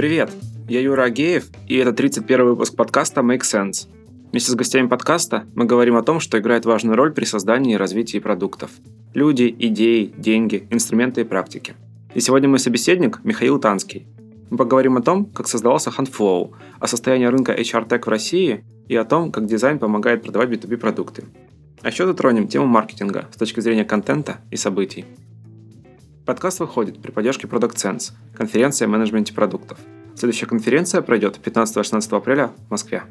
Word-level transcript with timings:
Привет, 0.00 0.30
я 0.66 0.80
Юра 0.80 1.02
Агеев, 1.02 1.50
и 1.68 1.76
это 1.76 1.92
31 1.92 2.46
выпуск 2.46 2.74
подкаста 2.74 3.20
Make 3.20 3.42
Sense. 3.42 3.86
Вместе 4.30 4.50
с 4.50 4.54
гостями 4.54 4.86
подкаста 4.86 5.44
мы 5.54 5.66
говорим 5.66 5.94
о 5.94 6.02
том, 6.02 6.20
что 6.20 6.38
играет 6.38 6.64
важную 6.64 6.96
роль 6.96 7.12
при 7.12 7.26
создании 7.26 7.74
и 7.74 7.76
развитии 7.76 8.16
продуктов. 8.18 8.70
Люди, 9.12 9.54
идеи, 9.58 10.10
деньги, 10.16 10.66
инструменты 10.70 11.20
и 11.20 11.24
практики. 11.24 11.74
И 12.14 12.20
сегодня 12.20 12.48
мой 12.48 12.60
собеседник 12.60 13.20
Михаил 13.24 13.58
Танский. 13.58 14.06
Мы 14.48 14.56
поговорим 14.56 14.96
о 14.96 15.02
том, 15.02 15.26
как 15.26 15.48
создавался 15.48 15.90
HandFlow, 15.90 16.52
о 16.78 16.86
состоянии 16.86 17.26
рынка 17.26 17.52
HR 17.52 17.86
Tech 17.86 18.02
в 18.02 18.08
России 18.08 18.64
и 18.88 18.96
о 18.96 19.04
том, 19.04 19.30
как 19.30 19.44
дизайн 19.44 19.78
помогает 19.78 20.22
продавать 20.22 20.48
B2B 20.48 20.78
продукты. 20.78 21.24
А 21.82 21.88
еще 21.88 22.06
затронем 22.06 22.48
тему 22.48 22.64
маркетинга 22.64 23.28
с 23.34 23.36
точки 23.36 23.60
зрения 23.60 23.84
контента 23.84 24.38
и 24.50 24.56
событий. 24.56 25.04
Подкаст 26.30 26.60
выходит 26.60 27.02
при 27.02 27.10
поддержке 27.10 27.48
Product 27.48 27.74
Sense, 27.74 28.12
конференция 28.36 28.86
о 28.86 28.88
менеджменте 28.88 29.34
продуктов. 29.34 29.78
Следующая 30.14 30.46
конференция 30.46 31.02
пройдет 31.02 31.40
15-16 31.44 32.16
апреля 32.16 32.52
в 32.68 32.70
Москве. 32.70 33.02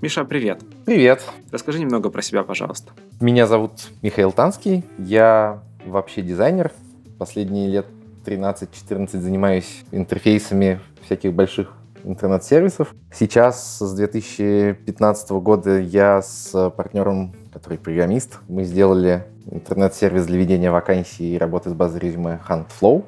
Миша, 0.00 0.24
привет. 0.24 0.60
Привет. 0.84 1.22
Расскажи 1.52 1.78
немного 1.78 2.10
про 2.10 2.22
себя, 2.22 2.42
пожалуйста. 2.42 2.90
Меня 3.20 3.46
зовут 3.46 3.70
Михаил 4.02 4.32
Танский. 4.32 4.82
Я 4.98 5.62
вообще 5.86 6.22
дизайнер. 6.22 6.72
Последние 7.20 7.68
лет 7.68 7.86
13-14 8.26 9.10
занимаюсь 9.20 9.84
интерфейсами 9.92 10.80
всяких 11.04 11.32
больших 11.32 11.72
интернет-сервисов. 12.04 12.94
Сейчас, 13.12 13.78
с 13.78 13.94
2015 13.94 15.30
года, 15.32 15.78
я 15.78 16.22
с 16.22 16.70
партнером, 16.70 17.34
который 17.52 17.78
программист, 17.78 18.38
мы 18.48 18.64
сделали 18.64 19.24
интернет-сервис 19.50 20.26
для 20.26 20.38
ведения 20.38 20.70
вакансий 20.70 21.34
и 21.34 21.38
работы 21.38 21.70
с 21.70 21.72
базой 21.72 22.00
резюме 22.00 22.40
HuntFlow. 22.48 23.04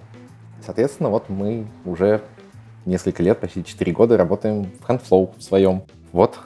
Соответственно, 0.64 1.11
вот 1.11 1.28
мы 1.28 1.66
уже 1.84 2.22
несколько 2.84 3.22
лет, 3.22 3.38
почти 3.38 3.64
4 3.64 3.92
года 3.92 4.16
работаем 4.16 4.70
в 4.80 4.88
HuntFlow 4.88 5.31
в 5.36 5.42
своем. 5.42 5.83
Вот. 6.12 6.38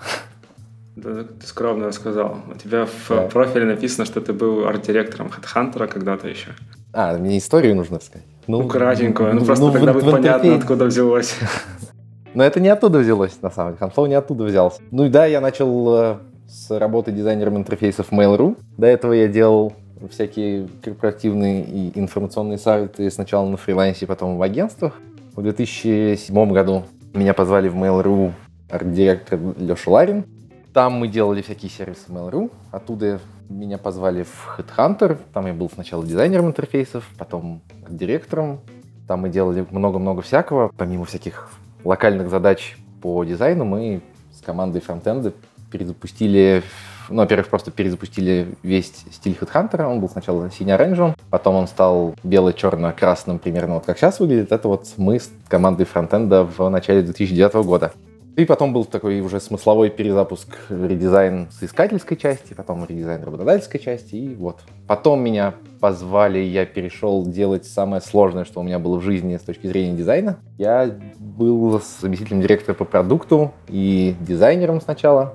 Да, 0.96 1.24
ты 1.24 1.46
скромно 1.46 1.86
рассказал. 1.86 2.38
У 2.52 2.58
тебя 2.58 2.86
в 2.86 3.08
да. 3.08 3.22
профиле 3.28 3.64
написано, 3.64 4.04
что 4.04 4.20
ты 4.20 4.32
был 4.32 4.66
арт-директором 4.66 5.28
HeadHunter 5.28 5.86
когда-то 5.86 6.28
еще. 6.28 6.50
А, 6.92 7.16
мне 7.16 7.38
историю 7.38 7.76
нужно 7.76 8.00
сказать. 8.00 8.26
Ну, 8.46 8.62
ну 8.62 8.68
кратенькую. 8.68 9.34
Ну, 9.34 9.44
просто 9.44 9.66
ну, 9.66 9.72
тогда 9.72 9.92
будет 9.92 10.10
понятно, 10.10 10.56
откуда 10.56 10.86
взялось. 10.86 11.36
Но 12.34 12.44
это 12.44 12.60
не 12.60 12.68
оттуда 12.68 12.98
взялось, 12.98 13.40
на 13.42 13.50
самом 13.50 13.74
деле. 13.74 13.90
HuntFlow 13.90 14.08
не 14.08 14.14
оттуда 14.14 14.44
взялся. 14.44 14.80
Ну 14.90 15.06
и 15.06 15.08
да, 15.08 15.26
я 15.26 15.40
начал 15.40 15.94
э, 15.96 16.16
с 16.48 16.78
работы 16.78 17.12
дизайнером 17.12 17.56
интерфейсов 17.56 18.12
Mail.ru. 18.12 18.56
До 18.76 18.86
этого 18.86 19.12
я 19.12 19.28
делал 19.28 19.72
всякие 20.10 20.68
корпоративные 20.82 21.64
и 21.64 21.98
информационные 21.98 22.58
сайты 22.58 23.10
сначала 23.10 23.48
на 23.48 23.56
фрилансе, 23.56 24.06
потом 24.06 24.38
в 24.38 24.42
агентствах. 24.42 24.94
В 25.34 25.42
2007 25.42 26.52
году 26.52 26.84
меня 27.14 27.34
позвали 27.34 27.68
в 27.68 27.76
Mail.ru 27.76 28.32
арт-директор 28.70 29.38
Леша 29.58 29.90
Ларин. 29.90 30.24
Там 30.72 30.92
мы 30.94 31.08
делали 31.08 31.42
всякие 31.42 31.70
сервисы 31.70 32.08
Mail.ru. 32.08 32.50
Оттуда 32.70 33.20
меня 33.48 33.78
позвали 33.78 34.22
в 34.22 34.56
Headhunter. 34.56 35.18
Там 35.32 35.46
я 35.46 35.52
был 35.52 35.68
сначала 35.68 36.06
дизайнером 36.06 36.46
интерфейсов, 36.46 37.08
потом 37.18 37.60
директором. 37.88 38.60
Там 39.08 39.20
мы 39.20 39.28
делали 39.28 39.66
много-много 39.70 40.22
всякого. 40.22 40.70
Помимо 40.76 41.04
всяких 41.04 41.50
локальных 41.84 42.30
задач 42.30 42.76
по 43.02 43.24
дизайну, 43.24 43.64
мы 43.64 44.02
с 44.32 44.44
командой 44.44 44.80
фронтенда 44.80 45.32
перезапустили, 45.70 46.62
ну, 47.08 47.16
во-первых, 47.16 47.48
просто 47.48 47.70
перезапустили 47.70 48.54
весь 48.62 48.92
стиль 49.12 49.36
Headhunter. 49.40 49.84
Он 49.84 50.00
был 50.00 50.08
сначала 50.08 50.50
сине-оранжевым, 50.50 51.14
потом 51.30 51.54
он 51.54 51.68
стал 51.68 52.14
бело-черно-красным, 52.22 53.38
примерно 53.38 53.74
вот 53.74 53.86
как 53.86 53.98
сейчас 53.98 54.20
выглядит. 54.20 54.52
Это 54.52 54.68
вот 54.68 54.86
мы 54.96 55.20
с 55.20 55.30
командой 55.48 55.84
фронтенда 55.84 56.44
в 56.44 56.68
начале 56.68 57.02
2009 57.02 57.54
года. 57.66 57.92
И 58.40 58.46
потом 58.46 58.72
был 58.72 58.86
такой 58.86 59.20
уже 59.20 59.38
смысловой 59.38 59.90
перезапуск, 59.90 60.48
редизайн 60.70 61.48
с 61.50 61.62
искательской 61.62 62.16
части, 62.16 62.54
потом 62.54 62.86
редизайн 62.88 63.22
работодательской 63.22 63.78
части, 63.78 64.14
и 64.14 64.34
вот. 64.34 64.60
Потом 64.86 65.22
меня 65.22 65.52
позвали, 65.78 66.38
я 66.38 66.64
перешел 66.64 67.26
делать 67.26 67.66
самое 67.66 68.00
сложное, 68.00 68.46
что 68.46 68.60
у 68.60 68.62
меня 68.62 68.78
было 68.78 68.96
в 68.96 69.02
жизни 69.02 69.36
с 69.36 69.42
точки 69.42 69.66
зрения 69.66 69.94
дизайна. 69.94 70.38
Я 70.56 70.90
был 71.18 71.82
заместителем 72.00 72.40
директора 72.40 72.74
по 72.74 72.86
продукту 72.86 73.52
и 73.68 74.16
дизайнером 74.20 74.80
сначала 74.80 75.34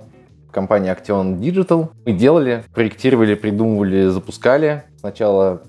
компании 0.49 0.91
Action 0.91 1.39
Digital. 1.39 1.89
Мы 2.05 2.13
делали, 2.13 2.63
проектировали, 2.73 3.35
придумывали, 3.35 4.07
запускали. 4.07 4.81
Сначала 4.99 5.61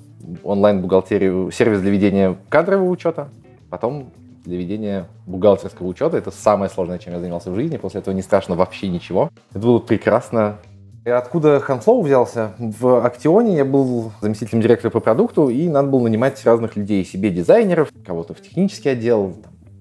онлайн-бухгалтерию, 0.43 1.51
сервис 1.51 1.83
для 1.83 1.91
ведения 1.91 2.39
кадрового 2.49 2.89
учета, 2.89 3.29
потом 3.69 4.11
для 4.47 4.57
ведения 4.57 5.07
бухгалтерского 5.27 5.87
учета. 5.87 6.17
Это 6.17 6.31
самое 6.31 6.71
сложное, 6.71 6.99
чем 6.99 7.13
я 7.13 7.21
занимался 7.21 7.51
в 7.51 7.55
жизни. 7.55 7.77
После 7.77 8.01
этого 8.01 8.15
не 8.15 8.23
страшно 8.23 8.55
вообще 8.55 8.89
ничего. 8.89 9.31
Это 9.51 9.59
было 9.59 9.79
прекрасно. 9.79 10.59
И 11.05 11.11
откуда 11.11 11.61
Ханфлоу 11.61 12.03
взялся? 12.03 12.53
В 12.59 13.05
Актионе 13.05 13.57
я 13.57 13.65
был 13.65 14.13
заместителем 14.21 14.61
директора 14.61 14.91
по 14.91 15.01
продукту, 15.01 15.49
и 15.49 15.69
надо 15.69 15.89
было 15.89 16.03
нанимать 16.03 16.45
разных 16.45 16.77
людей, 16.77 17.05
себе 17.05 17.31
дизайнеров, 17.31 17.91
кого-то 18.05 18.35
в 18.35 18.41
технический 18.41 18.89
отдел, 18.89 19.37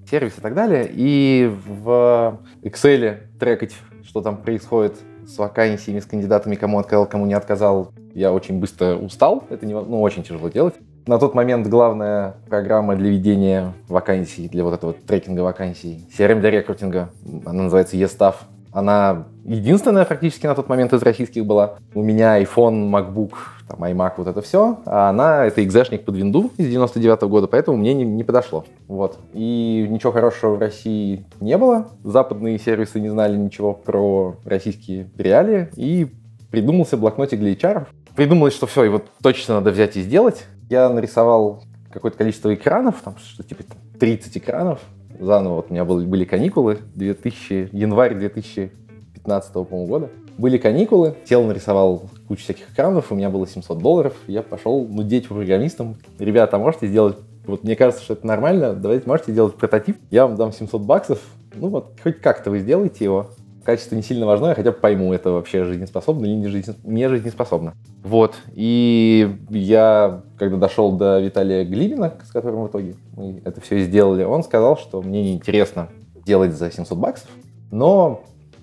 сервис 0.09 0.37
и 0.37 0.41
так 0.41 0.53
далее. 0.53 0.87
И 0.91 1.51
в 1.65 2.39
Excel 2.61 3.17
трекать, 3.39 3.73
что 4.03 4.21
там 4.21 4.37
происходит 4.37 4.97
с 5.27 5.37
вакансиями, 5.39 5.99
с 5.99 6.05
кандидатами, 6.05 6.55
кому 6.55 6.77
отказал, 6.77 7.07
кому 7.07 7.25
не 7.25 7.33
отказал, 7.33 7.91
я 8.13 8.31
очень 8.31 8.59
быстро 8.59 8.95
устал. 8.95 9.43
Это 9.49 9.65
не, 9.65 9.73
ну, 9.73 10.01
очень 10.01 10.21
тяжело 10.21 10.49
делать. 10.49 10.75
На 11.07 11.19
тот 11.19 11.35
момент 11.35 11.67
главная 11.67 12.37
программа 12.49 12.95
для 12.95 13.11
ведения 13.11 13.73
вакансий, 13.87 14.49
для 14.49 14.63
вот 14.63 14.73
этого 14.73 14.93
трекинга 14.93 15.41
вакансий, 15.41 16.07
CRM 16.17 16.39
для 16.39 16.49
рекрутинга, 16.49 17.09
она 17.45 17.63
называется 17.63 17.95
eStaff. 17.95 18.35
Она 18.71 19.25
единственная 19.45 20.03
практически 20.03 20.47
на 20.47 20.55
тот 20.55 20.67
момент 20.67 20.93
из 20.93 21.03
российских 21.03 21.45
была. 21.45 21.75
У 21.93 22.01
меня 22.01 22.41
iPhone, 22.41 22.89
MacBook, 22.89 23.33
там, 23.69 23.83
iMac, 23.83 24.13
вот 24.17 24.27
это 24.27 24.41
все. 24.41 24.79
А 24.85 25.09
она, 25.09 25.45
это 25.45 25.63
экзешник 25.63 26.05
под 26.05 26.15
винду 26.15 26.51
из 26.57 26.67
99 26.67 27.21
-го 27.21 27.29
года, 27.29 27.47
поэтому 27.47 27.77
мне 27.77 27.93
не, 27.93 28.03
не 28.03 28.23
подошло. 28.23 28.65
Вот. 28.87 29.19
И 29.31 29.87
ничего 29.89 30.11
хорошего 30.11 30.55
в 30.55 30.59
России 30.59 31.23
не 31.39 31.57
было. 31.57 31.87
Западные 32.03 32.57
сервисы 32.57 32.99
не 32.99 33.09
знали 33.09 33.37
ничего 33.37 33.73
про 33.73 34.37
российские 34.43 35.09
реалии. 35.17 35.69
И 35.75 36.07
придумался 36.49 36.97
блокнотик 36.97 37.39
для 37.39 37.53
HR. 37.53 37.85
Придумалось, 38.15 38.55
что 38.55 38.65
все, 38.65 38.83
его 38.83 39.01
точно 39.21 39.55
надо 39.55 39.71
взять 39.71 39.95
и 39.97 40.01
сделать. 40.01 40.45
Я 40.69 40.89
нарисовал 40.89 41.63
какое-то 41.91 42.17
количество 42.17 42.53
экранов, 42.53 43.01
там 43.03 43.15
что 43.17 43.43
типа 43.43 43.63
30 43.99 44.37
экранов. 44.37 44.79
Заново 45.19 45.55
вот 45.55 45.67
у 45.69 45.73
меня 45.73 45.85
были, 45.85 46.05
были 46.05 46.25
каникулы, 46.25 46.79
2000, 46.95 47.69
январь 47.71 48.15
2015 48.15 49.53
по 49.53 49.63
года. 49.63 50.09
Были 50.37 50.57
каникулы, 50.57 51.15
сел, 51.23 51.43
нарисовал 51.43 52.09
кучу 52.27 52.43
всяких 52.43 52.69
экранов, 52.71 53.11
у 53.11 53.15
меня 53.15 53.29
было 53.29 53.47
700 53.47 53.77
долларов, 53.77 54.13
я 54.27 54.41
пошел 54.41 54.85
нудеть 54.85 55.29
программистам. 55.29 55.95
Ребята, 56.19 56.57
а 56.57 56.59
можете 56.59 56.87
сделать, 56.87 57.17
вот 57.45 57.63
мне 57.63 57.77
кажется, 57.77 58.03
что 58.03 58.13
это 58.13 58.27
нормально, 58.27 58.73
давайте 58.73 59.07
можете 59.07 59.31
сделать 59.31 59.55
прототип, 59.55 59.97
я 60.11 60.27
вам 60.27 60.35
дам 60.35 60.51
700 60.51 60.81
баксов, 60.81 61.21
ну 61.53 61.69
вот 61.69 61.97
хоть 62.03 62.19
как-то 62.19 62.51
вы 62.51 62.59
сделаете 62.59 63.05
его, 63.05 63.29
качество 63.65 63.95
не 63.95 64.03
сильно 64.03 64.25
важно, 64.25 64.47
я 64.47 64.55
хотя 64.55 64.71
бы 64.71 64.77
пойму, 64.77 65.11
это 65.13 65.31
вообще 65.31 65.65
жизнеспособно 65.65 66.25
или 66.25 66.35
не, 66.35 66.47
жизнь, 66.47 66.75
не 66.83 67.09
жизнеспособно. 67.09 67.73
Вот. 68.03 68.35
И 68.53 69.37
я, 69.49 70.21
когда 70.37 70.57
дошел 70.57 70.91
до 70.91 71.19
Виталия 71.19 71.65
Глибина, 71.65 72.13
с 72.25 72.31
которым 72.31 72.63
в 72.63 72.67
итоге 72.67 72.95
мы 73.17 73.41
это 73.43 73.59
все 73.61 73.79
сделали, 73.79 74.23
он 74.23 74.43
сказал, 74.43 74.77
что 74.77 75.01
мне 75.01 75.23
неинтересно 75.23 75.89
делать 76.25 76.53
за 76.53 76.71
700 76.71 76.97
баксов, 76.97 77.29
но 77.71 78.21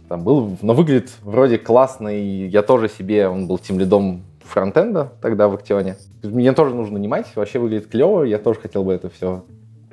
там 0.09 0.23
был, 0.23 0.57
но 0.63 0.73
выглядит 0.73 1.11
вроде 1.23 1.59
классно, 1.59 2.09
и 2.09 2.47
я 2.47 2.63
тоже 2.63 2.89
себе, 2.89 3.29
он 3.29 3.49
был 3.49 3.59
тем 3.59 3.79
лидом 3.79 4.23
фронтенда 4.45 5.13
тогда 5.21 5.49
в 5.49 5.55
Актионе. 5.55 5.97
Мне 6.23 6.53
тоже 6.53 6.75
нужно 6.75 6.95
нанимать, 6.95 7.27
вообще 7.35 7.59
выглядит 7.59 7.89
клево, 7.89 8.23
я 8.23 8.39
тоже 8.39 8.61
хотел 8.61 8.85
бы 8.85 8.93
это 8.93 9.11
все 9.11 9.45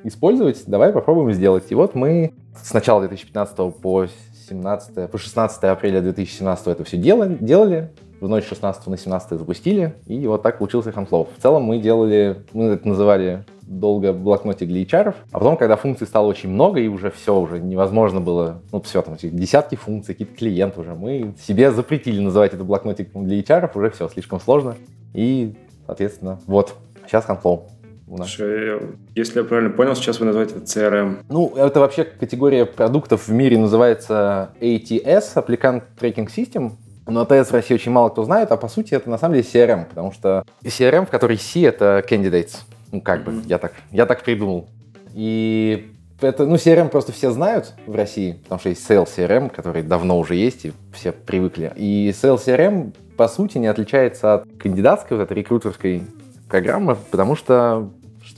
использовать, 0.04 0.64
давай 0.68 0.94
попробуем 0.94 1.34
сделать. 1.34 1.66
И 1.70 1.76
вот 1.76 1.96
мы 1.96 2.34
с 2.62 2.74
начала 2.74 3.02
2015 3.02 3.76
по 3.76 4.08
17, 4.50 5.10
по 5.10 5.18
16 5.18 5.64
апреля 5.66 6.02
2017 6.02 6.68
это 6.68 6.84
все 6.84 6.98
делали, 6.98 7.38
делали, 7.40 7.92
в 8.20 8.28
ночь 8.28 8.46
16 8.48 8.88
на 8.88 8.98
17 8.98 9.38
запустили, 9.38 9.94
и 10.08 10.28
вот 10.28 10.42
так 10.42 10.58
получился 10.58 10.90
Handflow. 10.90 11.28
В 11.38 11.42
целом 11.42 11.64
мы 11.64 11.80
делали, 11.80 12.44
мы 12.54 12.66
это 12.66 12.88
называли 12.88 13.46
долго 13.62 14.12
блокнотик 14.14 14.68
для 14.68 14.84
HR, 14.84 15.14
а 15.32 15.40
потом, 15.40 15.56
когда 15.56 15.76
функций 15.76 16.08
стало 16.08 16.28
очень 16.28 16.50
много, 16.50 16.80
и 16.80 16.88
уже 16.88 17.12
все, 17.12 17.40
уже 17.40 17.60
невозможно 17.60 18.20
было, 18.20 18.62
ну 18.72 18.82
все, 18.82 19.02
там 19.02 19.16
десятки 19.22 19.76
функций, 19.76 20.16
какие-то 20.16 20.36
клиенты 20.36 20.82
уже, 20.82 20.96
мы 20.96 21.34
себе 21.48 21.72
запретили 21.72 22.20
называть 22.20 22.54
это 22.54 22.64
блокнотиком 22.64 23.26
для 23.26 23.40
HR, 23.40 23.70
уже 23.76 23.92
все, 23.92 24.10
слишком 24.10 24.40
сложно, 24.40 24.76
и, 25.14 25.56
соответственно, 25.86 26.40
вот, 26.48 26.74
сейчас 27.06 27.26
Handflow 27.28 27.62
у 28.10 28.18
нас. 28.18 28.30
Слушай, 28.30 28.80
если 29.16 29.40
я 29.40 29.46
правильно 29.46 29.70
понял, 29.70 29.96
сейчас 29.96 30.20
вы 30.20 30.26
называете 30.26 30.56
это 30.56 30.66
CRM. 30.66 31.20
Ну, 31.30 31.54
это 31.56 31.80
вообще 31.80 32.04
категория 32.04 32.66
продуктов 32.66 33.28
в 33.28 33.32
мире 33.32 33.58
называется 33.58 34.52
ATS, 34.60 35.36
Applicant 35.36 35.84
Tracking 36.00 36.28
System. 36.28 36.72
Но 37.08 37.24
ATS 37.24 37.46
в 37.46 37.52
России 37.54 37.74
очень 37.74 37.92
мало 37.92 38.10
кто 38.10 38.24
знает, 38.24 38.52
а 38.52 38.58
по 38.58 38.68
сути 38.68 38.94
это 38.94 39.10
на 39.10 39.18
самом 39.18 39.36
деле 39.36 39.48
CRM, 39.52 39.86
потому 39.86 40.12
что 40.12 40.44
CRM, 40.64 41.06
в 41.06 41.10
которой 41.10 41.38
C 41.38 41.62
это 41.62 42.04
candidates. 42.08 42.58
Ну, 42.92 43.02
как 43.02 43.24
бы, 43.24 43.42
я 43.46 43.58
так, 43.58 43.74
я 43.92 44.06
так 44.06 44.24
придумал. 44.24 44.68
И 45.14 45.92
Это, 46.22 46.46
ну, 46.46 46.56
CRM 46.56 46.90
просто 46.90 47.12
все 47.14 47.32
знают 47.32 47.74
в 47.88 47.96
России, 47.96 48.34
потому 48.44 48.60
что 48.60 48.70
есть 48.70 48.90
Sales 48.90 49.08
CRM, 49.16 49.50
который 49.50 49.84
давно 49.84 50.20
уже 50.20 50.36
есть, 50.36 50.66
и 50.66 50.74
все 50.94 51.12
привыкли. 51.14 51.72
И 51.78 52.10
Sales 52.10 52.46
CRM, 52.46 52.94
по 53.16 53.28
сути, 53.28 53.58
не 53.58 53.68
отличается 53.68 54.34
от 54.34 54.44
кандидатской, 54.60 55.18
вот 55.18 55.24
этой 55.24 55.38
рекрутерской 55.38 56.04
программы, 56.50 56.98
потому 57.12 57.36
что 57.36 57.90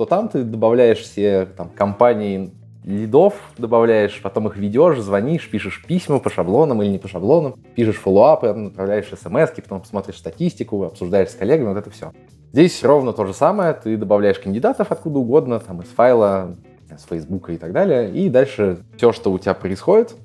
что 0.01 0.07
там 0.07 0.29
ты 0.29 0.43
добавляешь 0.43 0.97
все 0.97 1.45
там, 1.45 1.69
компании 1.69 2.49
лидов 2.83 3.35
добавляешь, 3.59 4.19
потом 4.23 4.47
их 4.47 4.57
ведешь, 4.57 4.97
звонишь, 4.97 5.47
пишешь 5.47 5.83
письма 5.87 6.17
по 6.17 6.31
шаблонам 6.31 6.81
или 6.81 6.89
не 6.89 6.97
по 6.97 7.07
шаблонам, 7.07 7.53
пишешь 7.75 7.97
фоллоуапы, 7.97 8.47
отправляешь 8.47 9.05
смс 9.09 9.51
потом 9.51 9.85
смотришь 9.85 10.17
статистику, 10.17 10.85
обсуждаешь 10.85 11.29
с 11.29 11.35
коллегами, 11.35 11.67
вот 11.67 11.77
это 11.77 11.91
все. 11.91 12.13
Здесь 12.51 12.83
ровно 12.83 13.13
то 13.13 13.27
же 13.27 13.33
самое, 13.35 13.73
ты 13.75 13.95
добавляешь 13.95 14.39
кандидатов 14.39 14.91
откуда 14.91 15.19
угодно, 15.19 15.59
там 15.59 15.81
из 15.81 15.89
файла, 15.89 16.55
с 16.89 17.03
Фейсбука 17.07 17.51
и 17.51 17.57
так 17.57 17.71
далее, 17.71 18.11
и 18.11 18.27
дальше 18.27 18.79
все, 18.97 19.13
что 19.13 19.31
у 19.31 19.37
тебя 19.37 19.53
происходит, 19.53 20.15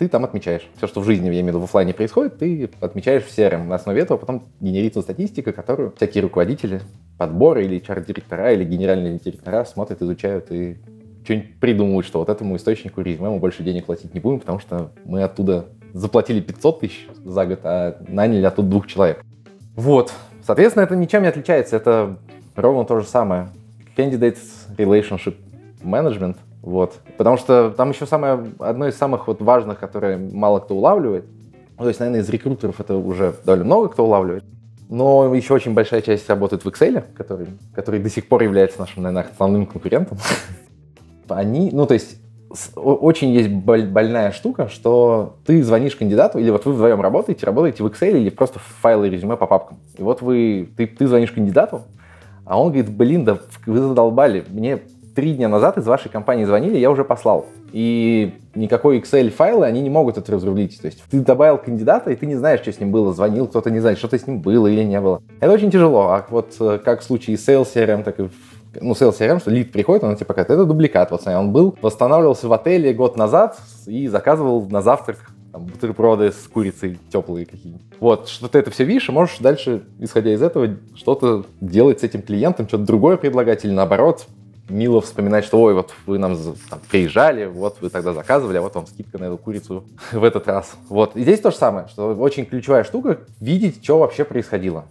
ты 0.00 0.08
там 0.08 0.24
отмечаешь. 0.24 0.68
Все, 0.78 0.88
что 0.88 1.00
в 1.00 1.04
жизни, 1.04 1.26
я 1.26 1.34
имею 1.34 1.44
в 1.44 1.48
виду, 1.48 1.60
в 1.60 1.64
офлайне 1.64 1.94
происходит, 1.94 2.38
ты 2.38 2.68
отмечаешь 2.80 3.22
в 3.22 3.38
CRM. 3.38 3.68
На 3.68 3.76
основе 3.76 4.00
этого 4.00 4.16
потом 4.16 4.44
генерится 4.58 5.02
статистика, 5.02 5.52
которую 5.52 5.92
всякие 5.94 6.22
руководители 6.22 6.80
подбора 7.20 7.62
или 7.62 7.78
HR-директора, 7.78 8.54
или 8.54 8.64
генеральные 8.64 9.18
директора 9.18 9.66
смотрят, 9.66 10.00
изучают 10.00 10.50
и 10.50 10.78
что-нибудь 11.22 11.60
придумывают, 11.60 12.06
что 12.06 12.18
вот 12.18 12.30
этому 12.30 12.56
источнику 12.56 13.02
резюме 13.02 13.28
мы 13.28 13.38
больше 13.38 13.62
денег 13.62 13.84
платить 13.84 14.14
не 14.14 14.20
будем, 14.20 14.40
потому 14.40 14.58
что 14.58 14.92
мы 15.04 15.22
оттуда 15.22 15.66
заплатили 15.92 16.40
500 16.40 16.80
тысяч 16.80 17.06
за 17.22 17.44
год, 17.44 17.60
а 17.64 17.98
наняли 18.08 18.46
оттуда 18.46 18.68
двух 18.68 18.86
человек. 18.86 19.22
Вот. 19.76 20.14
Соответственно, 20.46 20.84
это 20.84 20.96
ничем 20.96 21.20
не 21.20 21.28
отличается. 21.28 21.76
Это 21.76 22.16
ровно 22.56 22.86
то 22.86 22.98
же 22.98 23.06
самое. 23.06 23.50
Candidate 23.98 24.38
Relationship 24.78 25.34
Management. 25.82 26.38
Вот. 26.62 27.00
Потому 27.18 27.36
что 27.36 27.68
там 27.76 27.90
еще 27.90 28.06
самое, 28.06 28.46
одно 28.58 28.88
из 28.88 28.96
самых 28.96 29.26
вот 29.26 29.42
важных, 29.42 29.78
которое 29.78 30.16
мало 30.16 30.60
кто 30.60 30.74
улавливает, 30.74 31.26
то 31.76 31.86
есть, 31.86 32.00
наверное, 32.00 32.22
из 32.22 32.30
рекрутеров 32.30 32.80
это 32.80 32.96
уже 32.96 33.34
довольно 33.44 33.66
много 33.66 33.88
кто 33.90 34.06
улавливает, 34.06 34.44
но 34.90 35.32
еще 35.34 35.54
очень 35.54 35.72
большая 35.72 36.02
часть 36.02 36.28
работает 36.28 36.64
в 36.64 36.68
Excel, 36.68 37.04
который, 37.14 37.46
который 37.74 38.00
до 38.00 38.10
сих 38.10 38.26
пор 38.26 38.42
является 38.42 38.80
нашим, 38.80 39.04
наверное, 39.04 39.30
основным 39.30 39.64
конкурентом. 39.64 40.18
они, 41.28 41.70
ну, 41.72 41.86
то 41.86 41.94
есть 41.94 42.18
очень 42.74 43.30
есть 43.30 43.48
больная 43.48 44.32
штука, 44.32 44.68
что 44.68 45.36
ты 45.46 45.62
звонишь 45.62 45.94
кандидату, 45.94 46.40
или 46.40 46.50
вот 46.50 46.64
вы 46.64 46.72
вдвоем 46.72 47.00
работаете, 47.00 47.46
работаете 47.46 47.84
в 47.84 47.86
Excel 47.86 48.20
или 48.20 48.30
просто 48.30 48.58
в 48.58 48.62
файлы 48.82 49.08
резюме 49.08 49.36
по 49.36 49.46
папкам. 49.46 49.78
И 49.96 50.02
вот 50.02 50.22
вы, 50.22 50.68
ты, 50.76 50.88
ты 50.88 51.06
звонишь 51.06 51.30
кандидату, 51.30 51.82
а 52.44 52.60
он 52.60 52.72
говорит, 52.72 52.90
блин, 52.90 53.24
да 53.24 53.38
вы 53.66 53.78
задолбали, 53.78 54.44
мне 54.48 54.80
три 55.14 55.34
дня 55.34 55.48
назад 55.48 55.78
из 55.78 55.86
вашей 55.86 56.10
компании 56.10 56.44
звонили, 56.44 56.78
я 56.78 56.90
уже 56.90 57.04
послал. 57.04 57.46
И 57.72 58.34
никакой 58.54 58.98
Excel 58.98 59.30
файлы 59.30 59.66
они 59.66 59.80
не 59.80 59.90
могут 59.90 60.18
это 60.18 60.32
разрулить. 60.32 60.80
То 60.80 60.86
есть 60.86 61.02
ты 61.10 61.20
добавил 61.20 61.58
кандидата, 61.58 62.10
и 62.10 62.16
ты 62.16 62.26
не 62.26 62.36
знаешь, 62.36 62.60
что 62.60 62.72
с 62.72 62.80
ним 62.80 62.90
было. 62.90 63.12
Звонил 63.12 63.46
кто-то, 63.46 63.70
не 63.70 63.80
знает, 63.80 63.98
что-то 63.98 64.18
с 64.18 64.26
ним 64.26 64.40
было 64.40 64.66
или 64.66 64.82
не 64.82 65.00
было. 65.00 65.22
Это 65.40 65.52
очень 65.52 65.70
тяжело. 65.70 66.08
А 66.08 66.26
вот 66.30 66.56
э, 66.60 66.78
как 66.84 67.00
в 67.00 67.04
случае 67.04 67.36
с 67.36 67.48
Sales 67.48 67.68
CRM, 67.72 68.02
так 68.02 68.18
и 68.20 68.22
в 68.24 68.32
ну, 68.80 68.92
Sales 68.92 69.18
CRM, 69.18 69.40
что 69.40 69.50
лид 69.50 69.72
приходит, 69.72 70.04
он 70.04 70.14
тебе 70.16 70.26
показывает, 70.26 70.60
это 70.60 70.66
дубликат. 70.66 71.10
Вот, 71.10 71.26
он 71.26 71.52
был, 71.52 71.76
восстанавливался 71.80 72.48
в 72.48 72.52
отеле 72.52 72.92
год 72.92 73.16
назад 73.16 73.58
и 73.86 74.06
заказывал 74.08 74.68
на 74.68 74.82
завтрак 74.82 75.18
там, 75.52 75.64
бутерброды 75.64 76.30
с 76.32 76.48
курицей 76.52 76.98
теплые 77.12 77.46
какие-нибудь. 77.46 77.86
Вот, 77.98 78.28
что 78.28 78.48
ты 78.48 78.58
это 78.58 78.70
все 78.70 78.84
видишь, 78.84 79.08
и 79.08 79.12
можешь 79.12 79.38
дальше, 79.38 79.82
исходя 79.98 80.32
из 80.32 80.42
этого, 80.42 80.76
что-то 80.94 81.44
делать 81.60 82.00
с 82.00 82.02
этим 82.04 82.22
клиентом, 82.22 82.68
что-то 82.68 82.84
другое 82.84 83.16
предлагать, 83.16 83.64
или 83.64 83.72
наоборот, 83.72 84.26
мило 84.70 85.00
вспоминать, 85.00 85.44
что 85.44 85.60
ой, 85.60 85.74
вот 85.74 85.92
вы 86.06 86.18
нам 86.18 86.36
там, 86.68 86.80
приезжали, 86.90 87.46
вот 87.46 87.78
вы 87.80 87.90
тогда 87.90 88.12
заказывали, 88.12 88.58
а 88.58 88.62
вот 88.62 88.74
вам 88.74 88.86
скидка 88.86 89.18
на 89.18 89.24
эту 89.24 89.38
курицу 89.38 89.84
в 90.12 90.24
этот 90.24 90.46
раз. 90.48 90.72
Вот. 90.88 91.16
И 91.16 91.22
здесь 91.22 91.40
то 91.40 91.50
же 91.50 91.56
самое, 91.56 91.88
что 91.88 92.14
очень 92.14 92.46
ключевая 92.46 92.84
штука— 92.84 93.20
видеть, 93.40 93.82
что 93.82 93.98
вообще 93.98 94.24
происходило. 94.24 94.86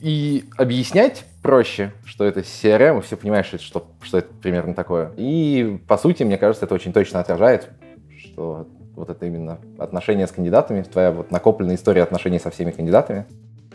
И 0.00 0.44
объяснять 0.56 1.24
проще, 1.42 1.92
что 2.04 2.24
это 2.24 2.40
CRM, 2.40 2.98
и 2.98 3.02
все 3.02 3.16
понимаешь, 3.16 3.52
что, 3.60 3.86
что 4.00 4.18
это 4.18 4.28
примерно 4.42 4.74
такое. 4.74 5.12
И, 5.16 5.80
по 5.88 5.98
сути, 5.98 6.22
мне 6.22 6.38
кажется, 6.38 6.66
это 6.66 6.74
очень 6.74 6.92
точно 6.92 7.20
отражает, 7.20 7.68
что 8.16 8.68
вот 8.94 9.10
это 9.10 9.26
именно 9.26 9.58
отношения 9.78 10.26
с 10.26 10.32
кандидатами, 10.32 10.82
твоя 10.82 11.10
вот 11.10 11.30
накопленная 11.30 11.76
история 11.76 12.02
отношений 12.02 12.38
со 12.38 12.50
всеми 12.50 12.70
кандидатами, 12.70 13.26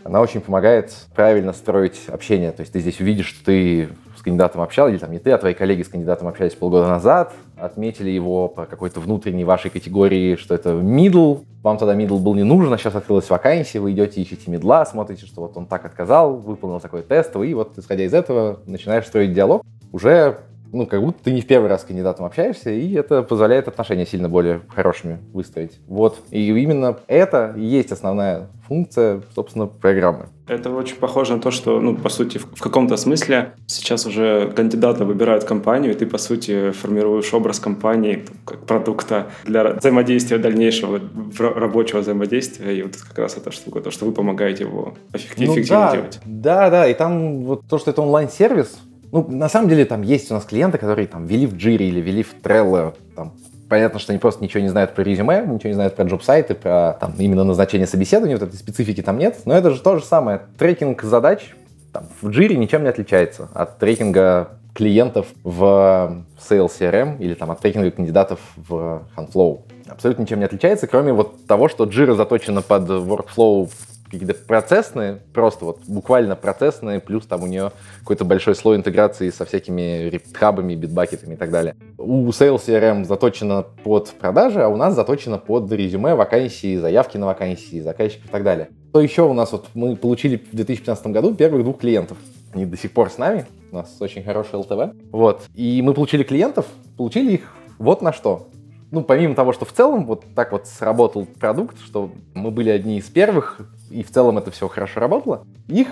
она 0.04 0.20
очень 0.20 0.40
помогает 0.40 0.92
правильно 1.14 1.52
строить 1.52 2.08
общение. 2.08 2.52
То 2.52 2.60
есть 2.60 2.72
ты 2.72 2.80
здесь 2.80 3.00
увидишь, 3.00 3.28
что 3.28 3.44
ты 3.46 3.88
кандидатом 4.24 4.62
общался, 4.62 4.90
или 4.90 4.98
там 4.98 5.12
не 5.12 5.18
ты, 5.18 5.30
а 5.30 5.38
твои 5.38 5.54
коллеги 5.54 5.82
с 5.82 5.88
кандидатом 5.88 6.26
общались 6.26 6.54
полгода 6.54 6.88
назад, 6.88 7.32
отметили 7.56 8.10
его 8.10 8.48
по 8.48 8.64
какой-то 8.64 9.00
внутренней 9.00 9.44
вашей 9.44 9.70
категории, 9.70 10.36
что 10.36 10.54
это 10.54 10.70
middle, 10.70 11.44
вам 11.62 11.78
тогда 11.78 11.94
middle 11.94 12.18
был 12.18 12.34
не 12.34 12.42
нужен, 12.42 12.72
а 12.72 12.78
сейчас 12.78 12.94
открылась 12.94 13.30
вакансия, 13.30 13.78
вы 13.78 13.92
идете, 13.92 14.20
ищете 14.20 14.50
мидла, 14.50 14.84
смотрите, 14.84 15.26
что 15.26 15.42
вот 15.42 15.56
он 15.56 15.66
так 15.66 15.84
отказал, 15.84 16.36
выполнил 16.36 16.80
такой 16.80 17.02
тест, 17.02 17.36
и 17.36 17.54
вот, 17.54 17.78
исходя 17.78 18.04
из 18.04 18.14
этого, 18.14 18.60
начинаешь 18.66 19.06
строить 19.06 19.32
диалог. 19.32 19.62
Уже 19.92 20.38
ну, 20.74 20.86
как 20.86 21.00
будто 21.00 21.24
ты 21.24 21.32
не 21.32 21.40
в 21.40 21.46
первый 21.46 21.68
раз 21.68 21.82
с 21.82 21.84
кандидатом 21.84 22.26
общаешься, 22.26 22.70
и 22.70 22.92
это 22.94 23.22
позволяет 23.22 23.68
отношения 23.68 24.06
сильно 24.06 24.28
более 24.28 24.60
хорошими 24.68 25.18
выстроить. 25.32 25.78
Вот. 25.86 26.18
И 26.30 26.48
именно 26.48 26.98
это 27.06 27.54
и 27.56 27.64
есть 27.64 27.92
основная 27.92 28.48
функция, 28.66 29.22
собственно, 29.34 29.66
программы. 29.66 30.26
Это 30.48 30.70
очень 30.70 30.96
похоже 30.96 31.34
на 31.34 31.40
то, 31.40 31.50
что, 31.50 31.80
ну, 31.80 31.96
по 31.96 32.08
сути, 32.08 32.38
в, 32.38 32.46
в 32.54 32.60
каком-то 32.60 32.96
смысле 32.96 33.52
сейчас 33.66 34.06
уже 34.06 34.52
кандидаты 34.54 35.04
выбирают 35.04 35.44
компанию, 35.44 35.92
и 35.92 35.94
ты, 35.94 36.06
по 36.06 36.18
сути, 36.18 36.70
формируешь 36.70 37.32
образ 37.32 37.60
компании 37.60 38.24
как 38.44 38.66
продукта 38.66 39.28
для 39.44 39.74
взаимодействия 39.74 40.38
дальнейшего, 40.38 41.00
рабочего 41.38 42.00
взаимодействия, 42.00 42.76
и 42.76 42.82
вот 42.82 42.96
как 42.96 43.18
раз 43.18 43.36
эта 43.36 43.52
штука, 43.52 43.80
то, 43.80 43.90
что 43.90 44.06
вы 44.06 44.12
помогаете 44.12 44.64
его 44.64 44.94
эффективнее 45.12 45.60
ну, 45.60 45.68
да, 45.68 45.92
делать. 45.92 46.20
Да, 46.24 46.70
да, 46.70 46.88
и 46.88 46.94
там 46.94 47.44
вот 47.44 47.62
то, 47.68 47.78
что 47.78 47.90
это 47.90 48.02
онлайн-сервис, 48.02 48.78
ну, 49.14 49.24
на 49.28 49.48
самом 49.48 49.68
деле, 49.68 49.84
там 49.84 50.02
есть 50.02 50.28
у 50.32 50.34
нас 50.34 50.44
клиенты, 50.44 50.76
которые 50.76 51.06
там 51.06 51.24
вели 51.24 51.46
в 51.46 51.54
Jira 51.54 51.84
или 51.84 52.00
вели 52.00 52.24
в 52.24 52.34
Trello, 52.42 52.96
там, 53.14 53.32
понятно, 53.68 54.00
что 54.00 54.10
они 54.10 54.18
просто 54.18 54.42
ничего 54.42 54.60
не 54.60 54.68
знают 54.68 54.92
про 54.92 55.02
резюме, 55.04 55.46
ничего 55.46 55.68
не 55.68 55.74
знают 55.74 55.94
про 55.94 56.04
джоб-сайты, 56.04 56.56
про 56.56 56.96
там, 57.00 57.14
именно 57.16 57.44
назначение 57.44 57.86
собеседования, 57.86 58.36
вот 58.36 58.48
этой 58.48 58.56
специфики 58.56 59.02
там 59.02 59.16
нет. 59.18 59.42
Но 59.44 59.56
это 59.56 59.70
же 59.70 59.80
то 59.80 59.98
же 59.98 60.04
самое. 60.04 60.40
Трекинг 60.58 61.00
задач 61.04 61.54
там, 61.92 62.08
в 62.20 62.28
Jira 62.28 62.56
ничем 62.56 62.82
не 62.82 62.88
отличается 62.88 63.48
от 63.54 63.78
трекинга 63.78 64.48
клиентов 64.74 65.28
в 65.44 66.24
Sales 66.40 66.72
CRM 66.76 67.18
или 67.20 67.34
там, 67.34 67.52
от 67.52 67.60
трекинга 67.60 67.92
кандидатов 67.92 68.40
в 68.56 69.04
Handflow. 69.16 69.60
Абсолютно 69.86 70.22
ничем 70.22 70.40
не 70.40 70.46
отличается, 70.46 70.88
кроме 70.88 71.12
вот 71.12 71.46
того, 71.46 71.68
что 71.68 71.84
Jira 71.84 72.16
заточена 72.16 72.62
под 72.62 72.90
workflow 72.90 73.70
какие-то 74.18 74.34
процессные, 74.46 75.20
просто 75.32 75.64
вот 75.64 75.80
буквально 75.86 76.36
процессные, 76.36 77.00
плюс 77.00 77.26
там 77.26 77.42
у 77.42 77.46
нее 77.46 77.72
какой-то 78.00 78.24
большой 78.24 78.54
слой 78.54 78.76
интеграции 78.76 79.30
со 79.30 79.44
всякими 79.44 80.08
репхабами, 80.08 80.74
битбакетами 80.74 81.34
и 81.34 81.36
так 81.36 81.50
далее. 81.50 81.76
У 81.98 82.28
Sales 82.28 82.64
CRM 82.66 83.04
заточено 83.04 83.64
под 83.84 84.10
продажи, 84.10 84.62
а 84.62 84.68
у 84.68 84.76
нас 84.76 84.94
заточено 84.94 85.38
под 85.38 85.70
резюме, 85.72 86.14
вакансии, 86.14 86.76
заявки 86.76 87.16
на 87.16 87.26
вакансии, 87.26 87.80
заказчиков 87.80 88.26
и 88.26 88.32
так 88.32 88.42
далее. 88.42 88.68
Что 88.90 89.00
еще 89.00 89.22
у 89.22 89.32
нас? 89.32 89.50
Вот 89.52 89.66
мы 89.74 89.96
получили 89.96 90.36
в 90.36 90.54
2015 90.54 91.06
году 91.08 91.34
первых 91.34 91.64
двух 91.64 91.78
клиентов. 91.78 92.16
Они 92.52 92.64
до 92.64 92.76
сих 92.76 92.92
пор 92.92 93.10
с 93.10 93.18
нами. 93.18 93.46
У 93.72 93.76
нас 93.76 93.96
очень 93.98 94.22
хороший 94.22 94.54
ЛТВ. 94.54 94.94
Вот. 95.10 95.42
И 95.54 95.82
мы 95.82 95.94
получили 95.94 96.22
клиентов, 96.22 96.66
получили 96.96 97.32
их 97.32 97.52
вот 97.78 98.02
на 98.02 98.12
что 98.12 98.46
ну, 98.94 99.02
помимо 99.02 99.34
того, 99.34 99.52
что 99.52 99.64
в 99.64 99.72
целом 99.72 100.06
вот 100.06 100.24
так 100.34 100.52
вот 100.52 100.66
сработал 100.66 101.26
продукт, 101.26 101.78
что 101.80 102.10
мы 102.32 102.50
были 102.50 102.70
одни 102.70 102.98
из 102.98 103.04
первых, 103.06 103.60
и 103.90 104.02
в 104.02 104.10
целом 104.10 104.38
это 104.38 104.50
все 104.50 104.68
хорошо 104.68 105.00
работало, 105.00 105.44
их 105.68 105.88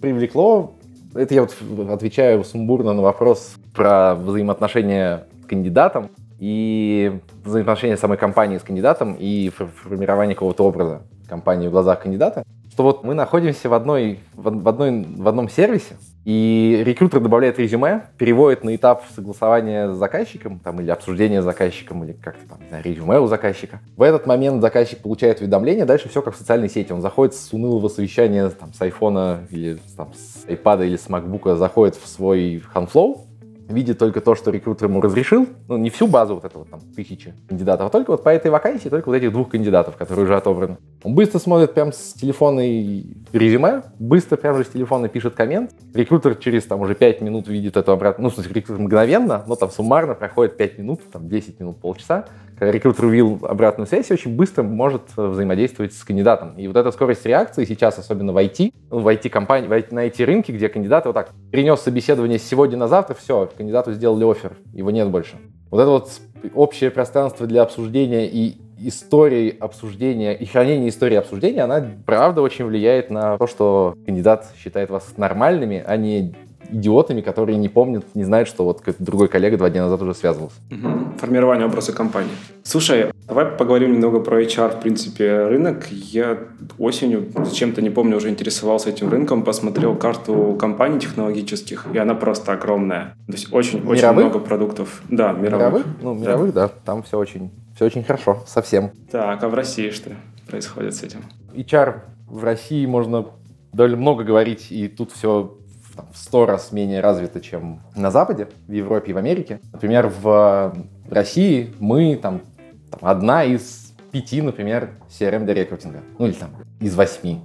привлекло, 0.00 0.74
это 1.14 1.34
я 1.34 1.42
вот 1.42 1.54
отвечаю 1.90 2.44
сумбурно 2.44 2.92
на 2.92 3.02
вопрос 3.02 3.54
про 3.74 4.14
взаимоотношения 4.14 5.26
с 5.42 5.46
кандидатом 5.46 6.10
и 6.38 7.20
взаимоотношения 7.44 7.96
самой 7.96 8.18
компании 8.18 8.58
с 8.58 8.62
кандидатом 8.62 9.16
и 9.18 9.50
формирование 9.82 10.34
какого-то 10.34 10.64
образа 10.64 11.02
компании 11.28 11.68
в 11.68 11.70
глазах 11.70 12.02
кандидата 12.02 12.44
что 12.72 12.84
вот 12.84 13.04
мы 13.04 13.12
находимся 13.12 13.68
в, 13.68 13.74
одной, 13.74 14.20
в, 14.34 14.66
одной, 14.66 15.04
в 15.04 15.28
одном 15.28 15.50
сервисе, 15.50 15.96
и 16.24 16.82
рекрутер 16.86 17.20
добавляет 17.20 17.58
резюме, 17.58 18.04
переводит 18.16 18.64
на 18.64 18.74
этап 18.74 19.04
согласования 19.14 19.92
с 19.92 19.96
заказчиком, 19.96 20.58
там, 20.58 20.80
или 20.80 20.88
обсуждения 20.90 21.42
с 21.42 21.44
заказчиком, 21.44 22.02
или 22.02 22.12
как-то 22.12 22.48
там, 22.48 22.60
знаю, 22.70 22.82
резюме 22.82 23.18
у 23.20 23.26
заказчика. 23.26 23.80
В 23.94 24.00
этот 24.00 24.26
момент 24.26 24.62
заказчик 24.62 25.00
получает 25.00 25.40
уведомление, 25.40 25.84
дальше 25.84 26.08
все 26.08 26.22
как 26.22 26.34
в 26.34 26.38
социальной 26.38 26.70
сети. 26.70 26.92
Он 26.92 27.02
заходит 27.02 27.34
с 27.34 27.52
унылого 27.52 27.88
совещания 27.88 28.48
там, 28.48 28.72
с 28.72 28.80
айфона 28.80 29.40
или 29.50 29.78
там, 29.94 30.14
с 30.14 30.46
iPad 30.46 30.86
или 30.86 30.96
с 30.96 31.08
MacBook, 31.08 31.56
заходит 31.56 31.96
в 31.96 32.08
свой 32.08 32.62
Handflow, 32.74 33.20
видит 33.68 33.98
только 33.98 34.20
то, 34.20 34.34
что 34.34 34.50
рекрутер 34.50 34.88
ему 34.88 35.00
разрешил, 35.00 35.46
ну, 35.68 35.76
не 35.76 35.90
всю 35.90 36.06
базу 36.06 36.34
вот 36.34 36.44
этого 36.44 36.64
там 36.64 36.80
тысячи 36.94 37.34
кандидатов, 37.48 37.86
а 37.86 37.90
только 37.90 38.12
вот 38.12 38.22
по 38.22 38.28
этой 38.28 38.50
вакансии, 38.50 38.88
только 38.88 39.08
вот 39.08 39.14
этих 39.14 39.32
двух 39.32 39.50
кандидатов, 39.50 39.96
которые 39.96 40.24
уже 40.24 40.36
отобраны. 40.36 40.78
Он 41.02 41.14
быстро 41.14 41.38
смотрит 41.38 41.74
прям 41.74 41.92
с 41.92 42.14
телефона 42.14 42.60
и 42.60 43.16
резюме, 43.32 43.82
быстро 43.98 44.36
прямо 44.36 44.58
же 44.58 44.64
с 44.64 44.68
телефона 44.68 45.08
пишет 45.08 45.34
коммент. 45.34 45.72
Рекрутер 45.94 46.36
через 46.36 46.64
там 46.64 46.80
уже 46.80 46.94
5 46.94 47.20
минут 47.20 47.48
видит 47.48 47.76
эту 47.76 47.92
обратно, 47.92 48.24
ну, 48.24 48.30
в 48.30 48.34
смысле, 48.34 48.52
рекрутер 48.54 48.80
мгновенно, 48.80 49.44
но 49.46 49.56
там 49.56 49.70
суммарно 49.70 50.14
проходит 50.14 50.56
5 50.56 50.78
минут, 50.78 51.00
там 51.10 51.28
10 51.28 51.60
минут, 51.60 51.80
полчаса. 51.80 52.26
Рекрутер 52.70 53.06
увидел 53.06 53.40
обратную 53.42 53.88
связь, 53.88 54.10
очень 54.10 54.36
быстро 54.36 54.62
может 54.62 55.02
взаимодействовать 55.16 55.92
с 55.94 56.04
кандидатом. 56.04 56.56
И 56.56 56.68
вот 56.68 56.76
эта 56.76 56.92
скорость 56.92 57.26
реакции 57.26 57.64
сейчас, 57.64 57.98
особенно 57.98 58.32
в 58.32 58.36
IT, 58.36 58.72
в 58.88 59.08
IT-компании, 59.08 59.66
на 59.90 60.06
IT-рынке, 60.06 60.52
где 60.52 60.68
кандидаты 60.68 61.08
вот 61.08 61.14
так 61.14 61.30
принес 61.50 61.80
собеседование 61.80 62.38
сегодня 62.38 62.76
на 62.76 62.86
завтра, 62.86 63.14
все, 63.14 63.50
кандидату 63.56 63.92
сделали 63.92 64.30
офер, 64.30 64.52
его 64.72 64.90
нет 64.92 65.08
больше. 65.08 65.36
Вот 65.70 65.80
это 65.80 65.90
вот 65.90 66.10
общее 66.54 66.90
пространство 66.90 67.46
для 67.46 67.62
обсуждения 67.62 68.28
и 68.28 68.56
истории 68.78 69.56
обсуждения 69.58 70.34
и 70.34 70.44
хранение 70.44 70.88
истории 70.88 71.16
обсуждения, 71.16 71.62
она 71.62 71.84
правда 72.04 72.42
очень 72.42 72.64
влияет 72.64 73.10
на 73.10 73.38
то, 73.38 73.46
что 73.46 73.94
кандидат 74.04 74.46
считает 74.56 74.90
вас 74.90 75.16
нормальными, 75.16 75.82
а 75.84 75.96
не 75.96 76.34
идиотами, 76.70 77.20
которые 77.20 77.58
не 77.58 77.68
помнят, 77.68 78.04
не 78.14 78.24
знают, 78.24 78.48
что 78.48 78.64
вот 78.64 78.78
какой-то 78.78 79.02
другой 79.02 79.28
коллега 79.28 79.56
два 79.58 79.70
дня 79.70 79.82
назад 79.82 80.02
уже 80.02 80.14
связывался. 80.14 80.56
Угу. 80.70 81.18
Формирование 81.18 81.66
образа 81.66 81.92
компании. 81.92 82.32
Слушай, 82.62 83.12
давай 83.26 83.46
поговорим 83.46 83.92
немного 83.92 84.20
про 84.20 84.42
HR, 84.42 84.78
в 84.78 84.80
принципе, 84.80 85.46
рынок. 85.46 85.88
Я 85.90 86.38
осенью, 86.78 87.30
зачем-то 87.44 87.82
не 87.82 87.90
помню, 87.90 88.16
уже 88.16 88.30
интересовался 88.30 88.90
этим 88.90 89.08
рынком, 89.10 89.42
посмотрел 89.42 89.96
карту 89.96 90.56
компаний 90.58 91.00
технологических, 91.00 91.86
и 91.92 91.98
она 91.98 92.14
просто 92.14 92.52
огромная. 92.52 93.14
То 93.26 93.32
есть 93.32 93.52
очень-очень 93.52 94.10
много 94.12 94.38
продуктов. 94.38 95.02
Да, 95.08 95.32
мировых. 95.32 95.58
Мировых? 95.58 95.86
Ну, 96.02 96.14
мировых, 96.14 96.54
да. 96.54 96.68
да. 96.68 96.74
Там 96.84 97.02
все 97.02 97.18
очень, 97.18 97.50
все 97.74 97.86
очень 97.86 98.04
хорошо, 98.04 98.42
совсем. 98.46 98.92
Так, 99.10 99.42
а 99.42 99.48
в 99.48 99.54
России 99.54 99.90
что 99.90 100.10
происходит 100.48 100.94
с 100.94 101.02
этим? 101.02 101.20
HR 101.54 102.00
в 102.28 102.44
России 102.44 102.86
можно 102.86 103.26
довольно 103.72 103.96
много 103.96 104.24
говорить, 104.24 104.68
и 104.70 104.88
тут 104.88 105.12
все 105.12 105.56
там, 105.94 106.06
в 106.12 106.16
сто 106.16 106.46
раз 106.46 106.72
менее 106.72 107.00
развито, 107.00 107.40
чем 107.40 107.80
на 107.94 108.10
Западе, 108.10 108.48
в 108.66 108.72
Европе 108.72 109.10
и 109.10 109.14
в 109.14 109.18
Америке. 109.18 109.60
Например, 109.72 110.12
в 110.22 110.74
России 111.08 111.74
мы 111.78 112.16
там, 112.16 112.42
там 112.90 113.00
одна 113.02 113.44
из 113.44 113.92
пяти, 114.10 114.42
например, 114.42 114.90
CRM 115.08 115.44
для 115.44 115.54
рекрутинга. 115.54 116.00
Ну 116.18 116.26
или 116.26 116.34
там 116.34 116.50
из 116.80 116.94
восьми. 116.94 117.40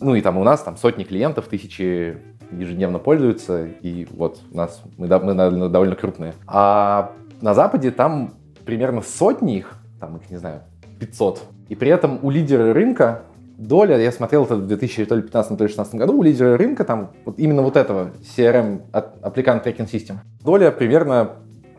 Ну 0.00 0.14
и 0.14 0.20
там 0.20 0.36
у 0.38 0.44
нас 0.44 0.62
там 0.62 0.76
сотни 0.76 1.04
клиентов, 1.04 1.46
тысячи 1.48 2.18
ежедневно 2.52 2.98
пользуются, 2.98 3.66
и 3.66 4.06
вот 4.10 4.40
у 4.50 4.56
нас 4.56 4.82
мы, 4.96 5.06
мы 5.06 5.68
довольно 5.68 5.94
крупные. 5.94 6.34
А 6.46 7.12
на 7.40 7.54
Западе 7.54 7.90
там 7.90 8.34
примерно 8.64 9.02
сотни 9.02 9.56
их, 9.56 9.76
там 10.00 10.16
их, 10.16 10.30
не 10.30 10.36
знаю, 10.36 10.62
500. 10.98 11.42
И 11.68 11.74
при 11.74 11.90
этом 11.90 12.18
у 12.22 12.30
лидера 12.30 12.72
рынка 12.74 13.22
доля, 13.60 13.98
я 13.98 14.10
смотрел 14.10 14.44
это 14.44 14.56
в 14.56 14.72
2015-2016 14.72 15.96
году, 15.96 16.18
у 16.18 16.22
лидера 16.22 16.56
рынка, 16.56 16.84
там, 16.84 17.12
вот 17.24 17.38
именно 17.38 17.62
вот 17.62 17.76
этого 17.76 18.10
CRM, 18.36 18.80
Applicant 18.92 19.64
Tracking 19.64 19.90
System, 19.90 20.16
доля 20.42 20.70
примерно 20.70 21.32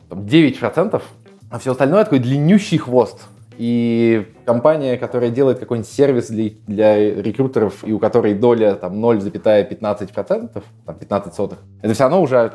там, 0.09 0.19
9%, 0.19 1.01
а 1.49 1.59
все 1.59 1.71
остальное 1.71 2.03
такой 2.03 2.19
длиннющий 2.19 2.77
хвост. 2.77 3.27
И 3.57 4.27
компания, 4.45 4.97
которая 4.97 5.29
делает 5.29 5.59
какой-нибудь 5.59 5.89
сервис 5.89 6.29
для, 6.29 6.51
для 6.65 7.21
рекрутеров, 7.21 7.83
и 7.85 7.91
у 7.91 7.99
которой 7.99 8.33
доля 8.33 8.75
там 8.75 9.03
0,15%, 9.03 10.63
там 10.85 10.95
15 10.95 11.33
сотых, 11.33 11.59
это 11.81 11.93
все 11.93 12.03
равно 12.03 12.21
уже 12.21 12.53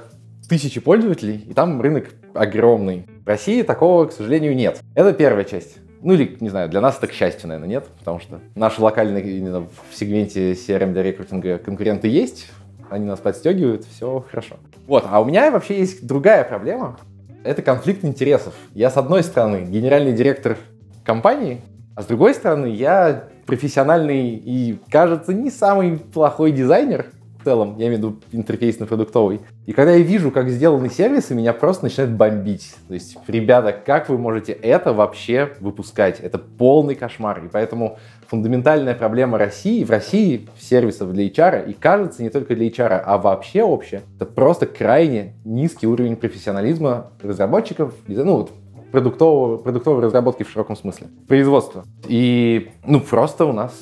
тысячи 0.49 0.81
пользователей, 0.81 1.45
и 1.49 1.53
там 1.53 1.81
рынок 1.81 2.11
огромный. 2.35 3.07
В 3.25 3.29
России 3.29 3.63
такого, 3.63 4.07
к 4.07 4.13
сожалению, 4.13 4.57
нет. 4.57 4.81
Это 4.95 5.13
первая 5.13 5.45
часть. 5.45 5.79
Ну 6.07 6.13
или, 6.13 6.37
не 6.39 6.51
знаю, 6.51 6.69
для 6.69 6.81
нас 6.81 6.99
это 6.99 7.09
к 7.09 7.13
счастью, 7.13 7.49
наверное, 7.49 7.69
нет, 7.69 7.89
потому 7.99 8.21
что 8.21 8.39
наши 8.55 8.81
локальные 8.81 9.39
именно 9.39 9.63
в 9.63 9.93
сегменте 9.93 10.53
CRM 10.53 10.93
для 10.93 11.03
рекрутинга 11.03 11.59
конкуренты 11.59 12.07
есть, 12.07 12.47
они 12.91 13.07
нас 13.07 13.19
подстегивают, 13.19 13.85
все 13.87 14.25
хорошо. 14.31 14.55
Вот, 14.87 15.05
а 15.11 15.21
у 15.21 15.25
меня 15.25 15.51
вообще 15.51 15.81
есть 15.81 16.07
другая 16.07 16.45
проблема. 16.45 16.97
Это 17.43 17.61
конфликт 17.61 18.05
интересов. 18.05 18.55
Я, 18.73 18.91
с 18.91 18.97
одной 18.97 19.25
стороны, 19.25 19.65
генеральный 19.65 20.13
директор 20.13 20.59
компании, 21.03 21.61
а 21.97 22.03
с 22.03 22.07
другой 22.07 22.35
стороны, 22.35 22.67
я 22.67 23.25
профессиональный 23.45 24.37
и, 24.37 24.79
кажется, 24.89 25.35
не 25.35 25.51
самый 25.51 25.99
плохой 25.99 26.53
дизайнер, 26.53 27.07
целом, 27.47 27.77
я 27.79 27.87
имею 27.87 27.95
в 27.95 27.99
виду 27.99 28.17
интерфейсно-продуктовый. 28.33 29.41
И 29.67 29.73
когда 29.73 29.93
я 29.93 30.03
вижу, 30.03 30.33
как 30.33 30.49
сделаны 30.49 30.91
сервисы, 30.91 31.33
меня 31.33 31.53
просто 31.53 31.85
начинает 31.85 32.13
бомбить. 32.13 32.75
То 32.89 32.95
есть, 32.95 33.17
ребята, 33.29 33.73
как 33.73 34.09
вы 34.09 34.19
можете 34.19 34.53
это 34.53 34.93
вообще 34.93 35.53
выпускать? 35.61 36.19
Это 36.19 36.39
полный 36.39 36.97
кошмар. 36.97 37.45
И 37.45 37.49
поэтому 37.49 37.99
фундаментальная 38.27 38.97
проблема 38.97 39.39
России, 39.39 39.85
в 39.85 39.91
России 39.91 40.49
сервисов 40.59 41.13
для 41.13 41.29
HR, 41.29 41.71
и 41.71 41.73
кажется, 41.73 42.25
не 42.25 42.31
только 42.31 42.57
для 42.57 42.67
HR, 42.67 43.01
а 43.05 43.19
вообще 43.19 43.63
общее, 43.63 44.03
это 44.17 44.27
просто 44.27 44.67
крайне 44.67 45.35
низкий 45.45 45.87
уровень 45.87 46.17
профессионализма 46.17 47.13
разработчиков, 47.23 47.95
ну, 48.09 48.39
вот, 48.39 48.51
продуктового, 48.91 49.59
продуктовой 49.59 50.03
разработки 50.03 50.43
в 50.43 50.51
широком 50.51 50.75
смысле, 50.75 51.07
производства. 51.29 51.85
И, 52.09 52.71
ну, 52.85 53.01
просто 53.01 53.45
у 53.45 53.53
нас 53.53 53.73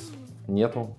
нету 0.47 0.95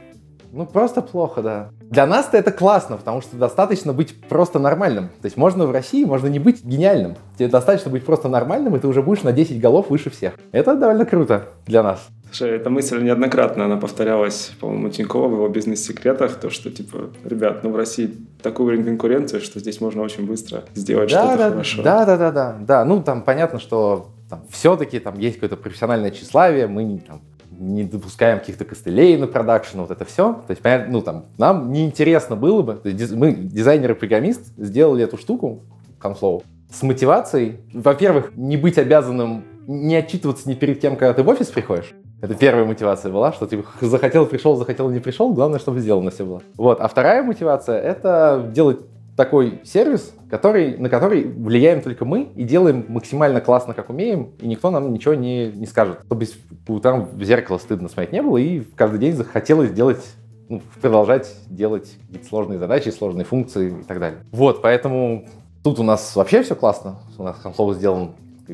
ну, 0.57 0.67
просто 0.67 1.03
плохо, 1.03 1.43
да. 1.43 1.71
Для 1.83 2.07
нас-то 2.07 2.37
это 2.39 2.51
классно, 2.51 2.97
потому 2.97 3.21
что 3.21 3.37
достаточно 3.37 3.93
быть 3.93 4.19
просто 4.29 4.59
нормальным. 4.59 5.09
То 5.21 5.27
есть 5.27 5.37
можно 5.37 5.67
в 5.67 5.71
России, 5.71 6.05
можно 6.05 6.29
не 6.29 6.39
быть 6.39 6.65
гениальным. 6.65 7.17
Тебе 7.39 7.49
достаточно 7.49 7.91
быть 7.91 8.05
просто 8.05 8.29
нормальным, 8.29 8.75
и 8.75 8.79
ты 8.79 8.89
уже 8.89 9.03
будешь 9.03 9.23
на 9.23 9.33
10 9.33 9.61
голов 9.61 9.91
выше 9.91 10.09
всех. 10.11 10.35
Это 10.53 10.75
довольно 10.75 11.05
круто 11.05 11.45
для 11.67 11.83
нас. 11.83 12.09
Слушай, 12.33 12.57
эта 12.57 12.71
мысль 12.71 13.03
неоднократно, 13.03 13.67
она 13.67 13.77
повторялась, 13.77 14.53
по-моему, 14.59 14.89
Тинькова 14.89 15.29
в 15.29 15.33
его 15.33 15.49
бизнес-секретах, 15.49 16.37
то, 16.41 16.51
что, 16.51 16.71
типа, 16.71 17.11
ребят, 17.25 17.63
ну, 17.63 17.71
в 17.71 17.77
России 17.77 18.17
такой 18.43 18.67
уровень 18.67 18.85
конкуренции, 18.85 19.39
что 19.39 19.61
здесь 19.61 19.81
можно 19.81 20.03
очень 20.03 20.27
быстро 20.27 20.65
сделать 20.75 21.11
да, 21.13 21.25
что-то 21.25 21.39
да, 21.39 21.51
хорошо. 21.51 21.83
Да, 21.83 22.05
да, 22.05 22.17
да, 22.17 22.31
да, 22.33 22.57
да. 22.61 22.85
Ну, 22.85 23.03
там 23.03 23.23
понятно, 23.23 23.61
что 23.61 24.09
там, 24.29 24.43
все-таки 24.51 24.99
там 24.99 25.19
есть 25.19 25.37
какое-то 25.37 25.57
профессиональное 25.57 26.11
тщеславие, 26.11 26.67
мы 26.67 27.01
там, 27.07 27.21
не 27.59 27.85
допускаем 27.85 28.39
каких-то 28.39 28.65
костылей 28.65 29.17
на 29.17 29.27
продакшн, 29.27 29.81
вот 29.81 29.91
это 29.91 30.05
все. 30.05 30.35
То 30.47 30.51
есть, 30.51 30.63
понятно, 30.63 30.93
ну, 30.93 31.03
там, 31.03 31.25
нам 31.39 31.73
неинтересно 31.73 32.37
было 32.37 32.63
бы, 32.63 32.81
есть, 32.85 33.13
мы, 33.13 33.33
дизайнер-программист, 33.33 34.53
сделали 34.57 35.05
эту 35.05 35.17
штуку, 35.17 35.63
Conflow, 36.01 36.43
с 36.71 36.83
мотивацией, 36.83 37.61
во-первых, 37.73 38.33
не 38.37 38.57
быть 38.57 38.79
обязанным, 38.79 39.45
не 39.67 39.97
отчитываться 39.97 40.49
ни 40.49 40.55
перед 40.55 40.81
кем, 40.81 40.97
когда 40.97 41.15
ты 41.15 41.23
в 41.23 41.29
офис 41.29 41.49
приходишь. 41.49 41.93
Это 42.23 42.35
первая 42.35 42.65
мотивация 42.65 43.13
была, 43.13 43.33
что 43.33 43.47
ты 43.47 43.63
захотел, 43.81 44.27
пришел, 44.27 44.57
захотел, 44.57 44.89
не 44.91 45.01
пришел, 45.01 45.33
главное, 45.33 45.59
чтобы 45.59 45.81
сделано 45.81 46.11
все 46.11 46.25
было. 46.25 46.43
Вот. 46.57 46.81
А 46.81 46.89
вторая 46.89 47.23
мотивация— 47.23 47.79
это 47.83 48.51
делать 48.55 48.81
такой 49.17 49.61
сервис, 49.65 50.15
который, 50.31 50.77
на 50.77 50.89
который 50.89 51.25
влияем 51.25 51.81
только 51.81 52.05
мы 52.05 52.29
и 52.35 52.45
делаем 52.45 52.85
максимально 52.89 53.41
классно, 53.41 53.75
как 53.75 53.91
умеем, 53.91 54.33
и 54.41 54.47
никто 54.47 54.71
нам 54.71 54.93
ничего 54.93 55.15
не, 55.15 55.51
не 55.53 55.67
скажет. 55.67 56.01
Чтобы 56.07 56.27
по 56.67 56.73
утрам 56.73 57.09
в 57.13 57.25
зеркало 57.25 57.59
стыдно 57.59 57.89
смотреть 57.89 58.13
не 58.13 58.23
было, 58.23 58.37
и 58.37 58.61
каждый 58.77 58.99
день 58.99 59.15
захотелось 59.15 59.73
делать 59.73 60.05
ну, 60.49 60.63
продолжать 60.81 61.35
делать 61.49 61.97
какие-то 62.07 62.29
сложные 62.29 62.59
задачи, 62.59 62.91
сложные 62.91 63.25
функции 63.25 63.81
и 63.81 63.83
так 63.85 63.99
далее. 63.99 64.21
Вот, 64.31 64.63
поэтому 64.63 65.25
тут 65.65 65.81
у 65.81 65.83
нас 65.83 66.15
вообще 66.15 66.43
все 66.43 66.55
классно. 66.55 67.01
У 67.19 67.23
нас 67.23 67.37
консол 67.37 67.75
сделан 67.75 68.13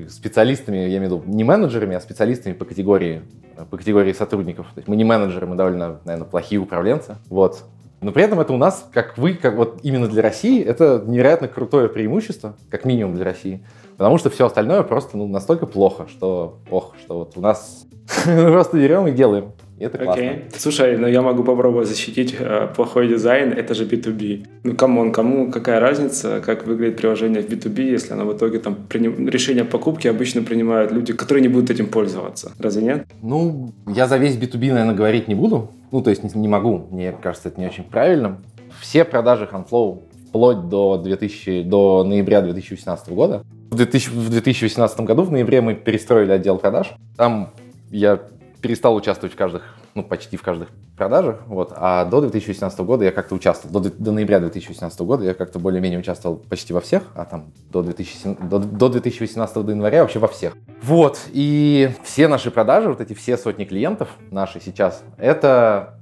специалистами, 0.08 0.78
я 0.78 0.98
имею 0.98 1.00
в 1.00 1.04
виду 1.04 1.22
не 1.26 1.44
менеджерами, 1.44 1.96
а 1.96 2.00
специалистами 2.00 2.54
по 2.54 2.64
категории, 2.64 3.22
по 3.70 3.76
категории 3.76 4.12
сотрудников. 4.12 4.66
То 4.74 4.78
есть 4.78 4.88
мы 4.88 4.96
не 4.96 5.04
менеджеры, 5.04 5.46
мы 5.46 5.56
довольно, 5.56 6.00
наверное, 6.04 6.26
плохие 6.26 6.60
управленцы. 6.60 7.16
Вот. 7.28 7.64
Но 8.02 8.10
при 8.10 8.24
этом 8.24 8.40
это 8.40 8.52
у 8.52 8.56
нас, 8.56 8.88
как 8.92 9.16
вы, 9.16 9.34
как 9.34 9.54
вот 9.54 9.78
именно 9.84 10.08
для 10.08 10.22
России, 10.22 10.62
это 10.62 11.02
невероятно 11.06 11.46
крутое 11.46 11.88
преимущество, 11.88 12.56
как 12.68 12.84
минимум 12.84 13.14
для 13.14 13.24
России. 13.24 13.64
Потому 13.96 14.18
что 14.18 14.28
все 14.28 14.46
остальное 14.46 14.82
просто 14.82 15.16
ну, 15.16 15.28
настолько 15.28 15.66
плохо, 15.66 16.08
что, 16.08 16.58
ох, 16.68 16.94
что 17.00 17.20
вот 17.20 17.36
у 17.36 17.40
нас 17.40 17.86
просто 18.24 18.76
берем 18.76 19.06
и 19.06 19.12
делаем. 19.12 19.52
И 19.78 19.84
это 19.84 19.98
классно. 19.98 20.22
Okay. 20.22 20.54
Слушай, 20.56 20.96
ну 20.96 21.06
я 21.06 21.22
могу 21.22 21.44
попробовать 21.44 21.88
защитить 21.88 22.36
э, 22.38 22.68
плохой 22.74 23.08
дизайн, 23.08 23.52
это 23.52 23.74
же 23.74 23.84
B2B. 23.84 24.46
Ну, 24.64 24.76
come 24.76 24.97
on, 24.97 25.12
кому 25.12 25.50
какая 25.50 25.80
разница, 25.80 26.40
как 26.44 26.66
выглядит 26.66 26.96
приложение 26.96 27.42
в 27.42 27.48
B2B, 27.48 27.82
если 27.82 28.12
оно 28.12 28.24
в 28.24 28.36
итоге 28.36 28.58
там 28.58 28.74
приним... 28.74 29.28
решение 29.28 29.64
покупки 29.64 30.08
обычно 30.08 30.42
принимают 30.42 30.92
люди, 30.92 31.12
которые 31.12 31.42
не 31.42 31.48
будут 31.48 31.70
этим 31.70 31.86
пользоваться. 31.86 32.52
Разве 32.58 32.82
нет? 32.82 33.06
Ну, 33.22 33.72
я 33.88 34.06
за 34.06 34.18
весь 34.18 34.36
B2B, 34.36 34.72
наверное, 34.72 34.94
говорить 34.94 35.28
не 35.28 35.34
буду. 35.34 35.70
Ну, 35.90 36.02
то 36.02 36.10
есть 36.10 36.22
не, 36.22 36.40
не 36.40 36.48
могу, 36.48 36.86
мне 36.90 37.12
кажется, 37.22 37.48
это 37.48 37.60
не 37.60 37.66
очень 37.66 37.84
правильным. 37.84 38.38
Все 38.80 39.04
продажи 39.04 39.48
Huntflow 39.50 40.02
вплоть 40.28 40.68
до, 40.68 40.96
2000, 40.96 41.62
до 41.62 42.04
ноября 42.04 42.40
2018 42.40 43.10
года. 43.10 43.42
В, 43.70 43.76
2000, 43.76 44.10
в 44.10 44.30
2018 44.30 45.00
году, 45.00 45.22
в 45.24 45.30
ноябре, 45.30 45.60
мы 45.60 45.74
перестроили 45.74 46.32
отдел 46.32 46.58
продаж. 46.58 46.94
Там 47.16 47.50
я 47.90 48.20
перестал 48.62 48.94
участвовать 48.94 49.34
в 49.34 49.36
каждых 49.36 49.62
ну, 49.94 50.02
почти 50.02 50.36
в 50.36 50.42
каждых 50.42 50.68
продажах, 50.96 51.40
вот, 51.46 51.72
а 51.74 52.04
до 52.04 52.20
2018 52.20 52.78
года 52.80 53.04
я 53.04 53.10
как-то 53.10 53.34
участвовал, 53.34 53.80
до, 53.80 53.90
до 53.90 54.12
ноября 54.12 54.40
2018 54.40 55.00
года 55.00 55.24
я 55.24 55.34
как-то 55.34 55.58
более-менее 55.58 55.98
участвовал 55.98 56.36
почти 56.36 56.72
во 56.72 56.80
всех, 56.80 57.02
а 57.14 57.24
там 57.24 57.52
до, 57.70 57.82
2007, 57.82 58.48
до, 58.48 58.58
до 58.60 58.88
2018 58.88 59.54
до 59.66 59.72
января 59.72 60.02
вообще 60.02 60.18
во 60.18 60.28
всех. 60.28 60.56
Вот, 60.82 61.20
и 61.32 61.90
все 62.04 62.28
наши 62.28 62.50
продажи, 62.50 62.88
вот 62.88 63.00
эти 63.00 63.12
все 63.14 63.36
сотни 63.36 63.64
клиентов 63.64 64.08
наши 64.30 64.60
сейчас, 64.60 65.02
это, 65.18 65.98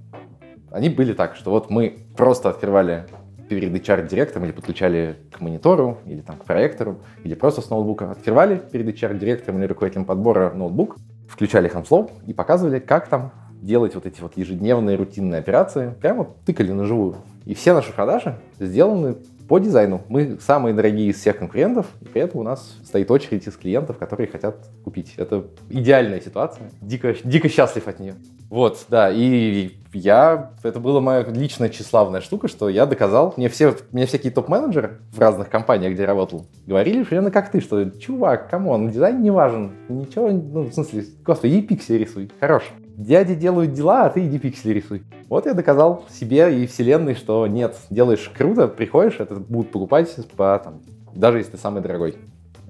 они 0.71 0.88
были 0.88 1.14
так, 1.14 1.35
что 1.35 1.50
вот 1.50 1.71
мы 1.71 2.07
просто 2.17 2.50
открывали 2.50 3.07
перед 3.49 3.73
HR-директором 3.73 4.45
или 4.45 4.52
подключали 4.52 5.17
к 5.33 5.40
монитору, 5.40 5.99
или 6.07 6.21
там 6.21 6.37
к 6.37 6.45
проектору, 6.45 7.00
или 7.25 7.35
просто 7.35 7.61
с 7.61 7.69
ноутбука. 7.69 8.12
Открывали 8.12 8.62
перед 8.71 8.87
HR-директором 8.87 9.59
или 9.59 9.67
руководителем 9.67 10.05
подбора 10.05 10.52
ноутбук, 10.52 10.97
включали 11.30 11.72
Hamslow 11.72 12.10
и 12.26 12.34
показывали, 12.34 12.80
как 12.80 13.08
там 13.08 13.32
делать 13.62 13.94
вот 13.94 14.06
эти 14.06 14.20
вот 14.20 14.37
ежедневные 14.37 14.96
рутинные 14.96 15.38
операции. 15.38 15.94
Прямо 16.00 16.26
тыкали 16.44 16.72
на 16.72 16.84
живую. 16.84 17.16
И 17.46 17.54
все 17.54 17.72
наши 17.72 17.92
продажи 17.92 18.37
сделаны 18.58 19.16
по 19.49 19.58
дизайну. 19.58 20.02
Мы 20.08 20.38
самые 20.40 20.75
дорогие 20.75 21.08
из 21.08 21.18
всех 21.18 21.38
конкурентов, 21.38 21.87
и 22.00 22.04
при 22.04 22.22
этом 22.22 22.40
у 22.40 22.42
нас 22.42 22.76
стоит 22.84 23.10
очередь 23.10 23.46
из 23.46 23.56
клиентов, 23.56 23.99
которые 23.99 24.28
хотят 24.28 24.68
купить. 24.84 25.14
Это 25.16 25.46
идеальная 25.68 26.20
ситуация. 26.20 26.70
Дико, 26.80 27.14
дико 27.25 27.49
счастлив 27.49 27.87
от 27.88 28.00
нее. 28.00 28.14
Вот, 28.49 28.87
да, 28.88 29.10
и 29.10 29.79
я, 29.92 30.52
это 30.62 30.80
была 30.80 31.00
моя 31.00 31.23
личная 31.23 31.68
тщеславная 31.68 32.20
штука, 32.20 32.49
что 32.49 32.68
я 32.68 32.87
доказал, 32.87 33.35
мне 33.37 33.49
все, 33.49 33.75
мне 33.92 34.06
всякие 34.06 34.32
топ-менеджеры 34.32 34.99
в 35.12 35.18
разных 35.18 35.49
компаниях, 35.49 35.92
где 35.92 36.02
я 36.02 36.09
работал, 36.09 36.47
говорили 36.66 37.04
примерно 37.04 37.30
как 37.30 37.50
ты, 37.50 37.61
что, 37.61 37.90
чувак, 37.90 38.50
come 38.50 38.73
on, 38.73 38.90
дизайн 38.90 39.23
не 39.23 39.30
важен, 39.30 39.73
ничего, 39.88 40.30
ну, 40.30 40.62
в 40.62 40.73
смысле, 40.73 41.04
господи, 41.25 41.52
иди 41.52 41.62
пиксель 41.62 41.99
рисуй, 41.99 42.30
хорош 42.40 42.64
дяди 43.00 43.35
делают 43.35 43.73
дела, 43.73 44.04
а 44.04 44.11
ты 44.11 44.26
иди 44.26 44.38
пиксели 44.38 44.75
рисуй. 44.75 45.02
Вот 45.28 45.47
я 45.47 45.54
доказал 45.54 46.04
себе 46.11 46.62
и 46.62 46.66
вселенной, 46.66 47.14
что 47.14 47.47
нет, 47.47 47.76
делаешь 47.88 48.30
круто, 48.37 48.68
приходишь, 48.68 49.20
это 49.20 49.37
будут 49.37 49.73
покупать 49.73 50.14
по, 50.37 50.61
там, 50.62 50.82
даже 51.14 51.38
если 51.38 51.52
ты 51.52 51.59
самый 51.59 51.82
дорогой. 51.82 52.16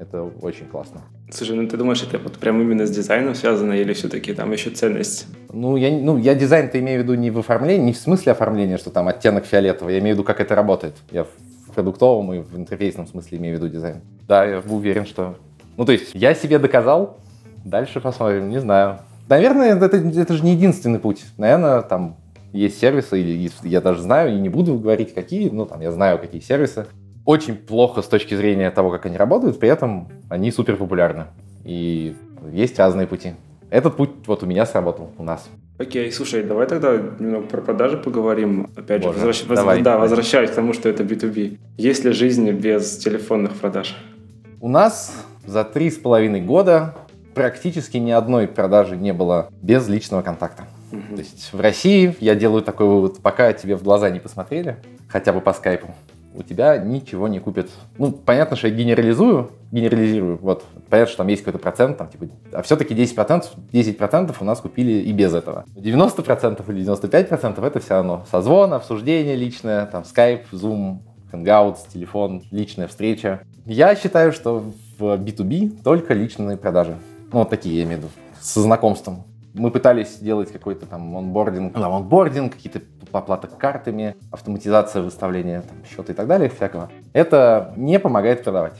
Это 0.01 0.23
очень 0.23 0.65
классно. 0.65 1.03
Слушай, 1.31 1.57
ну 1.57 1.69
ты 1.69 1.77
думаешь, 1.77 2.03
это 2.03 2.19
вот 2.19 2.39
прям 2.39 2.59
именно 2.63 2.87
с 2.87 2.91
дизайном 2.91 3.35
связано 3.35 3.75
или 3.75 3.93
все-таки 3.93 4.33
там 4.33 4.51
еще 4.51 4.71
ценность? 4.71 5.27
Ну, 5.53 5.77
я, 5.77 5.91
ну, 5.91 6.17
я 6.17 6.35
дизайн-то 6.35 6.81
имею 6.81 7.01
в 7.01 7.03
виду 7.03 7.15
не 7.15 7.31
в 7.31 7.39
оформлении, 7.39 7.85
не 7.85 7.93
в 7.93 7.99
смысле 7.99 8.33
оформления, 8.33 8.79
что 8.79 8.89
там 8.89 9.09
оттенок 9.09 9.45
фиолетовый, 9.45 9.93
я 9.95 10.01
имею 10.01 10.17
в 10.17 10.19
виду, 10.19 10.27
как 10.27 10.41
это 10.41 10.55
работает. 10.55 10.95
Я 11.11 11.25
в 11.25 11.75
продуктовом 11.75 12.33
и 12.33 12.39
в 12.39 12.57
интерфейсном 12.57 13.07
смысле 13.07 13.37
имею 13.37 13.59
в 13.59 13.61
виду 13.61 13.71
дизайн. 13.71 14.01
Да, 14.27 14.47
я 14.47 14.61
уверен, 14.61 15.05
что... 15.05 15.37
Ну, 15.77 15.85
то 15.85 15.93
есть, 15.93 16.13
я 16.15 16.35
себе 16.35 16.59
доказал, 16.59 17.19
дальше 17.67 18.01
посмотрим, 18.01 18.49
не 18.49 18.59
знаю. 18.59 19.01
Наверное, 19.29 19.77
это, 19.77 19.99
это 19.99 20.33
же 20.33 20.43
не 20.43 20.53
единственный 20.53 20.99
путь. 20.99 21.25
Наверное, 21.37 21.83
там 21.83 22.17
есть 22.53 22.81
сервисы, 22.81 23.21
или 23.21 23.51
я 23.65 23.81
даже 23.81 24.03
знаю, 24.03 24.35
и 24.35 24.41
не 24.41 24.49
буду 24.49 24.79
говорить 24.79 25.15
какие, 25.15 25.51
но 25.51 25.67
там 25.67 25.83
я 25.83 25.93
знаю, 25.93 26.19
какие 26.19 26.41
сервисы. 26.41 26.87
Очень 27.25 27.57
плохо 27.57 28.03
с 28.03 28.07
точки 28.07 28.35
зрения 28.35 28.71
того, 28.71 28.91
как 28.91 29.07
они 29.07 29.17
работают, 29.17 29.59
при 29.59 29.69
этом 29.69 30.09
они 30.29 30.51
супер 30.51 30.77
популярны. 30.77 31.27
И 31.65 32.17
есть 32.53 32.79
разные 32.79 33.07
пути. 33.07 33.35
Этот 33.71 33.97
путь 33.97 34.11
вот 34.27 34.43
у 34.43 34.47
меня 34.47 34.67
сработал, 34.67 35.11
у 35.17 35.23
нас. 35.23 35.49
Окей, 35.79 36.11
слушай, 36.13 36.43
давай 36.43 36.67
тогда 36.67 36.97
немного 37.19 37.47
про 37.47 37.61
продажи 37.63 37.97
поговорим. 37.97 38.71
Опять 38.77 39.03
Боже, 39.03 39.21
же, 39.21 39.27
возвращ... 39.27 39.45
давай, 39.45 39.79
да, 39.79 39.93
давай. 39.93 40.09
возвращаясь 40.09 40.51
к 40.51 40.55
тому, 40.55 40.73
что 40.73 40.89
это 40.89 41.05
B2B. 41.05 41.59
Есть 41.79 42.05
ли 42.05 42.13
жизнь 42.13 42.51
без 42.51 42.99
телефонных 42.99 43.55
продаж? 43.55 43.97
У 44.61 44.69
нас 44.69 45.25
за 45.47 45.65
три 45.65 45.91
с 45.91 45.97
половиной 45.97 46.43
года 46.43 46.97
практически 47.35 47.97
ни 47.97 48.11
одной 48.11 48.49
продажи 48.49 48.97
не 48.97 49.13
было 49.13 49.49
без 49.63 49.89
личного 49.89 50.23
контакта. 50.23 50.65
Угу. 50.93 51.15
То 51.15 51.19
есть 51.19 51.53
в 51.53 51.61
России 51.61 52.15
я 52.21 52.35
делаю 52.35 52.63
такой 52.63 52.87
вывод, 52.87 53.19
пока 53.23 53.53
тебе 53.53 53.77
в 53.77 53.83
глаза 53.83 54.11
не 54.11 54.21
посмотрели, 54.21 54.77
хотя 55.09 55.33
бы 55.33 55.41
по 55.41 55.53
скайпу, 55.53 55.95
у 56.35 56.43
тебя 56.43 56.79
ничего 56.79 57.29
не 57.29 57.41
купят. 57.41 57.69
Ну, 57.99 58.13
понятно, 58.13 58.57
что 58.57 58.69
я 58.69 58.75
генерализую, 58.75 59.51
генерализирую, 59.73 60.39
вот, 60.39 60.65
понятно, 60.89 61.09
что 61.09 61.19
там 61.19 61.29
есть 61.29 61.43
какой-то 61.43 61.59
процент, 61.59 61.99
там, 61.99 62.09
типа, 62.09 62.27
а 62.53 62.63
все-таки 62.63 62.95
10%, 62.95 63.45
10% 63.73 64.37
у 64.41 64.45
нас 64.45 64.61
купили 64.61 64.93
и 64.93 65.13
без 65.13 65.35
этого. 65.35 65.65
90% 65.75 66.65
или 66.71 66.85
95% 66.85 67.67
это 67.67 67.81
все 67.81 67.95
равно 67.95 68.25
созвон, 68.31 68.75
обсуждение 68.75 69.37
личное, 69.37 69.87
там, 69.87 70.05
скайп, 70.05 70.47
зум, 70.53 71.03
Hangouts, 71.33 71.79
телефон, 71.93 72.43
личная 72.51 72.89
встреча. 72.89 73.43
Я 73.65 73.95
считаю, 73.95 74.33
что 74.33 74.65
в 74.99 75.03
B2B 75.03 75.83
только 75.83 76.15
личные 76.15 76.57
продажи. 76.57 76.97
Ну, 77.33 77.41
вот 77.41 77.51
такие 77.51 77.77
я 77.79 77.85
имею 77.85 78.01
в 78.01 78.03
виду, 78.03 78.13
со 78.41 78.61
знакомством. 78.61 79.25
Мы 79.55 79.71
пытались 79.71 80.17
сделать 80.17 80.53
какой-то 80.53 80.87
там 80.87 81.17
онбординг, 81.17 81.77
ну, 81.77 81.95
онбординг, 81.95 82.55
какие-то 82.55 82.81
оплата 83.13 83.49
картами, 83.49 84.17
автоматизация 84.31 85.03
выставления 85.03 85.63
там, 85.63 85.79
счета 85.89 86.13
и 86.13 86.17
так 86.17 86.27
далее, 86.27 86.49
всякого. 86.49 86.91
Это 87.13 87.73
не 87.77 87.99
помогает 87.99 88.45
продавать. 88.45 88.75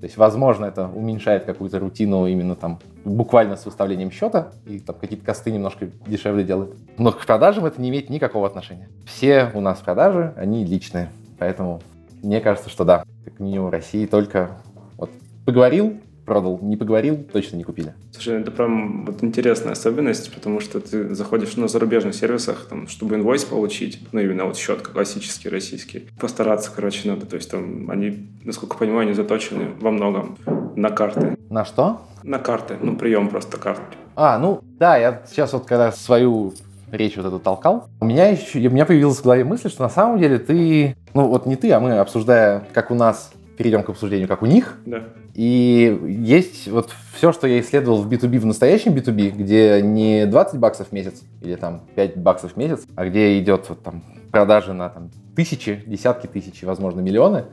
То 0.00 0.06
есть, 0.06 0.18
возможно, 0.18 0.66
это 0.66 0.86
уменьшает 0.86 1.44
какую-то 1.44 1.78
рутину 1.78 2.26
именно 2.26 2.56
там 2.56 2.78
буквально 3.04 3.56
с 3.56 3.64
выставлением 3.64 4.10
счета, 4.10 4.48
и 4.66 4.78
там 4.78 4.96
какие-то 4.96 5.24
косты 5.24 5.50
немножко 5.50 5.88
дешевле 6.06 6.44
делают. 6.44 6.74
Но 6.98 7.10
к 7.10 7.24
продажам 7.24 7.64
это 7.64 7.80
не 7.80 7.88
имеет 7.88 8.10
никакого 8.10 8.46
отношения. 8.46 8.88
Все 9.06 9.50
у 9.54 9.60
нас 9.60 9.78
продажи, 9.78 10.34
они 10.36 10.64
личные. 10.64 11.08
Поэтому 11.38 11.80
мне 12.22 12.40
кажется, 12.40 12.68
что 12.68 12.84
да, 12.84 13.04
как 13.24 13.40
минимум 13.40 13.68
в 13.68 13.72
России 13.72 14.04
только 14.04 14.50
вот 14.98 15.10
поговорил, 15.46 15.98
продал, 16.24 16.58
не 16.62 16.76
поговорил, 16.76 17.24
точно 17.32 17.56
не 17.56 17.64
купили. 17.64 17.94
Слушай, 18.12 18.40
это 18.40 18.50
прям 18.50 19.06
вот 19.06 19.22
интересная 19.22 19.72
особенность, 19.72 20.32
потому 20.32 20.60
что 20.60 20.80
ты 20.80 21.14
заходишь 21.14 21.56
на 21.56 21.68
зарубежных 21.68 22.14
сервисах, 22.14 22.66
там, 22.68 22.88
чтобы 22.88 23.16
инвойс 23.16 23.44
получить, 23.44 24.00
ну, 24.12 24.20
именно 24.20 24.46
вот 24.46 24.56
счет 24.56 24.82
классический 24.82 25.48
российский, 25.48 26.08
постараться, 26.20 26.70
короче, 26.74 27.08
надо. 27.08 27.26
То 27.26 27.36
есть 27.36 27.50
там 27.50 27.90
они, 27.90 28.28
насколько 28.44 28.76
понимаю, 28.76 29.02
они 29.02 29.12
заточены 29.12 29.70
во 29.80 29.90
многом 29.90 30.36
на 30.76 30.90
карты. 30.90 31.36
На 31.50 31.64
что? 31.64 32.02
На 32.22 32.38
карты, 32.38 32.76
ну, 32.80 32.96
прием 32.96 33.28
просто 33.28 33.58
карт. 33.58 33.82
А, 34.16 34.38
ну, 34.38 34.60
да, 34.78 34.96
я 34.96 35.22
сейчас 35.28 35.52
вот 35.52 35.66
когда 35.66 35.92
свою 35.92 36.54
речь 36.90 37.16
вот 37.16 37.26
эту 37.26 37.38
толкал, 37.38 37.88
у 38.00 38.04
меня 38.04 38.28
еще, 38.28 38.58
у 38.58 38.70
меня 38.70 38.86
появилась 38.86 39.18
в 39.18 39.24
голове 39.24 39.44
мысль, 39.44 39.68
что 39.68 39.82
на 39.82 39.88
самом 39.88 40.18
деле 40.18 40.38
ты, 40.38 40.96
ну 41.12 41.26
вот 41.26 41.46
не 41.46 41.56
ты, 41.56 41.72
а 41.72 41.80
мы, 41.80 41.98
обсуждая, 41.98 42.66
как 42.72 42.90
у 42.90 42.94
нас, 42.94 43.32
перейдем 43.56 43.82
к 43.82 43.88
обсуждению, 43.88 44.28
как 44.28 44.42
у 44.42 44.46
них, 44.46 44.78
да. 44.86 45.04
И 45.34 45.98
есть 46.06 46.68
вот 46.68 46.90
все, 47.12 47.32
что 47.32 47.46
я 47.46 47.60
исследовал 47.60 48.02
в 48.02 48.08
B2B, 48.08 48.38
в 48.38 48.46
настоящем 48.46 48.94
B2B, 48.94 49.30
где 49.30 49.80
не 49.82 50.26
20 50.26 50.58
баксов 50.58 50.88
в 50.88 50.92
месяц 50.92 51.22
или 51.40 51.54
там 51.54 51.82
5 51.94 52.16
баксов 52.18 52.52
в 52.52 52.56
месяц, 52.56 52.84
а 52.94 53.06
где 53.06 53.38
идет 53.38 53.68
вот 53.68 53.82
там 53.82 54.02
продажи 54.30 54.72
на 54.72 54.88
там 54.88 55.10
тысячи, 55.36 55.82
десятки 55.86 56.26
тысяч, 56.26 56.62
возможно, 56.62 57.00
миллионы, 57.00 57.44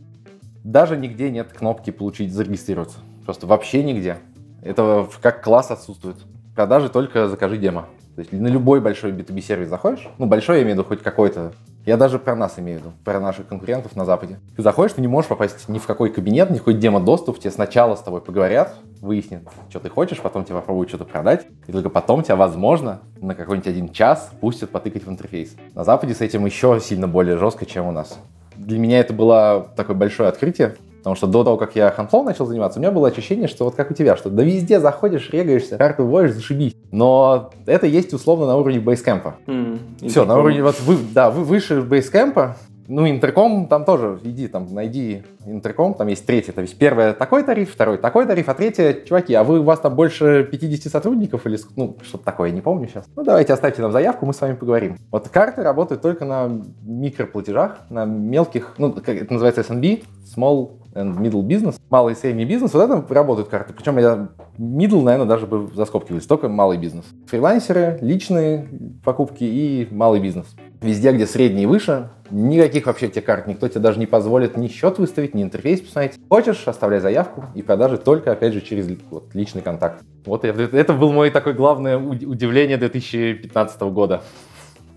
даже 0.63 0.97
нигде 0.97 1.29
нет 1.29 1.51
кнопки 1.53 1.91
«Получить, 1.91 2.33
зарегистрироваться». 2.33 2.99
Просто 3.25 3.47
вообще 3.47 3.83
нигде. 3.83 4.17
Это 4.61 5.07
как 5.21 5.43
класс 5.43 5.71
отсутствует. 5.71 6.17
Продажи 6.55 6.89
только 6.89 7.27
«Закажи 7.27 7.57
демо». 7.57 7.87
То 8.15 8.19
есть 8.19 8.31
на 8.31 8.47
любой 8.47 8.81
большой 8.81 9.11
B2B 9.11 9.41
сервис 9.41 9.69
заходишь, 9.69 10.07
ну 10.17 10.25
большой 10.25 10.57
я 10.57 10.63
имею 10.63 10.75
в 10.75 10.79
виду 10.79 10.87
хоть 10.87 11.01
какой-то 11.01 11.53
я 11.86 11.98
даже 11.98 12.20
про 12.20 12.36
нас 12.36 12.58
имею 12.58 12.80
в 12.80 12.82
виду, 12.82 12.94
про 13.04 13.20
наших 13.20 13.48
конкурентов 13.48 13.96
на 13.96 14.06
Западе. 14.06 14.39
Ты 14.56 14.62
заходишь, 14.62 14.94
ты 14.94 15.02
не 15.02 15.08
можешь 15.08 15.30
попасть 15.30 15.67
ни 15.67 15.80
в 15.80 15.88
какой 15.88 16.12
кабинет, 16.12 16.50
ни 16.50 16.56
в 16.56 16.60
какой 16.60 16.76
демо-доступ. 16.76 17.39
Тебе 17.39 17.52
сначала 17.52 17.96
с 17.96 18.02
тобой 18.02 18.22
поговорят, 18.22 18.76
выяснят, 19.02 19.44
что 19.70 19.80
ты 19.80 19.89
хочешь, 19.89 20.20
потом 20.20 20.44
тебе 20.44 20.56
попробуют 20.56 20.89
что-то 20.89 21.06
продать, 21.06 21.48
и 21.67 21.72
только 21.72 21.89
потом 21.89 22.24
тебя, 22.24 22.36
возможно, 22.36 23.02
на 23.20 23.34
какой-нибудь 23.36 23.67
один 23.67 23.89
час 23.89 24.32
пустят 24.39 24.70
потыкать 24.70 25.06
в 25.06 25.10
интерфейс. 25.10 25.56
На 25.74 25.84
Западе 25.84 26.13
с 26.13 26.22
этим 26.22 26.46
еще 26.46 26.80
сильно 26.80 27.08
более 27.08 27.38
жестко, 27.38 27.65
чем 27.65 27.88
у 27.88 27.91
нас. 27.91 28.20
Для 28.56 28.78
меня 28.78 29.00
это 29.00 29.13
было 29.13 29.72
такое 29.76 29.96
большое 29.96 30.30
открытие, 30.30 30.76
Потому 31.01 31.15
что 31.15 31.25
до 31.25 31.43
того, 31.43 31.57
как 31.57 31.75
я 31.75 31.89
Huntflow 31.89 32.23
начал 32.23 32.45
заниматься, 32.45 32.77
у 32.77 32.81
меня 32.81 32.91
было 32.91 33.07
ощущение, 33.07 33.47
что 33.47 33.65
вот 33.65 33.75
как 33.75 33.89
у 33.89 33.93
тебя, 33.95 34.15
что 34.15 34.29
да 34.29 34.43
везде 34.43 34.79
заходишь, 34.79 35.31
регаешься, 35.31 35.77
карту 35.77 36.05
вводишь, 36.05 36.33
зашибись. 36.33 36.75
Но 36.91 37.49
это 37.65 37.87
есть 37.87 38.13
условно 38.13 38.45
на 38.45 38.55
уровне 38.55 38.79
Basecamp 38.80 39.24
а. 39.24 39.36
Mm, 39.47 40.09
Все, 40.09 40.25
на 40.25 40.37
уровне 40.37 40.61
вот 40.61 40.79
вы, 40.81 40.97
да, 41.13 41.31
вы 41.31 41.43
выше 41.43 41.81
Basecamp 41.82 42.41
а, 42.41 42.56
ну, 42.91 43.09
Intercom 43.10 43.67
там 43.67 43.85
тоже, 43.85 44.19
иди 44.23 44.47
там, 44.47 44.67
найди 44.73 45.23
Intercom, 45.45 45.93
там 45.93 46.07
есть 46.07 46.25
третий, 46.25 46.51
то 46.51 46.61
есть 46.61 46.77
первое 46.77 47.13
такой 47.13 47.43
тариф, 47.43 47.71
второй 47.73 47.97
такой 47.97 48.25
тариф, 48.25 48.49
а 48.49 48.53
третье, 48.53 48.93
чуваки, 48.93 49.33
а 49.33 49.43
вы, 49.43 49.59
у 49.59 49.63
вас 49.63 49.79
там 49.79 49.95
больше 49.95 50.47
50 50.51 50.91
сотрудников 50.91 51.45
или, 51.45 51.57
ну, 51.77 51.95
что-то 52.03 52.25
такое, 52.25 52.51
не 52.51 52.61
помню 52.61 52.87
сейчас. 52.87 53.05
Ну, 53.15 53.23
давайте 53.23 53.53
оставьте 53.53 53.81
нам 53.81 53.93
заявку, 53.93 54.25
мы 54.25 54.33
с 54.33 54.41
вами 54.41 54.55
поговорим. 54.55 54.97
Вот 55.09 55.29
карты 55.29 55.63
работают 55.63 56.01
только 56.01 56.25
на 56.25 56.51
микроплатежах, 56.83 57.77
на 57.89 58.05
мелких, 58.05 58.75
ну, 58.77 58.91
как 58.91 59.09
это 59.09 59.31
называется 59.31 59.61
SNB, 59.61 60.03
Small 60.35 60.71
and 60.93 61.17
Middle 61.17 61.43
Business, 61.43 61.75
малый 61.89 62.13
и 62.13 62.15
средний 62.15 62.45
бизнес, 62.45 62.73
вот 62.73 62.84
это 62.84 63.13
работают 63.13 63.49
карты. 63.49 63.73
Причем 63.73 63.97
я 63.97 64.30
middle, 64.58 65.04
наверное, 65.04 65.25
даже 65.25 65.47
бы 65.47 65.69
за 65.73 65.86
скобки 65.86 66.12
вылез, 66.12 66.25
только 66.25 66.49
малый 66.49 66.77
бизнес. 66.77 67.06
Фрилансеры, 67.27 67.97
личные 68.01 68.67
покупки 69.04 69.43
и 69.43 69.88
малый 69.91 70.19
бизнес. 70.19 70.47
Везде, 70.82 71.12
где 71.12 71.27
средний 71.27 71.63
и 71.63 71.65
выше, 71.65 72.10
никаких 72.32 72.88
вообще 72.88 73.08
тебе 73.08 73.21
карт, 73.21 73.47
никто 73.47 73.67
тебе 73.67 73.82
даже 73.82 73.99
не 73.99 74.08
позволит 74.08 74.58
ни 74.58 74.67
счет 74.67 74.97
выставить, 74.97 75.36
ни 75.36 75.43
интерфейс 75.43 75.82
посмотреть. 75.82 76.19
Хочешь, 76.30 76.67
оставляй 76.67 76.99
заявку 76.99 77.45
и 77.54 77.62
продажи 77.62 77.97
только, 77.97 78.32
опять 78.32 78.54
же, 78.54 78.62
через 78.62 78.88
вот, 79.10 79.34
личный 79.36 79.62
контакт. 79.62 80.04
Вот 80.25 80.43
это 80.43 80.93
был 80.93 81.12
мой 81.12 81.30
такой 81.30 81.54
главное 81.54 81.97
удивление 81.97 82.77
2015 82.77 83.82
года. 83.82 84.21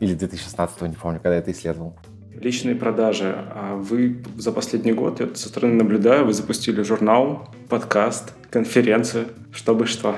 Или 0.00 0.14
2016, 0.14 0.82
не 0.82 0.96
помню, 0.96 1.20
когда 1.22 1.36
это 1.36 1.52
исследовал. 1.52 1.94
Личные 2.40 2.74
продажи. 2.74 3.34
А 3.54 3.76
вы 3.76 4.16
за 4.36 4.52
последний 4.52 4.92
год, 4.92 5.20
я 5.20 5.28
со 5.34 5.48
стороны 5.48 5.74
наблюдаю, 5.74 6.26
вы 6.26 6.32
запустили 6.32 6.82
журнал, 6.82 7.48
подкаст, 7.68 8.32
конференцию, 8.50 9.26
чтобы 9.52 9.86
что? 9.86 10.14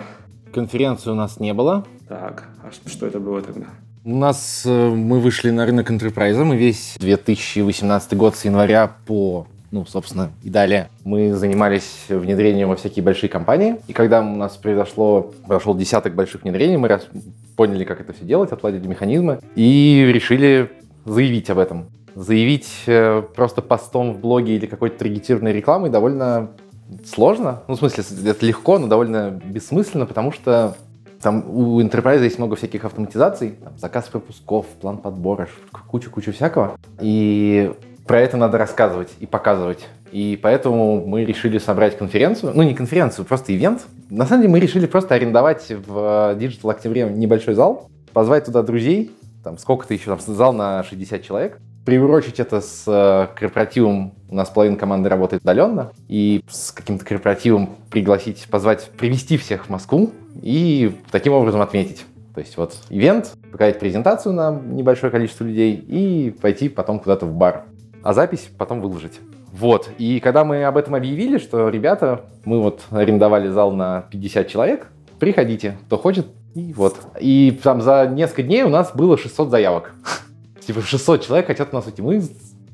Конференции 0.52 1.10
у 1.10 1.14
нас 1.14 1.40
не 1.40 1.52
было. 1.52 1.84
Так, 2.08 2.44
а 2.62 2.70
что, 2.72 2.88
что 2.88 3.06
это 3.06 3.20
было 3.20 3.42
тогда? 3.42 3.66
У 4.04 4.16
нас 4.16 4.62
э, 4.64 4.88
мы 4.90 5.20
вышли 5.20 5.50
на 5.50 5.66
рынок 5.66 5.90
enterprise, 5.90 6.42
мы 6.44 6.56
весь 6.56 6.94
2018 6.98 8.16
год 8.16 8.36
с 8.36 8.44
января 8.44 8.94
по 9.06 9.46
ну, 9.72 9.84
собственно, 9.84 10.30
и 10.42 10.48
далее. 10.48 10.88
Мы 11.04 11.34
занимались 11.34 12.06
внедрением 12.08 12.68
во 12.68 12.76
всякие 12.76 13.02
большие 13.02 13.28
компании, 13.28 13.76
и 13.88 13.92
когда 13.92 14.20
у 14.20 14.36
нас 14.36 14.56
произошло, 14.56 15.34
прошел 15.46 15.76
десяток 15.76 16.14
больших 16.14 16.44
внедрений, 16.44 16.76
мы 16.76 16.88
раз, 16.88 17.06
поняли, 17.56 17.84
как 17.84 18.00
это 18.00 18.12
все 18.12 18.24
делать, 18.24 18.52
отладили 18.52 18.86
механизмы, 18.86 19.40
и 19.54 20.08
решили 20.08 20.70
заявить 21.04 21.50
об 21.50 21.58
этом. 21.58 21.86
Заявить 22.16 22.68
э, 22.86 23.22
просто 23.36 23.60
постом 23.60 24.14
в 24.14 24.18
блоге 24.18 24.56
или 24.56 24.64
какой-то 24.64 24.98
таргетированной 24.98 25.52
рекламой 25.52 25.90
довольно 25.90 26.48
сложно. 27.04 27.62
Ну, 27.68 27.74
в 27.74 27.78
смысле, 27.78 28.04
это 28.30 28.46
легко, 28.46 28.78
но 28.78 28.86
довольно 28.86 29.30
бессмысленно, 29.30 30.06
потому 30.06 30.32
что 30.32 30.74
там 31.20 31.44
у 31.46 31.78
Enterprise 31.80 32.22
есть 32.22 32.38
много 32.38 32.56
всяких 32.56 32.86
автоматизаций, 32.86 33.50
там, 33.62 33.76
заказ 33.78 34.06
пропусков, 34.06 34.64
план 34.80 34.96
подбора, 34.96 35.48
куча-куча 35.88 36.32
всякого. 36.32 36.78
И 37.00 37.72
про 38.06 38.20
это 38.20 38.38
надо 38.38 38.56
рассказывать 38.56 39.10
и 39.20 39.26
показывать. 39.26 39.86
И 40.10 40.38
поэтому 40.40 41.06
мы 41.06 41.26
решили 41.26 41.58
собрать 41.58 41.98
конференцию, 41.98 42.52
ну 42.54 42.62
не 42.62 42.74
конференцию, 42.74 43.26
просто 43.26 43.54
ивент. 43.54 43.82
На 44.08 44.24
самом 44.24 44.42
деле 44.42 44.52
мы 44.52 44.60
решили 44.60 44.86
просто 44.86 45.14
арендовать 45.14 45.68
в 45.68 46.34
Digital 46.38 46.70
Октябре 46.70 47.04
небольшой 47.10 47.52
зал, 47.52 47.90
позвать 48.14 48.46
туда 48.46 48.62
друзей, 48.62 49.10
там 49.42 49.58
сколько-то 49.58 49.94
еще, 49.94 50.16
там 50.16 50.20
зал 50.20 50.52
на 50.52 50.82
60 50.84 51.22
человек, 51.22 51.60
приурочить 51.86 52.40
это 52.40 52.60
с 52.60 52.82
э, 52.86 53.28
корпоративом. 53.38 54.12
У 54.28 54.34
нас 54.34 54.50
половина 54.50 54.76
команды 54.76 55.08
работает 55.08 55.42
удаленно. 55.42 55.92
И 56.08 56.42
с 56.48 56.72
каким-то 56.72 57.04
корпоративом 57.04 57.76
пригласить, 57.90 58.46
позвать, 58.50 58.90
привести 58.98 59.38
всех 59.38 59.66
в 59.66 59.70
Москву 59.70 60.10
и 60.42 60.94
таким 61.12 61.32
образом 61.32 61.62
отметить. 61.62 62.04
То 62.34 62.40
есть 62.40 62.56
вот 62.58 62.76
ивент, 62.90 63.32
показать 63.52 63.78
презентацию 63.78 64.34
на 64.34 64.50
небольшое 64.50 65.12
количество 65.12 65.44
людей 65.44 65.74
и 65.76 66.36
пойти 66.42 66.68
потом 66.68 66.98
куда-то 66.98 67.24
в 67.24 67.32
бар. 67.32 67.64
А 68.02 68.12
запись 68.12 68.50
потом 68.58 68.80
выложить. 68.80 69.20
Вот. 69.52 69.88
И 69.96 70.18
когда 70.18 70.44
мы 70.44 70.64
об 70.64 70.76
этом 70.76 70.96
объявили, 70.96 71.38
что, 71.38 71.68
ребята, 71.68 72.22
мы 72.44 72.60
вот 72.60 72.82
арендовали 72.90 73.48
зал 73.48 73.70
на 73.70 74.02
50 74.10 74.48
человек, 74.48 74.88
приходите, 75.20 75.78
кто 75.86 75.96
хочет, 75.96 76.26
и 76.54 76.72
вот. 76.72 76.96
И 77.20 77.58
там 77.62 77.80
за 77.80 78.06
несколько 78.06 78.42
дней 78.42 78.64
у 78.64 78.68
нас 78.70 78.90
было 78.92 79.16
600 79.16 79.50
заявок 79.50 79.94
типа 80.66 80.82
600 80.82 81.24
человек 81.24 81.46
хотят 81.46 81.68
у 81.72 81.76
нас 81.76 81.86
уйти. 81.86 82.02
Мы 82.02 82.22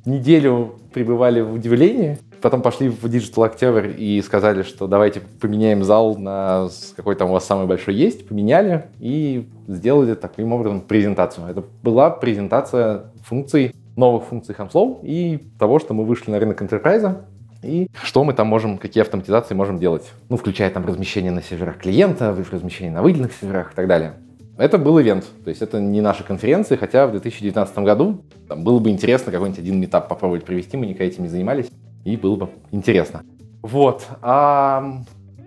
неделю 0.05 0.75
пребывали 0.93 1.41
в 1.41 1.53
удивлении, 1.53 2.19
потом 2.41 2.63
пошли 2.63 2.89
в 2.89 3.05
Digital 3.05 3.53
October 3.53 3.95
и 3.95 4.21
сказали, 4.23 4.63
что 4.63 4.87
давайте 4.87 5.21
поменяем 5.41 5.85
зал 5.85 6.17
на 6.17 6.69
какой 6.97 7.15
там 7.15 7.31
у 7.31 7.33
вас 7.33 7.45
самый 7.45 7.67
большой 7.67 7.95
есть, 7.95 8.27
поменяли 8.27 8.87
и 8.99 9.49
сделали 9.69 10.15
таким 10.15 10.53
образом 10.53 10.81
презентацию. 10.81 11.47
Это 11.49 11.65
была 11.83 12.11
презентация 12.11 13.13
функций, 13.25 13.75
новых 13.97 14.25
функций 14.25 14.55
Hamflow 14.59 15.01
и 15.03 15.39
того, 15.59 15.79
что 15.79 15.95
мы 15.95 16.05
вышли 16.05 16.31
на 16.31 16.41
рынок 16.41 16.61
Enterprise, 16.63 17.23
и 17.63 17.89
что 18.03 18.25
мы 18.25 18.33
там 18.33 18.49
можем, 18.49 18.77
какие 18.77 19.03
автоматизации 19.03 19.55
можем 19.55 19.79
делать. 19.79 20.11
Ну, 20.29 20.37
включая 20.37 20.69
там 20.71 20.85
размещение 20.85 21.31
на 21.31 21.43
серверах 21.43 21.79
клиента, 21.79 22.35
размещение 22.51 22.93
на 22.93 23.03
выделенных 23.03 23.33
серверах 23.41 23.73
и 23.73 23.77
так 23.77 23.87
далее. 23.87 24.15
Это 24.59 24.77
был 24.79 25.01
ивент, 25.01 25.25
то 25.45 25.49
есть 25.49 25.62
это 25.62 25.81
не 25.81 26.01
наша 26.01 26.25
конференция, 26.25 26.77
хотя 26.77 27.07
в 27.07 27.12
2019 27.12 27.79
году 27.79 28.23
там, 28.49 28.65
было 28.65 28.79
бы 28.79 28.91
интересно 28.91 29.33
какой-нибудь 29.33 29.59
один 29.59 29.81
метап 29.81 30.09
попробовать 30.09 30.45
провести, 30.45 30.77
мы 30.77 30.87
никогда 30.87 31.05
этим 31.05 31.23
не 31.23 31.31
занимались, 31.31 31.71
и 32.05 32.17
было 32.17 32.37
бы 32.37 32.49
интересно. 32.71 33.23
Вот. 33.62 34.07
А 34.21 35.03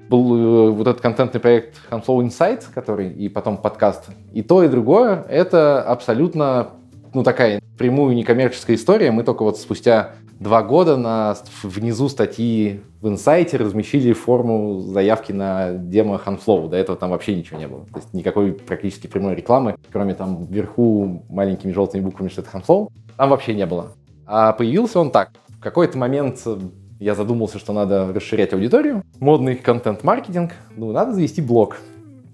был 0.09 0.35
э, 0.35 0.71
вот 0.71 0.87
этот 0.87 1.01
контентный 1.01 1.39
проект 1.39 1.75
Hamflow 1.89 2.25
Insight, 2.25 2.63
который 2.73 3.11
и 3.11 3.29
потом 3.29 3.57
подкаст. 3.57 4.09
И 4.33 4.41
то, 4.41 4.63
и 4.63 4.67
другое— 4.67 5.23
это 5.29 5.81
абсолютно 5.83 6.69
ну, 7.15 7.23
такая 7.23 7.61
прямую 7.77 8.13
некоммерческая 8.13 8.75
история. 8.75 9.09
Мы 9.11 9.23
только 9.23 9.43
вот 9.43 9.57
спустя 9.57 10.15
два 10.37 10.61
года 10.63 10.97
на, 10.97 11.37
внизу 11.63 12.09
статьи 12.09 12.81
в 12.99 13.07
инсайте 13.07 13.55
размещили 13.55 14.11
форму 14.11 14.81
заявки 14.81 15.31
на 15.31 15.71
демо 15.71 16.17
Huntflow. 16.17 16.67
До 16.67 16.75
этого 16.75 16.97
там 16.97 17.11
вообще 17.11 17.33
ничего 17.33 17.57
не 17.57 17.69
было. 17.69 17.85
То 17.85 17.99
есть 17.99 18.13
никакой 18.13 18.51
практически 18.51 19.07
прямой 19.07 19.35
рекламы, 19.35 19.77
кроме 19.93 20.13
там 20.13 20.45
вверху 20.45 21.23
маленькими 21.29 21.71
желтыми 21.71 22.01
буквами, 22.01 22.27
что 22.27 22.41
это 22.41 22.49
Huntflow, 22.49 22.91
там 23.15 23.29
вообще 23.29 23.53
не 23.53 23.65
было. 23.65 23.93
А 24.25 24.51
появился 24.51 24.99
он 24.99 25.09
так. 25.09 25.31
В 25.47 25.61
какой-то 25.61 25.97
момент 25.97 26.45
я 26.99 27.15
задумался, 27.15 27.59
что 27.59 27.71
надо 27.71 28.11
расширять 28.13 28.51
аудиторию. 28.51 29.03
Модный 29.21 29.55
контент-маркетинг. 29.55 30.51
Ну, 30.75 30.91
надо 30.91 31.13
завести 31.13 31.41
блог. 31.41 31.77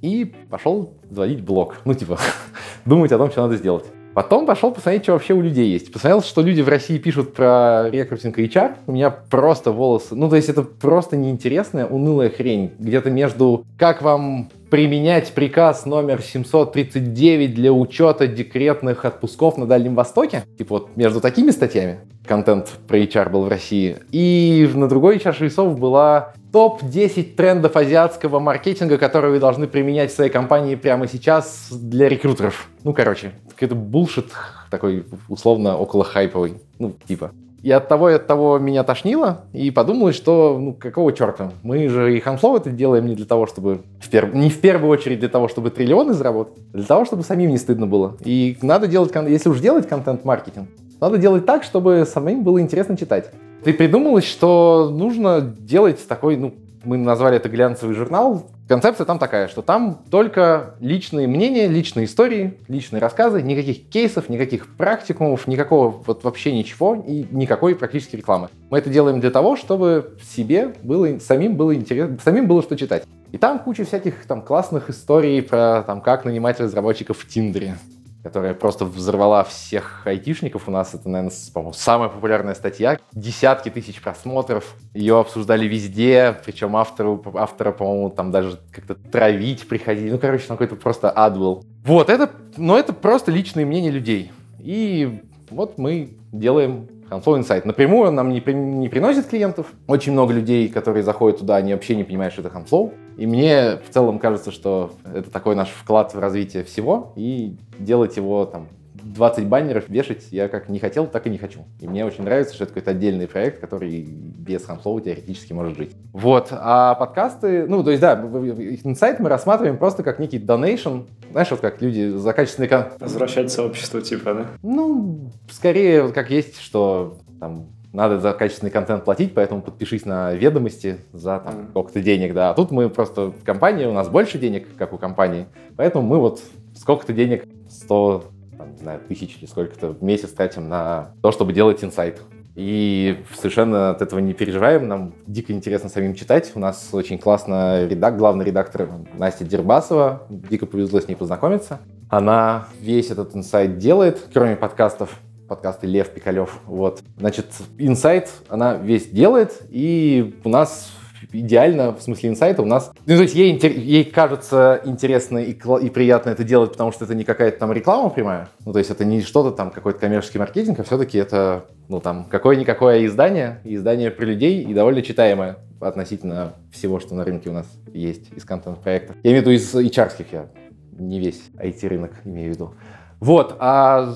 И 0.01 0.33
пошел 0.49 0.95
заводить 1.11 1.43
блог. 1.43 1.77
Ну, 1.85 1.93
типа, 1.93 2.17
думать 2.85 3.11
о 3.11 3.19
том, 3.19 3.29
что 3.29 3.43
надо 3.43 3.57
сделать. 3.57 3.85
Потом 4.13 4.45
пошел 4.45 4.71
посмотреть, 4.71 5.04
что 5.04 5.13
вообще 5.13 5.34
у 5.34 5.41
людей 5.41 5.71
есть. 5.71 5.91
Посмотрел, 5.91 6.21
что 6.21 6.41
люди 6.41 6.62
в 6.62 6.67
России 6.67 6.97
пишут 6.97 7.34
про 7.34 7.89
рекрутинг 7.89 8.38
и 8.39 8.45
HR. 8.45 8.76
У 8.88 8.91
меня 8.91 9.10
просто 9.10 9.71
волосы... 9.71 10.15
Ну, 10.15 10.30
то 10.30 10.36
есть 10.36 10.50
это 10.50 10.63
просто 10.63 11.15
неинтересная, 11.15 11.86
унылая 11.86 12.30
хрень. 12.30 12.71
Где-то 12.78 13.10
между 13.10 13.65
«как 13.78 14.02
вам 14.02 14.50
применять 14.71 15.34
приказ 15.34 15.86
номер 15.86 16.21
739 16.21 17.53
для 17.53 17.73
учета 17.73 18.25
декретных 18.25 19.03
отпусков 19.03 19.57
на 19.57 19.67
Дальнем 19.67 19.95
Востоке. 19.95 20.45
Типа 20.57 20.75
вот 20.75 20.95
между 20.95 21.19
такими 21.19 21.51
статьями 21.51 21.99
контент 22.25 22.69
про 22.88 22.97
HR 22.97 23.29
был 23.29 23.43
в 23.43 23.49
России. 23.49 23.97
И 24.12 24.69
на 24.73 24.88
другой 24.88 25.19
чаше 25.19 25.45
весов 25.45 25.77
была 25.77 26.34
топ-10 26.53 27.36
трендов 27.36 27.75
азиатского 27.75 28.39
маркетинга, 28.39 28.97
которые 28.97 29.34
вы 29.34 29.39
должны 29.39 29.67
применять 29.67 30.10
в 30.10 30.15
своей 30.15 30.31
компании 30.31 30.75
прямо 30.75 31.05
сейчас 31.05 31.67
для 31.69 32.07
рекрутеров. 32.07 32.69
Ну, 32.86 32.93
короче, 32.93 33.34
какой-то 33.49 33.75
булшит 33.75 34.27
такой 34.69 35.05
условно 35.27 35.75
около 35.75 36.05
хайповый. 36.05 36.53
Ну, 36.79 36.95
типа. 37.07 37.31
И 37.63 37.71
от 37.71 37.88
того 37.88 38.10
и 38.10 38.13
от 38.13 38.26
того 38.26 38.58
меня 38.58 38.84
тошнило, 38.84 39.41
и 39.54 39.69
подумалось, 39.69 40.15
что 40.15 40.58
ну 40.60 40.74
какого 40.74 41.13
черта? 41.13 41.52
Мы 41.62 41.88
же 41.89 42.17
и 42.17 42.19
Ханфлоу 42.19 42.58
это 42.58 42.71
делаем 42.71 43.06
не 43.06 43.15
для 43.15 43.26
того, 43.26 43.45
чтобы... 43.45 43.82
В 44.00 44.10
пер... 44.10 44.34
Не 44.34 44.50
в 44.50 44.60
первую 44.60 44.89
очередь 44.91 45.19
для 45.19 45.30
того, 45.30 45.47
чтобы 45.47 45.69
триллионы 45.69 46.13
заработать, 46.13 46.58
а 46.74 46.78
для 46.78 46.86
того, 46.86 47.06
чтобы 47.06 47.24
самим 47.24 47.52
не 47.52 47.58
стыдно 47.58 47.86
было. 47.86 48.17
И 48.26 48.58
надо 48.62 48.88
делать... 48.88 49.12
Если 49.28 49.50
уж 49.50 49.60
делать 49.60 49.88
контент-маркетинг, 49.88 50.67
надо 51.00 51.17
делать 51.17 51.45
так, 51.45 51.63
чтобы 51.63 52.06
самим 52.06 52.43
было 52.43 52.60
интересно 52.60 52.97
читать. 52.97 53.30
Ты 53.63 53.74
придумалось, 53.74 54.26
что 54.26 54.89
нужно 54.91 55.41
делать 55.41 56.00
такой, 56.08 56.38
ну, 56.38 56.54
мы 56.83 56.97
назвали 56.97 57.37
это 57.37 57.49
глянцевый 57.49 57.95
журнал. 57.95 58.47
Концепция 58.67 59.05
там 59.05 59.19
такая, 59.19 59.47
что 59.47 59.61
там 59.61 60.01
только 60.09 60.75
личные 60.79 61.27
мнения, 61.27 61.67
личные 61.67 62.05
истории, 62.05 62.57
личные 62.67 62.99
рассказы, 62.99 63.41
никаких 63.41 63.89
кейсов, 63.89 64.29
никаких 64.29 64.75
практикумов, 64.75 65.47
никакого 65.47 65.89
вот 65.89 66.23
вообще 66.23 66.53
ничего 66.53 66.95
и 66.95 67.25
никакой 67.31 67.75
практически 67.75 68.15
рекламы. 68.15 68.49
Мы 68.69 68.77
это 68.77 68.89
делаем 68.89 69.19
для 69.19 69.31
того, 69.31 69.55
чтобы 69.55 70.17
себе 70.23 70.73
было, 70.83 71.19
самим 71.19 71.55
было 71.55 71.75
интересно, 71.75 72.17
самим 72.23 72.47
было 72.47 72.61
что 72.61 72.77
читать. 72.77 73.03
И 73.31 73.37
там 73.37 73.59
куча 73.59 73.85
всяких 73.85 74.25
там 74.25 74.41
классных 74.41 74.89
историй 74.89 75.41
про 75.41 75.83
там 75.83 76.01
как 76.01 76.25
нанимать 76.25 76.59
разработчиков 76.59 77.17
в 77.17 77.27
Тиндере 77.27 77.77
которая 78.23 78.53
просто 78.53 78.86
взорвала 78.86 79.43
всех 79.43 80.05
айтишников. 80.05 80.67
У 80.67 80.71
нас 80.71 80.93
это, 80.93 81.10
наверное, 81.10 81.36
по-моему, 81.53 81.73
самая 81.73 82.10
популярная 82.10 82.53
статья. 82.53 82.99
Десятки 83.13 83.69
тысяч 83.69 84.01
просмотров. 84.01 84.75
Ее 84.93 85.19
обсуждали 85.19 85.67
везде, 85.67 86.38
причем 86.45 86.75
автору, 86.75 87.23
автора, 87.36 87.71
по-моему, 87.71 88.10
там 88.10 88.31
даже 88.31 88.60
как-то 88.71 88.95
травить 88.95 89.67
приходили. 89.67 90.12
Ну, 90.12 90.19
короче, 90.19 90.47
там 90.47 90.57
какой-то 90.57 90.75
просто 90.75 91.12
ад 91.15 91.38
был. 91.38 91.65
Вот, 91.84 92.10
это, 92.10 92.29
но 92.57 92.77
это 92.77 92.93
просто 92.93 93.31
личные 93.31 93.65
мнения 93.65 93.91
людей. 93.91 94.31
И 94.60 95.23
вот 95.49 95.77
мы 95.77 96.17
делаем 96.31 96.88
Handflow 97.12 97.39
Insight. 97.39 97.63
Напрямую 97.65 98.12
нам 98.12 98.30
не, 98.30 98.39
при, 98.39 98.54
не 98.54 98.88
приносит 98.88 99.28
клиентов. 99.28 99.67
Очень 99.88 100.13
много 100.13 100.34
людей, 100.34 100.69
которые 100.69 101.04
заходят 101.04 101.39
туда, 101.39 101.58
они 101.58 101.74
вообще 101.74 101.95
не 101.95 102.04
понимают, 102.04 102.34
что 102.34 102.41
это 102.41 102.58
Handflow. 102.58 102.93
И 103.17 103.28
мне 103.28 103.78
в 103.78 103.93
целом 103.93 104.17
кажется, 104.17 104.52
что 104.52 104.93
это 105.13 105.30
такой 105.30 105.56
наш 105.56 105.69
вклад 105.69 106.13
в 106.13 106.19
развитие 106.19 106.63
всего, 106.63 107.12
и 107.15 107.58
делать 107.78 108.15
его 108.15 108.45
там 108.45 108.69
20 109.03 109.47
баннеров 109.47 109.89
вешать 109.89 110.27
я 110.31 110.47
как 110.47 110.69
не 110.69 110.79
хотел, 110.79 111.07
так 111.07 111.27
и 111.27 111.29
не 111.29 111.37
хочу. 111.37 111.65
И 111.79 111.87
мне 111.87 112.05
очень 112.05 112.23
нравится, 112.23 112.53
что 112.53 112.63
это 112.63 112.73
какой-то 112.73 112.91
отдельный 112.91 113.27
проект, 113.27 113.59
который 113.59 114.01
без 114.01 114.65
Хамслова 114.65 115.01
теоретически 115.01 115.53
может 115.53 115.77
жить. 115.77 115.95
Вот. 116.13 116.49
А 116.51 116.95
подкасты, 116.95 117.67
ну, 117.67 117.83
то 117.83 117.91
есть, 117.91 118.01
да, 118.01 118.13
инсайт 118.13 119.19
мы 119.19 119.29
рассматриваем 119.29 119.77
просто 119.77 120.03
как 120.03 120.19
некий 120.19 120.39
donation. 120.39 121.05
Знаешь, 121.31 121.51
вот 121.51 121.59
как 121.59 121.81
люди 121.81 122.09
за 122.09 122.33
качественный... 122.33 122.69
Возвращать 122.99 123.51
сообщество, 123.51 124.01
типа, 124.01 124.33
да? 124.33 124.45
Ну, 124.63 125.31
скорее, 125.49 126.03
вот 126.03 126.13
как 126.13 126.29
есть, 126.29 126.59
что 126.59 127.17
там 127.39 127.67
надо 127.93 128.19
за 128.19 128.33
качественный 128.33 128.71
контент 128.71 129.03
платить, 129.03 129.33
поэтому 129.33 129.61
подпишись 129.61 130.05
на 130.05 130.33
ведомости 130.33 130.97
за 131.11 131.39
там, 131.39 131.55
mm. 131.55 131.69
сколько-то 131.71 132.01
денег, 132.01 132.33
да. 132.33 132.51
А 132.51 132.53
тут 132.53 132.71
мы 132.71 132.89
просто 132.89 133.31
в 133.31 133.43
компании, 133.43 133.85
у 133.85 133.93
нас 133.93 134.07
больше 134.07 134.37
денег, 134.37 134.67
как 134.77 134.93
у 134.93 134.97
компании, 134.97 135.47
поэтому 135.75 136.07
мы 136.07 136.19
вот 136.19 136.41
сколько-то 136.75 137.13
денег, 137.13 137.45
100 137.69 138.25
там, 138.62 138.71
не 138.74 138.78
знаю, 138.78 139.00
тысяч 139.08 139.38
или 139.39 139.47
сколько-то 139.47 139.89
в 139.89 140.04
месяц 140.04 140.30
тратим 140.30 140.69
на 140.69 141.13
то, 141.21 141.32
чтобы 141.32 141.54
делать 141.54 141.84
инсайт. 141.84 142.21
И 142.54 143.24
совершенно 143.36 143.91
от 143.91 144.02
этого 144.02 144.19
не 144.19 144.34
переживаем. 144.34 144.88
Нам 144.88 145.13
дико 145.26 145.54
интересно 145.54 145.89
самим 145.89 146.15
читать. 146.15 146.52
У 146.54 146.60
нас 146.60 146.89
очень 146.91 147.17
классно 147.17 147.86
редак, 147.88 148.17
главный 148.17 148.45
редактор 148.45 148.89
Настя 149.17 149.45
Дербасова. 149.45 150.28
Дико 150.30 150.65
повезло 150.65 151.00
с 151.00 151.08
ней 151.08 151.15
познакомиться. 151.15 151.80
Она 152.10 152.67
весь 152.80 153.10
этот 153.10 153.36
инсайт 153.36 153.78
делает, 153.78 154.28
кроме 154.34 154.56
подкастов 154.56 155.17
подкасты 155.47 155.88
Лев 155.88 156.10
Пикалев. 156.10 156.60
Вот. 156.65 157.02
Значит, 157.17 157.47
инсайт 157.78 158.30
она 158.47 158.76
весь 158.76 159.08
делает, 159.08 159.62
и 159.69 160.39
у 160.43 160.50
нас 160.50 160.91
идеально, 161.31 161.91
в 161.93 162.01
смысле 162.01 162.29
инсайта, 162.29 162.61
у 162.61 162.65
нас... 162.65 162.91
Ну, 163.05 163.15
то 163.15 163.21
есть 163.23 163.35
ей, 163.35 163.57
ей 163.59 164.05
кажется 164.05 164.81
интересно 164.85 165.37
и, 165.39 165.51
и 165.51 165.89
приятно 165.89 166.29
это 166.29 166.43
делать, 166.43 166.71
потому 166.71 166.91
что 166.91 167.05
это 167.05 167.15
не 167.15 167.23
какая-то 167.23 167.59
там 167.59 167.71
реклама 167.71 168.09
прямая, 168.09 168.49
ну, 168.65 168.73
то 168.73 168.79
есть 168.79 168.91
это 168.91 169.05
не 169.05 169.21
что-то 169.21 169.51
там, 169.51 169.71
какой-то 169.71 169.99
коммерческий 169.99 170.39
маркетинг, 170.39 170.79
а 170.79 170.83
все-таки 170.83 171.17
это, 171.17 171.65
ну, 171.87 171.99
там, 171.99 172.25
какое-никакое 172.29 173.05
издание, 173.05 173.61
издание 173.63 174.11
про 174.11 174.25
людей 174.25 174.61
и 174.63 174.73
довольно 174.73 175.01
читаемое 175.01 175.57
относительно 175.79 176.53
всего, 176.71 176.99
что 176.99 177.15
на 177.15 177.23
рынке 177.23 177.49
у 177.49 177.53
нас 177.53 177.67
есть 177.93 178.31
из 178.35 178.45
контент-проектов. 178.45 179.15
Я 179.23 179.31
имею 179.31 179.43
в 179.43 179.47
виду 179.47 179.55
из 179.55 179.73
hr 179.73 180.25
я 180.31 180.45
не 180.91 181.19
весь 181.19 181.41
IT-рынок 181.55 182.11
имею 182.25 182.51
в 182.51 182.53
виду. 182.55 182.73
Вот, 183.19 183.55
а 183.59 184.13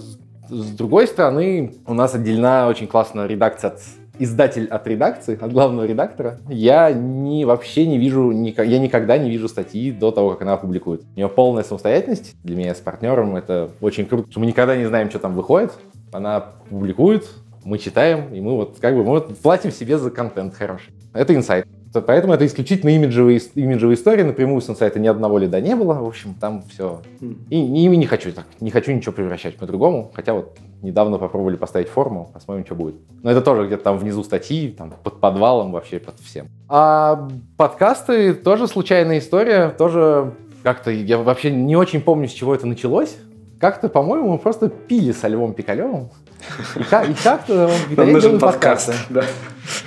с 0.50 0.72
другой 0.72 1.08
стороны, 1.08 1.74
у 1.86 1.94
нас 1.94 2.14
отделена 2.14 2.68
очень 2.68 2.88
классная 2.88 3.26
редакция 3.26 3.72
от 3.72 3.82
издатель 4.20 4.68
от 4.68 4.86
редакции, 4.88 5.38
от 5.40 5.52
главного 5.52 5.86
редактора, 5.86 6.40
я 6.50 6.92
не, 6.92 7.46
вообще 7.46 7.86
не 7.86 7.98
вижу, 7.98 8.32
я 8.32 8.80
никогда 8.80 9.18
не 9.18 9.30
вижу 9.30 9.48
статьи 9.48 9.92
до 9.92 10.12
того, 10.12 10.32
как 10.32 10.42
она 10.44 10.54
опубликует. 10.54 11.04
У 11.16 11.18
нее 11.18 11.30
полная 11.30 11.64
самостоятельность. 11.64 12.36
Для 12.44 12.56
меня 12.56 12.76
с 12.76 12.80
партнером 12.80 13.36
это 13.36 13.70
очень 13.82 14.06
круто, 14.06 14.30
что 14.32 14.40
мы 14.40 14.46
никогда 14.46 14.76
не 14.76 14.86
знаем, 14.86 15.10
что 15.10 15.20
там 15.20 15.34
выходит. 15.34 15.72
Она 16.12 16.40
публикует, 16.70 17.28
мы 17.64 17.78
читаем, 17.78 18.34
и 18.34 18.40
мы 18.40 18.56
вот 18.56 18.78
как 18.80 18.96
бы 18.96 19.04
мы 19.04 19.10
вот 19.10 19.38
платим 19.38 19.72
себе 19.72 19.98
за 19.98 20.12
контент 20.12 20.56
хороший. 20.56 20.94
Это 21.14 21.34
инсайт. 21.36 21.66
Поэтому 22.02 22.34
это 22.34 22.46
исключительно 22.46 22.90
имиджевые, 22.90 23.40
имиджевые 23.56 23.96
истории. 23.96 24.24
Напрямую 24.24 24.62
с 24.62 24.70
инсайта 24.70 25.00
ни 25.00 25.08
одного 25.08 25.38
лида 25.38 25.62
не 25.62 25.76
было. 25.76 25.94
В 25.94 26.08
общем, 26.08 26.36
там 26.40 26.64
все. 26.70 27.02
И, 27.50 27.58
и 27.58 27.88
не 27.88 28.06
хочу 28.06 28.32
так, 28.32 28.46
не 28.60 28.72
хочу 28.72 28.92
ничего 28.92 29.12
превращать 29.12 29.58
по-другому. 29.58 30.12
Хотя 30.14 30.34
вот 30.34 30.58
недавно 30.82 31.18
попробовали 31.18 31.56
поставить 31.56 31.90
форму, 31.90 32.30
посмотрим, 32.34 32.66
что 32.66 32.76
будет. 32.76 32.96
Но 33.24 33.32
это 33.32 33.42
тоже 33.42 33.66
где-то 33.66 33.84
там 33.84 33.98
внизу 33.98 34.24
статьи, 34.24 34.70
там 34.70 34.94
под 35.04 35.20
подвалом 35.20 35.72
вообще 35.72 36.00
под 36.00 36.20
всем. 36.20 36.48
А 36.70 37.28
подкасты 37.58 38.34
тоже 38.34 38.68
случайная 38.68 39.20
история, 39.20 39.70
тоже 39.70 40.34
как-то 40.64 40.92
я 40.92 41.18
вообще 41.18 41.52
не 41.52 41.76
очень 41.76 42.02
помню, 42.02 42.28
с 42.28 42.32
чего 42.32 42.56
это 42.56 42.66
началось. 42.68 43.18
Как-то, 43.60 43.88
по-моему, 43.88 44.34
мы 44.34 44.38
просто 44.38 44.68
пили 44.70 45.12
со 45.12 45.28
Львом 45.28 45.54
Пикалевым. 45.54 46.10
И, 46.76 46.84
как, 46.84 47.10
и 47.10 47.14
как-то 47.14 47.68
он 47.68 47.96
говорит, 47.96 48.24
я 48.24 48.40
подкасты. 48.40 48.94
Да. 49.10 49.24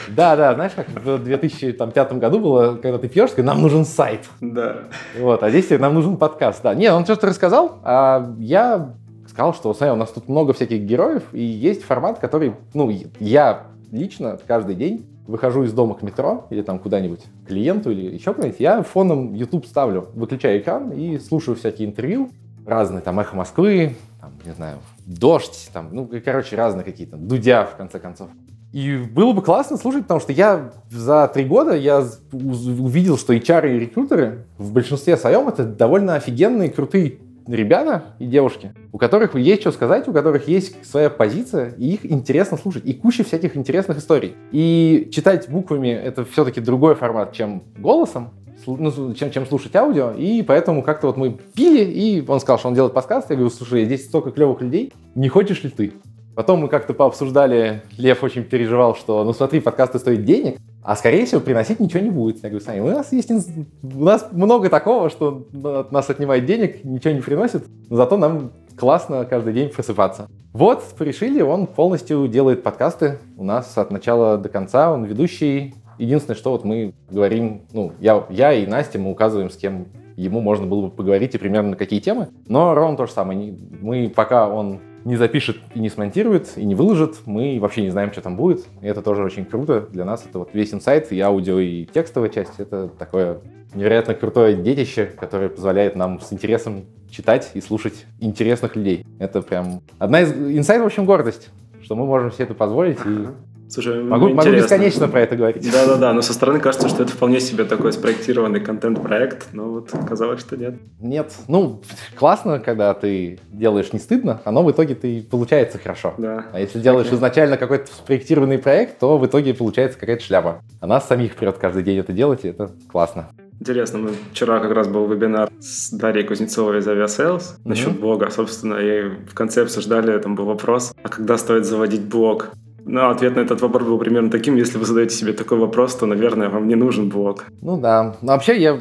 да, 0.08 0.36
да, 0.36 0.54
знаешь, 0.54 0.72
как 0.74 0.88
в 0.88 1.18
2005 1.18 2.12
году 2.14 2.40
было, 2.40 2.76
когда 2.76 2.98
ты 2.98 3.08
пьешь, 3.08 3.30
нам 3.36 3.62
нужен 3.62 3.84
сайт. 3.84 4.28
Да. 4.40 4.78
Вот, 5.18 5.42
а 5.42 5.50
здесь 5.50 5.70
нам 5.70 5.94
нужен 5.94 6.16
подкаст. 6.16 6.62
Да, 6.62 6.74
нет, 6.74 6.92
он 6.92 7.04
что-то 7.04 7.26
рассказал, 7.26 7.78
а 7.82 8.34
я 8.38 8.94
сказал, 9.28 9.54
что, 9.54 9.72
смотри, 9.74 9.92
у 9.92 9.96
нас 9.96 10.10
тут 10.10 10.28
много 10.28 10.52
всяких 10.52 10.80
героев, 10.80 11.22
и 11.32 11.42
есть 11.42 11.84
формат, 11.84 12.18
который, 12.18 12.54
ну, 12.74 12.90
я 13.20 13.64
лично 13.92 14.38
каждый 14.46 14.74
день 14.74 15.06
выхожу 15.28 15.62
из 15.62 15.72
дома 15.72 15.94
к 15.94 16.02
метро 16.02 16.46
или 16.50 16.62
там 16.62 16.78
куда-нибудь 16.78 17.20
клиенту 17.46 17.90
или 17.90 18.14
еще 18.14 18.32
куда-нибудь, 18.32 18.60
я 18.60 18.82
фоном 18.82 19.34
YouTube 19.34 19.66
ставлю, 19.66 20.08
выключаю 20.14 20.60
экран 20.60 20.90
и 20.90 21.18
слушаю 21.18 21.54
всякие 21.54 21.86
интервью, 21.86 22.30
разные, 22.66 23.00
там, 23.00 23.20
«Эхо 23.20 23.36
Москвы», 23.36 23.96
там, 24.20 24.32
не 24.44 24.52
знаю, 24.52 24.78
«Дождь», 25.08 25.70
там, 25.72 25.88
ну, 25.92 26.10
короче, 26.22 26.54
разные 26.54 26.84
какие-то, 26.84 27.16
«Дудя», 27.16 27.64
в 27.64 27.76
конце 27.76 27.98
концов. 27.98 28.28
И 28.72 28.98
было 28.98 29.32
бы 29.32 29.40
классно 29.40 29.78
слушать, 29.78 30.02
потому 30.02 30.20
что 30.20 30.32
я 30.32 30.70
за 30.90 31.30
три 31.32 31.44
года 31.44 31.74
я 31.74 32.04
увидел, 32.30 33.16
что 33.16 33.32
HR 33.32 33.74
и 33.74 33.78
рекрутеры 33.80 34.44
в 34.58 34.72
большинстве 34.72 35.16
своем 35.16 35.48
это 35.48 35.64
довольно 35.64 36.16
офигенные, 36.16 36.70
крутые 36.70 37.20
ребята 37.46 38.14
и 38.18 38.26
девушки, 38.26 38.74
у 38.92 38.98
которых 38.98 39.34
есть 39.34 39.62
что 39.62 39.72
сказать, 39.72 40.06
у 40.06 40.12
которых 40.12 40.46
есть 40.46 40.84
своя 40.84 41.08
позиция, 41.08 41.72
и 41.78 41.94
их 41.94 42.04
интересно 42.04 42.58
слушать, 42.58 42.84
и 42.84 42.92
куча 42.92 43.24
всяких 43.24 43.56
интересных 43.56 43.96
историй. 43.96 44.36
И 44.52 45.08
читать 45.10 45.48
буквами— 45.48 45.88
это 45.88 46.26
все-таки 46.26 46.60
другой 46.60 46.94
формат, 46.94 47.32
чем 47.32 47.62
голосом, 47.78 48.34
ну, 48.66 49.14
чем, 49.14 49.30
чем 49.30 49.46
слушать 49.46 49.74
аудио, 49.76 50.12
и 50.12 50.42
поэтому 50.42 50.82
как-то 50.82 51.08
вот 51.08 51.16
мы 51.16 51.38
пили, 51.54 51.84
и 51.84 52.24
он 52.26 52.40
сказал, 52.40 52.58
что 52.58 52.68
он 52.68 52.74
делает 52.74 52.92
подкаст, 52.92 53.30
я 53.30 53.36
говорю, 53.36 53.50
слушай, 53.50 53.84
здесь 53.84 54.06
столько 54.06 54.30
клевых 54.30 54.60
людей, 54.60 54.92
не 55.14 55.28
хочешь 55.28 55.62
ли 55.62 55.70
ты? 55.70 55.92
Потом 56.34 56.60
мы 56.60 56.68
как-то 56.68 56.94
пообсуждали, 56.94 57.82
Лев 57.96 58.22
очень 58.22 58.44
переживал, 58.44 58.94
что, 58.94 59.24
ну 59.24 59.32
смотри, 59.32 59.58
подкасты 59.58 59.98
стоят 59.98 60.24
денег, 60.24 60.58
а 60.84 60.94
скорее 60.94 61.26
всего 61.26 61.40
приносить 61.40 61.80
ничего 61.80 62.00
не 62.00 62.10
будет. 62.10 62.42
Я 62.44 62.48
говорю, 62.48 62.64
Саня, 62.64 62.84
у 62.84 62.86
нас 62.86 63.10
есть, 63.12 63.30
у 63.30 64.04
нас 64.04 64.28
много 64.30 64.68
такого, 64.68 65.10
что 65.10 65.48
нас 65.52 66.08
отнимает 66.08 66.46
денег, 66.46 66.84
ничего 66.84 67.12
не 67.12 67.20
приносит, 67.22 67.66
но 67.90 67.96
зато 67.96 68.16
нам 68.16 68.52
классно 68.78 69.24
каждый 69.24 69.52
день 69.52 69.68
просыпаться. 69.68 70.28
Вот, 70.52 70.84
решили, 71.00 71.42
он 71.42 71.66
полностью 71.66 72.28
делает 72.28 72.62
подкасты 72.62 73.18
у 73.36 73.42
нас 73.42 73.76
от 73.76 73.90
начала 73.90 74.38
до 74.38 74.48
конца, 74.48 74.92
он 74.92 75.04
ведущий, 75.04 75.74
Единственное, 75.98 76.36
что 76.36 76.52
вот 76.52 76.64
мы 76.64 76.94
говорим, 77.10 77.62
ну, 77.72 77.92
я, 78.00 78.24
я 78.30 78.52
и 78.52 78.66
Настя, 78.66 78.98
мы 78.98 79.10
указываем, 79.10 79.50
с 79.50 79.56
кем 79.56 79.86
ему 80.16 80.40
можно 80.40 80.66
было 80.66 80.82
бы 80.82 80.90
поговорить 80.90 81.34
и 81.34 81.38
примерно 81.38 81.70
на 81.70 81.76
какие 81.76 82.00
темы. 82.00 82.28
Но 82.46 82.74
ровно 82.74 82.96
то 82.96 83.06
же 83.06 83.12
самое. 83.12 83.54
Мы, 83.80 84.12
пока 84.14 84.48
он 84.48 84.80
не 85.04 85.16
запишет 85.16 85.58
и 85.74 85.80
не 85.80 85.88
смонтирует, 85.88 86.52
и 86.56 86.64
не 86.64 86.74
выложит, 86.74 87.16
мы 87.24 87.58
вообще 87.60 87.82
не 87.82 87.90
знаем, 87.90 88.12
что 88.12 88.20
там 88.20 88.36
будет. 88.36 88.66
И 88.82 88.86
это 88.86 89.00
тоже 89.00 89.22
очень 89.22 89.44
круто 89.44 89.86
для 89.92 90.04
нас. 90.04 90.24
Это 90.28 90.40
вот 90.40 90.50
весь 90.52 90.74
инсайт, 90.74 91.12
и 91.12 91.20
аудио, 91.20 91.58
и 91.60 91.84
текстовая 91.84 92.30
часть. 92.30 92.58
Это 92.58 92.88
такое 92.88 93.38
невероятно 93.74 94.14
крутое 94.14 94.56
детище, 94.56 95.06
которое 95.18 95.48
позволяет 95.48 95.94
нам 95.94 96.20
с 96.20 96.32
интересом 96.32 96.84
читать 97.10 97.50
и 97.54 97.60
слушать 97.60 98.06
интересных 98.20 98.76
людей. 98.76 99.06
Это 99.18 99.40
прям 99.40 99.82
одна 99.98 100.22
из... 100.22 100.32
Инсайт, 100.32 100.82
в 100.82 100.86
общем, 100.86 101.04
гордость, 101.04 101.50
что 101.80 101.94
мы 101.94 102.06
можем 102.06 102.32
себе 102.32 102.44
это 102.44 102.54
позволить. 102.54 102.98
И 103.06 103.26
Слушай, 103.68 104.02
могу, 104.02 104.30
могу 104.30 104.50
бесконечно 104.50 105.08
про 105.08 105.20
это 105.20 105.36
говорить. 105.36 105.70
Да-да-да, 105.70 106.12
но 106.12 106.22
со 106.22 106.32
стороны 106.32 106.58
кажется, 106.60 106.88
что 106.88 107.02
это 107.02 107.12
вполне 107.12 107.40
себе 107.40 107.64
такой 107.64 107.92
спроектированный 107.92 108.60
контент-проект, 108.60 109.48
но 109.52 109.70
вот 109.70 109.94
оказалось, 109.94 110.40
что 110.40 110.56
нет. 110.56 110.76
Нет. 111.00 111.32
Ну, 111.48 111.82
классно, 112.16 112.60
когда 112.60 112.94
ты 112.94 113.38
делаешь 113.50 113.92
не 113.92 113.98
стыдно, 113.98 114.40
оно 114.44 114.62
в 114.62 114.70
итоге 114.70 114.94
ты 114.94 115.22
получается 115.22 115.78
хорошо. 115.78 116.14
Да. 116.16 116.46
А 116.52 116.60
если 116.60 116.80
делаешь 116.80 117.08
okay. 117.08 117.16
изначально 117.16 117.56
какой-то 117.56 117.86
спроектированный 117.86 118.58
проект, 118.58 118.98
то 118.98 119.18
в 119.18 119.26
итоге 119.26 119.54
получается 119.54 119.98
какая-то 119.98 120.24
шляпа. 120.24 120.62
А 120.80 120.86
нас 120.86 121.06
самих 121.06 121.36
прет 121.36 121.58
каждый 121.58 121.82
день 121.82 121.98
это 121.98 122.12
делать, 122.12 122.44
и 122.44 122.48
это 122.48 122.70
классно. 122.90 123.28
Интересно, 123.60 123.98
мы 123.98 124.10
вчера 124.30 124.60
как 124.60 124.70
раз 124.70 124.86
был 124.86 125.06
вебинар 125.08 125.50
с 125.58 125.90
Дарьей 125.90 126.24
Кузнецовой 126.24 126.78
из 126.78 126.86
Aviasales 126.86 127.38
mm-hmm. 127.38 127.58
насчет 127.64 127.98
блога, 127.98 128.30
собственно, 128.30 128.76
и 128.76 129.08
в 129.26 129.34
конце 129.34 129.62
обсуждали, 129.62 130.16
там 130.18 130.36
был 130.36 130.44
вопрос, 130.44 130.94
а 131.02 131.08
когда 131.08 131.36
стоит 131.36 131.66
заводить 131.66 132.04
блог? 132.04 132.52
Ну, 132.88 133.10
ответ 133.10 133.36
на 133.36 133.40
этот 133.40 133.60
вопрос 133.60 133.86
был 133.86 133.98
примерно 133.98 134.30
таким, 134.30 134.56
если 134.56 134.78
вы 134.78 134.86
задаете 134.86 135.14
себе 135.14 135.34
такой 135.34 135.58
вопрос, 135.58 135.94
то, 135.94 136.06
наверное, 136.06 136.48
вам 136.48 136.66
не 136.66 136.74
нужен 136.74 137.10
блог. 137.10 137.44
Ну 137.60 137.78
да. 137.78 138.16
Но 138.22 138.32
вообще 138.32 138.58
я 138.58 138.78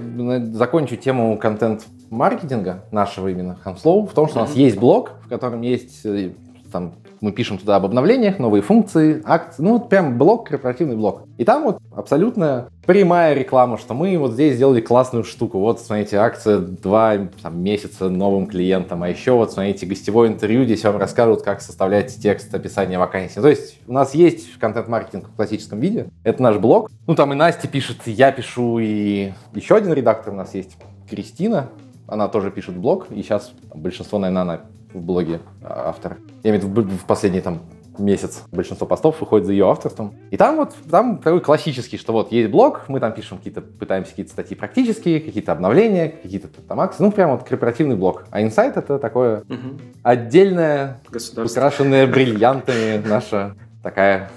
закончу 0.54 0.96
тему 0.96 1.38
контент-маркетинга 1.38 2.86
нашего 2.91 3.28
именно 3.28 3.58
Hamslow 3.65 4.08
в 4.08 4.13
том, 4.13 4.30
что 4.30 4.39
у 4.39 4.41
нас 4.43 4.56
есть 4.56 4.78
блог, 4.78 5.12
в 5.26 5.30
котором 5.30 5.62
есть 5.62 6.06
э, 6.06 6.32
там 6.72 6.93
мы 7.21 7.32
пишем 7.32 7.58
туда 7.58 7.75
об 7.77 7.86
обновлениях, 7.86 8.39
новые 8.39 8.62
функции, 8.62 9.21
акции, 9.25 9.62
ну 9.63 9.73
вот 9.73 9.89
прям 9.89 10.17
блок, 10.17 10.49
корпоративный 10.49 10.95
блок. 10.95 11.23
И 11.38 11.45
там 11.45 11.63
вот 11.63 11.80
абсолютно 11.95 12.69
прямая 12.86 13.34
реклама, 13.34 13.77
что 13.77 13.93
мы 13.93 14.17
вот 14.17 14.34
здесь 14.34 14.56
сделали 14.56 14.82
классную 14.82 15.23
штуку. 15.23 15.60
Вот, 15.60 15.80
смотрите, 15.80 16.17
акция 16.17 16.60
два 16.60 17.17
там, 17.41 17.62
месяца 17.62 18.10
новым 18.10 18.47
клиентам, 18.47 19.03
а 19.03 19.10
еще 19.10 19.34
вот, 19.34 19.51
смотрите, 19.51 19.86
гостевое 19.86 20.30
интервью, 20.30 20.63
здесь 20.63 20.84
вам 20.84 20.97
расскажут, 20.97 21.41
как 21.41 21.62
составлять 21.62 22.15
текст 22.15 22.53
описания 22.53 22.97
вакансии. 22.97 23.39
То 23.39 23.49
есть 23.49 23.80
у 23.88 23.93
нас 23.93 24.13
есть 24.13 24.58
контент-маркетинг 24.60 25.30
в 25.30 25.36
классическом 25.36 25.80
виде, 25.80 26.08
это 26.23 26.41
наш 26.41 26.58
блог. 26.58 26.89
Ну 27.08 27.15
там 27.15 27.34
и 27.34 27.36
Настя 27.36 27.67
пишет, 27.67 27.97
и 28.06 28.12
я 28.12 28.32
пишу, 28.32 28.80
и 28.80 29.34
еще 29.53 29.75
один 29.75 29.93
редактор 29.93 30.34
у 30.34 30.38
нас 30.38 30.53
есть, 30.53 30.77
Кристина, 31.10 31.69
она 32.08 32.27
тоже 32.27 32.51
пишет 32.51 32.75
блог, 32.75 33.08
и 33.12 33.21
сейчас 33.21 33.51
большинство, 33.73 34.19
наверное, 34.19 34.41
она 34.41 34.62
в 34.93 35.02
блоге 35.02 35.39
автора. 35.63 36.17
Я 36.43 36.52
имею 36.52 36.65
в 36.65 36.69
виду 36.69 36.89
в 36.89 37.06
последние 37.06 37.41
там 37.41 37.62
месяц 38.00 38.43
большинство 38.52 38.88
постов 38.88 39.19
выходит 39.19 39.45
за 39.45 39.54
ее 39.54 39.69
авторством. 39.69 40.13
И 40.32 40.38
там 40.38 40.58
вот, 40.58 40.76
там 40.89 41.17
такой 41.17 41.41
классический, 41.41 41.97
что 41.97 42.13
вот 42.13 42.32
есть 42.32 42.50
блог, 42.50 42.84
мы 42.88 43.00
там 43.00 43.13
пишем 43.13 43.38
какие-то, 43.38 43.62
пытаемся 43.62 44.12
какие-то 44.12 44.32
статьи 44.32 44.56
практические, 44.56 45.19
какие-то 45.19 45.52
обновления, 45.52 46.10
какие-то 46.10 46.47
там 46.47 46.80
акции, 46.80 47.04
ну 47.04 47.12
прям 47.12 47.32
вот 47.32 47.43
корпоративный 47.43 47.95
блог. 47.95 48.26
А 48.32 48.41
инсайт 48.41 48.78
это 48.78 49.00
такое 49.00 49.39
угу. 49.41 49.80
отдельное, 50.04 51.00
украшенное 51.38 52.08
бриллиантами 52.08 53.02
наша 53.08 53.56
такая 53.84 54.30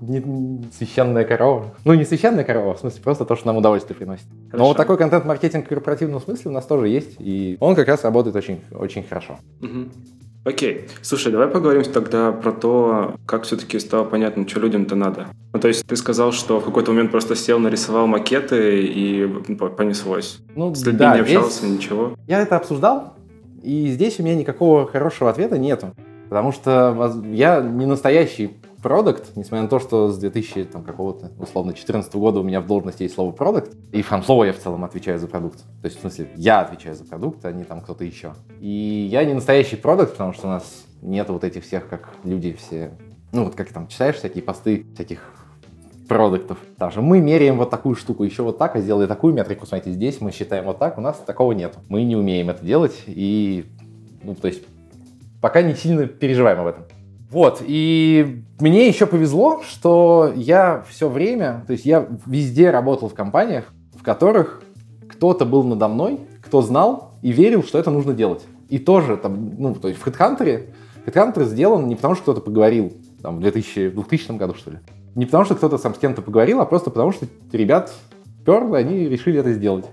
не, 0.00 0.68
священная 0.72 1.24
корова. 1.24 1.74
Ну, 1.84 1.94
не 1.94 2.04
священная 2.04 2.44
корова, 2.44 2.74
в 2.74 2.80
смысле, 2.80 3.02
просто 3.02 3.24
то, 3.24 3.36
что 3.36 3.46
нам 3.46 3.56
удовольствие 3.56 3.96
приносит. 3.96 4.26
Хорошо. 4.50 4.58
Но 4.58 4.68
вот 4.68 4.76
такой 4.76 4.96
контент-маркетинг 4.96 5.66
в 5.66 5.68
корпоративном 5.68 6.20
смысле 6.20 6.50
у 6.50 6.54
нас 6.54 6.66
тоже 6.66 6.88
есть, 6.88 7.16
и 7.18 7.56
он 7.60 7.74
как 7.74 7.88
раз 7.88 8.04
работает 8.04 8.36
очень, 8.36 8.60
очень 8.72 9.02
хорошо. 9.02 9.38
Угу. 9.62 9.88
Окей. 10.46 10.86
Слушай, 11.02 11.32
давай 11.32 11.48
поговорим 11.48 11.82
тогда 11.82 12.30
про 12.30 12.52
то, 12.52 13.16
как 13.26 13.42
все-таки 13.42 13.80
стало 13.80 14.04
понятно, 14.04 14.46
что 14.46 14.60
людям-то 14.60 14.94
надо. 14.94 15.26
Ну, 15.52 15.58
то 15.58 15.66
есть 15.66 15.84
ты 15.84 15.96
сказал, 15.96 16.30
что 16.30 16.60
в 16.60 16.64
какой-то 16.64 16.92
момент 16.92 17.10
просто 17.10 17.34
сел, 17.34 17.58
нарисовал 17.58 18.06
макеты 18.06 18.84
и 18.84 19.26
понеслось. 19.76 20.38
Ну, 20.54 20.72
С 20.72 20.86
людьми 20.86 21.00
да, 21.00 21.14
не 21.14 21.22
общался, 21.22 21.66
здесь... 21.66 21.70
ничего. 21.70 22.12
Я 22.28 22.42
это 22.42 22.56
обсуждал, 22.56 23.14
и 23.64 23.88
здесь 23.88 24.20
у 24.20 24.22
меня 24.22 24.36
никакого 24.36 24.86
хорошего 24.86 25.30
ответа 25.30 25.58
нету. 25.58 25.92
Потому 26.28 26.52
что 26.52 27.12
я 27.32 27.60
не 27.60 27.86
настоящий 27.86 28.56
продукт, 28.86 29.34
несмотря 29.34 29.62
на 29.62 29.68
то, 29.68 29.80
что 29.80 30.12
с 30.12 30.18
2000 30.18 30.66
там, 30.66 30.84
какого-то, 30.84 31.32
условно, 31.40 31.72
2014 31.72 32.14
года 32.14 32.38
у 32.38 32.44
меня 32.44 32.60
в 32.60 32.68
должности 32.68 33.02
есть 33.02 33.16
слово 33.16 33.32
продукт, 33.32 33.72
и 33.90 34.00
в 34.00 34.22
слово 34.24 34.44
я 34.44 34.52
в 34.52 34.58
целом 34.58 34.84
отвечаю 34.84 35.18
за 35.18 35.26
продукт. 35.26 35.58
То 35.82 35.86
есть, 35.86 35.98
в 35.98 36.00
смысле, 36.02 36.30
я 36.36 36.60
отвечаю 36.60 36.94
за 36.94 37.04
продукт, 37.04 37.44
а 37.44 37.50
не 37.50 37.64
там 37.64 37.80
кто-то 37.80 38.04
еще. 38.04 38.34
И 38.60 39.08
я 39.10 39.24
не 39.24 39.34
настоящий 39.34 39.74
продукт, 39.74 40.12
потому 40.12 40.32
что 40.34 40.46
у 40.46 40.50
нас 40.50 40.84
нет 41.02 41.28
вот 41.30 41.42
этих 41.42 41.64
всех, 41.64 41.88
как 41.88 42.10
люди 42.22 42.52
все, 42.52 42.92
ну 43.32 43.42
вот 43.46 43.56
как 43.56 43.72
там 43.72 43.88
читаешь 43.88 44.14
всякие 44.14 44.44
посты 44.44 44.86
всяких 44.94 45.32
продуктов. 46.06 46.58
Даже 46.78 47.02
мы 47.02 47.20
меряем 47.20 47.56
вот 47.56 47.70
такую 47.70 47.96
штуку, 47.96 48.22
еще 48.22 48.44
вот 48.44 48.56
так, 48.56 48.76
а 48.76 48.80
сделай 48.80 49.08
такую 49.08 49.34
метрику, 49.34 49.66
смотрите, 49.66 49.96
здесь 49.96 50.20
мы 50.20 50.30
считаем 50.30 50.64
вот 50.64 50.78
так, 50.78 50.96
у 50.96 51.00
нас 51.00 51.18
такого 51.26 51.50
нет. 51.50 51.76
Мы 51.88 52.04
не 52.04 52.14
умеем 52.14 52.50
это 52.50 52.64
делать, 52.64 53.02
и, 53.08 53.64
ну, 54.22 54.36
то 54.36 54.46
есть, 54.46 54.62
пока 55.40 55.62
не 55.62 55.74
сильно 55.74 56.06
переживаем 56.06 56.60
об 56.60 56.68
этом. 56.68 56.84
Вот, 57.36 57.62
и 57.66 58.44
мне 58.60 58.88
еще 58.88 59.04
повезло, 59.04 59.60
что 59.62 60.32
я 60.34 60.86
все 60.88 61.06
время, 61.06 61.64
то 61.66 61.74
есть 61.74 61.84
я 61.84 62.08
везде 62.24 62.70
работал 62.70 63.10
в 63.10 63.14
компаниях, 63.14 63.74
в 63.94 64.02
которых 64.02 64.62
кто-то 65.06 65.44
был 65.44 65.62
надо 65.62 65.86
мной, 65.88 66.20
кто 66.40 66.62
знал 66.62 67.12
и 67.20 67.32
верил, 67.32 67.62
что 67.62 67.78
это 67.78 67.90
нужно 67.90 68.14
делать. 68.14 68.46
И 68.70 68.78
тоже 68.78 69.18
там, 69.18 69.50
ну, 69.58 69.74
то 69.74 69.88
есть 69.88 70.00
в 70.00 70.06
HeadHunter, 70.06 70.70
HeadHunter 71.04 71.44
сделан 71.44 71.88
не 71.88 71.96
потому, 71.96 72.14
что 72.14 72.22
кто-то 72.22 72.40
поговорил, 72.40 72.94
там, 73.20 73.36
в 73.36 73.40
2000, 73.40 73.90
2000 73.90 74.38
году, 74.38 74.54
что 74.54 74.70
ли. 74.70 74.78
Не 75.14 75.26
потому, 75.26 75.44
что 75.44 75.56
кто-то 75.56 75.76
сам 75.76 75.94
с 75.94 75.98
кем-то 75.98 76.22
поговорил, 76.22 76.62
а 76.62 76.64
просто 76.64 76.88
потому, 76.88 77.12
что 77.12 77.26
ребят 77.52 77.92
перло, 78.46 78.78
они 78.78 79.10
решили 79.10 79.40
это 79.40 79.52
сделать. 79.52 79.84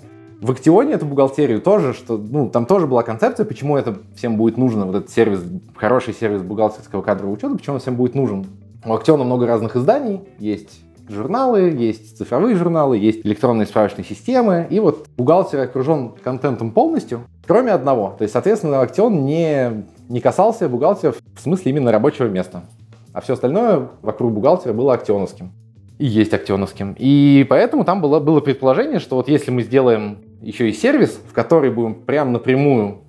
В 0.44 0.52
Актионе 0.52 0.96
эту 0.96 1.06
бухгалтерию 1.06 1.62
тоже, 1.62 1.94
что, 1.94 2.18
ну, 2.18 2.50
там 2.50 2.66
тоже 2.66 2.86
была 2.86 3.02
концепция, 3.02 3.46
почему 3.46 3.78
это 3.78 3.96
всем 4.14 4.36
будет 4.36 4.58
нужно, 4.58 4.86
вот 4.86 4.94
этот 4.94 5.10
сервис, 5.10 5.40
хороший 5.74 6.14
сервис 6.14 6.42
бухгалтерского 6.42 7.02
кадрового 7.02 7.36
учета, 7.36 7.56
почему 7.56 7.76
он 7.76 7.80
всем 7.80 7.96
будет 7.96 8.14
нужен. 8.14 8.46
У 8.86 8.94
Актиона 8.94 9.24
много 9.24 9.48
разных 9.48 9.78
изданий, 9.78 10.20
есть 10.40 10.82
журналы, 11.08 11.72
есть 11.72 12.18
цифровые 12.18 12.58
журналы, 12.58 12.98
есть 12.98 13.26
электронные 13.26 13.66
справочные 13.66 14.04
системы, 14.04 14.68
и 14.70 14.82
вот 14.82 15.08
бухгалтер 15.16 15.62
окружен 15.62 16.12
контентом 16.22 16.72
полностью, 16.72 17.22
кроме 17.48 17.72
одного. 17.72 18.14
То 18.18 18.24
есть, 18.24 18.34
соответственно, 18.34 18.82
Актион 18.82 19.24
не, 19.24 19.86
не 20.10 20.20
касался 20.20 20.68
бухгалтера 20.68 21.14
в 21.14 21.40
смысле 21.40 21.72
именно 21.72 21.90
рабочего 21.90 22.28
места. 22.28 22.64
А 23.14 23.22
все 23.22 23.36
остальное 23.36 23.88
вокруг 24.02 24.34
бухгалтера 24.34 24.74
было 24.74 24.94
актионовским. 24.94 25.54
И 26.00 26.06
есть 26.06 26.34
актионовским. 26.34 26.98
И 27.00 27.46
поэтому 27.50 27.86
там 27.86 28.02
было, 28.02 28.20
было 28.20 28.42
предположение, 28.42 29.00
что 29.00 29.16
вот 29.16 29.30
если 29.30 29.50
мы 29.52 29.64
сделаем 29.64 30.18
еще 30.44 30.70
и 30.70 30.74
сервис, 30.74 31.20
в 31.30 31.34
который 31.34 31.72
будем 31.72 31.96
прям 31.96 32.34
напрямую 32.34 33.00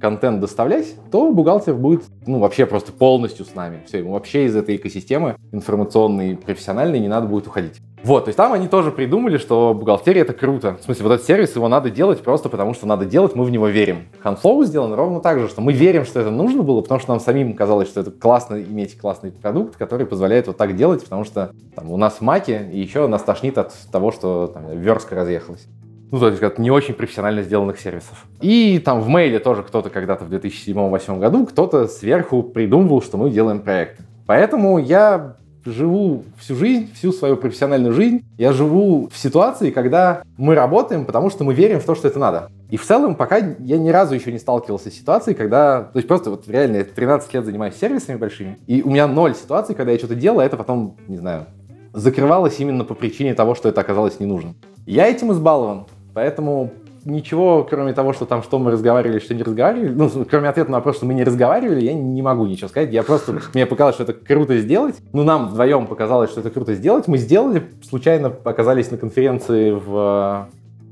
контент 0.00 0.40
доставлять, 0.40 0.94
то 1.12 1.30
бухгалтер 1.30 1.74
будет, 1.74 2.04
ну, 2.26 2.38
вообще 2.38 2.66
просто 2.66 2.90
полностью 2.90 3.44
с 3.44 3.54
нами. 3.54 3.82
Все, 3.86 3.98
ему 3.98 4.12
вообще 4.12 4.46
из 4.46 4.56
этой 4.56 4.76
экосистемы 4.76 5.36
информационной, 5.52 6.36
профессиональной 6.36 6.98
не 6.98 7.08
надо 7.08 7.26
будет 7.26 7.46
уходить. 7.46 7.80
Вот, 8.02 8.24
то 8.24 8.28
есть 8.30 8.36
там 8.38 8.54
они 8.54 8.66
тоже 8.66 8.92
придумали, 8.92 9.36
что 9.36 9.74
бухгалтерия 9.74 10.22
это 10.22 10.32
круто. 10.32 10.78
В 10.80 10.84
смысле, 10.84 11.04
вот 11.04 11.12
этот 11.12 11.26
сервис 11.26 11.54
его 11.54 11.68
надо 11.68 11.90
делать 11.90 12.22
просто 12.22 12.48
потому, 12.48 12.72
что 12.72 12.86
надо 12.86 13.04
делать, 13.04 13.34
мы 13.34 13.44
в 13.44 13.50
него 13.50 13.68
верим. 13.68 14.08
Handflow 14.24 14.64
сделан 14.64 14.94
ровно 14.94 15.20
так 15.20 15.38
же, 15.38 15.48
что 15.48 15.60
мы 15.60 15.74
верим, 15.74 16.06
что 16.06 16.18
это 16.18 16.30
нужно 16.30 16.62
было, 16.62 16.80
потому 16.80 16.98
что 16.98 17.10
нам 17.10 17.20
самим 17.20 17.54
казалось, 17.54 17.88
что 17.88 18.00
это 18.00 18.10
классно 18.10 18.60
иметь 18.62 18.98
классный 18.98 19.30
продукт, 19.30 19.76
который 19.76 20.06
позволяет 20.06 20.46
вот 20.46 20.56
так 20.56 20.76
делать, 20.76 21.04
потому 21.04 21.24
что 21.24 21.52
там, 21.74 21.90
у 21.90 21.98
нас 21.98 22.14
в 22.14 22.20
маке, 22.22 22.70
и 22.72 22.80
еще 22.80 23.06
нас 23.06 23.22
тошнит 23.22 23.58
от 23.58 23.74
того, 23.92 24.12
что 24.12 24.46
там, 24.46 24.80
верстка 24.80 25.14
разъехалась 25.14 25.66
ну, 26.10 26.18
то 26.18 26.28
есть 26.28 26.58
не 26.58 26.70
очень 26.70 26.94
профессионально 26.94 27.42
сделанных 27.42 27.78
сервисов. 27.78 28.26
И 28.40 28.80
там 28.84 29.00
в 29.00 29.08
мейле 29.08 29.38
тоже 29.38 29.62
кто-то 29.62 29.90
когда-то 29.90 30.24
в 30.24 30.32
2007-2008 30.32 31.18
году, 31.18 31.46
кто-то 31.46 31.86
сверху 31.86 32.42
придумывал, 32.42 33.02
что 33.02 33.16
мы 33.16 33.30
делаем 33.30 33.60
проекты. 33.60 34.04
Поэтому 34.26 34.78
я 34.78 35.36
живу 35.64 36.24
всю 36.38 36.54
жизнь, 36.54 36.90
всю 36.94 37.12
свою 37.12 37.36
профессиональную 37.36 37.92
жизнь, 37.92 38.24
я 38.38 38.52
живу 38.52 39.08
в 39.12 39.16
ситуации, 39.16 39.70
когда 39.70 40.22
мы 40.36 40.54
работаем, 40.54 41.04
потому 41.04 41.30
что 41.30 41.44
мы 41.44 41.54
верим 41.54 41.80
в 41.80 41.84
то, 41.84 41.94
что 41.94 42.08
это 42.08 42.18
надо. 42.18 42.50
И 42.70 42.76
в 42.76 42.86
целом, 42.86 43.14
пока 43.14 43.36
я 43.36 43.78
ни 43.78 43.90
разу 43.90 44.14
еще 44.14 44.32
не 44.32 44.38
сталкивался 44.38 44.90
с 44.90 44.94
ситуацией, 44.94 45.34
когда... 45.34 45.82
То 45.92 45.98
есть 45.98 46.08
просто 46.08 46.30
вот 46.30 46.48
реально 46.48 46.78
я 46.78 46.84
13 46.84 47.34
лет 47.34 47.44
занимаюсь 47.44 47.74
сервисами 47.74 48.16
большими, 48.16 48.58
и 48.66 48.82
у 48.82 48.90
меня 48.90 49.06
ноль 49.06 49.34
ситуаций, 49.34 49.74
когда 49.74 49.92
я 49.92 49.98
что-то 49.98 50.14
делаю, 50.14 50.40
а 50.40 50.44
это 50.44 50.56
потом, 50.56 50.96
не 51.08 51.16
знаю, 51.16 51.46
закрывалось 51.92 52.58
именно 52.60 52.84
по 52.84 52.94
причине 52.94 53.34
того, 53.34 53.54
что 53.54 53.68
это 53.68 53.80
оказалось 53.80 54.20
не 54.20 54.26
нужно. 54.26 54.54
Я 54.86 55.08
этим 55.08 55.32
избалован. 55.32 55.86
Поэтому 56.14 56.70
ничего, 57.04 57.64
кроме 57.68 57.92
того, 57.92 58.12
что 58.12 58.26
там, 58.26 58.42
что 58.42 58.58
мы 58.58 58.70
разговаривали, 58.70 59.18
что 59.18 59.34
не 59.34 59.42
разговаривали, 59.42 59.88
ну, 59.88 60.10
кроме 60.30 60.48
ответа 60.48 60.70
на 60.70 60.78
вопрос, 60.78 60.96
что 60.96 61.06
мы 61.06 61.14
не 61.14 61.24
разговаривали, 61.24 61.80
я 61.80 61.94
не 61.94 62.22
могу 62.22 62.46
ничего 62.46 62.68
сказать. 62.68 62.92
Я 62.92 63.02
просто, 63.02 63.40
мне 63.54 63.66
показалось, 63.66 63.94
что 63.94 64.04
это 64.04 64.12
круто 64.12 64.58
сделать. 64.58 64.96
Ну, 65.12 65.24
нам 65.24 65.48
вдвоем 65.48 65.86
показалось, 65.86 66.30
что 66.30 66.40
это 66.40 66.50
круто 66.50 66.74
сделать. 66.74 67.08
Мы 67.08 67.18
сделали, 67.18 67.62
случайно 67.88 68.32
оказались 68.44 68.90
на 68.90 68.96
конференции 68.96 69.70
в 69.70 70.48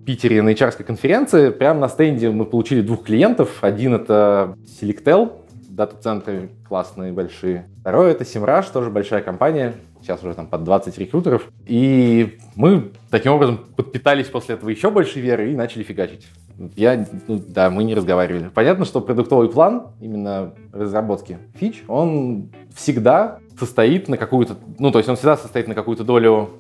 Питере, 0.07 0.42
на 0.42 0.50
hr 0.50 0.83
конференции. 0.85 1.50
Прямо 1.50 1.81
на 1.81 1.88
стенде 1.88 2.31
мы 2.31 2.46
получили 2.46 2.81
двух 2.81 3.04
клиентов. 3.04 3.59
Один 3.61 3.94
это 3.94 4.57
Selectel, 4.81 5.33
дата-центры 5.68 6.50
классные, 6.66 7.12
большие. 7.12 7.66
Второй 7.81 8.12
это 8.12 8.24
Simrush, 8.24 8.72
тоже 8.72 8.90
большая 8.90 9.22
компания 9.22 9.74
сейчас 10.03 10.23
уже 10.23 10.35
там 10.35 10.47
под 10.47 10.65
20 10.65 10.97
рекрутеров. 10.99 11.49
И 11.67 12.39
мы 12.55 12.93
таким 13.11 13.33
образом 13.33 13.61
подпитались 13.77 14.27
после 14.27 14.55
этого 14.57 14.71
еще 14.71 14.91
больше 14.91 15.21
веры 15.21 15.53
и 15.53 15.57
начали 15.57 15.83
фигачить. 15.83 16.27
Я, 16.75 17.07
ну, 17.29 17.41
да, 17.47 17.71
мы 17.71 17.85
не 17.85 17.95
разговаривали. 17.95 18.51
Понятно, 18.53 18.85
что 18.85 19.01
продуктовый 19.01 19.49
план 19.49 19.89
именно 20.01 20.55
разработки 20.73 21.39
фич, 21.55 21.85
он 21.87 22.51
всегда 22.75 23.39
состоит 23.59 24.09
на 24.09 24.17
какую-то, 24.17 24.57
ну, 24.79 24.91
то 24.91 24.99
есть 24.99 25.09
он 25.09 25.17
всегда 25.17 25.37
состоит 25.37 25.69
на 25.69 25.75
какую-то 25.75 26.05
долю 26.05 26.51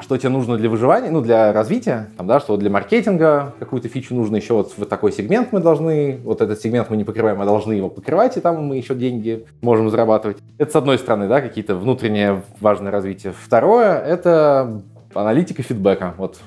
что 0.00 0.16
тебе 0.16 0.30
нужно 0.30 0.56
для 0.56 0.68
выживания, 0.68 1.10
ну, 1.10 1.20
для 1.20 1.52
развития, 1.52 2.08
там, 2.16 2.26
да, 2.26 2.40
что 2.40 2.56
для 2.56 2.70
маркетинга 2.70 3.54
какую-то 3.58 3.88
фичу 3.88 4.14
нужно 4.14 4.36
еще 4.36 4.54
вот 4.54 4.72
в 4.76 4.84
такой 4.86 5.12
сегмент 5.12 5.52
мы 5.52 5.60
должны, 5.60 6.18
вот 6.24 6.40
этот 6.40 6.60
сегмент 6.60 6.90
мы 6.90 6.96
не 6.96 7.04
покрываем, 7.04 7.40
а 7.40 7.44
должны 7.44 7.72
его 7.72 7.88
покрывать, 7.88 8.36
и 8.36 8.40
там 8.40 8.64
мы 8.64 8.76
еще 8.76 8.94
деньги 8.94 9.44
можем 9.62 9.90
зарабатывать. 9.90 10.38
Это 10.58 10.72
с 10.72 10.76
одной 10.76 10.98
стороны, 10.98 11.28
да, 11.28 11.40
какие-то 11.40 11.74
внутреннее 11.74 12.42
важное 12.60 12.90
развитие. 12.90 13.32
Второе— 13.38 13.98
это 14.06 14.82
аналитика 15.14 15.62
фидбэка. 15.62 16.14
Вот 16.16 16.38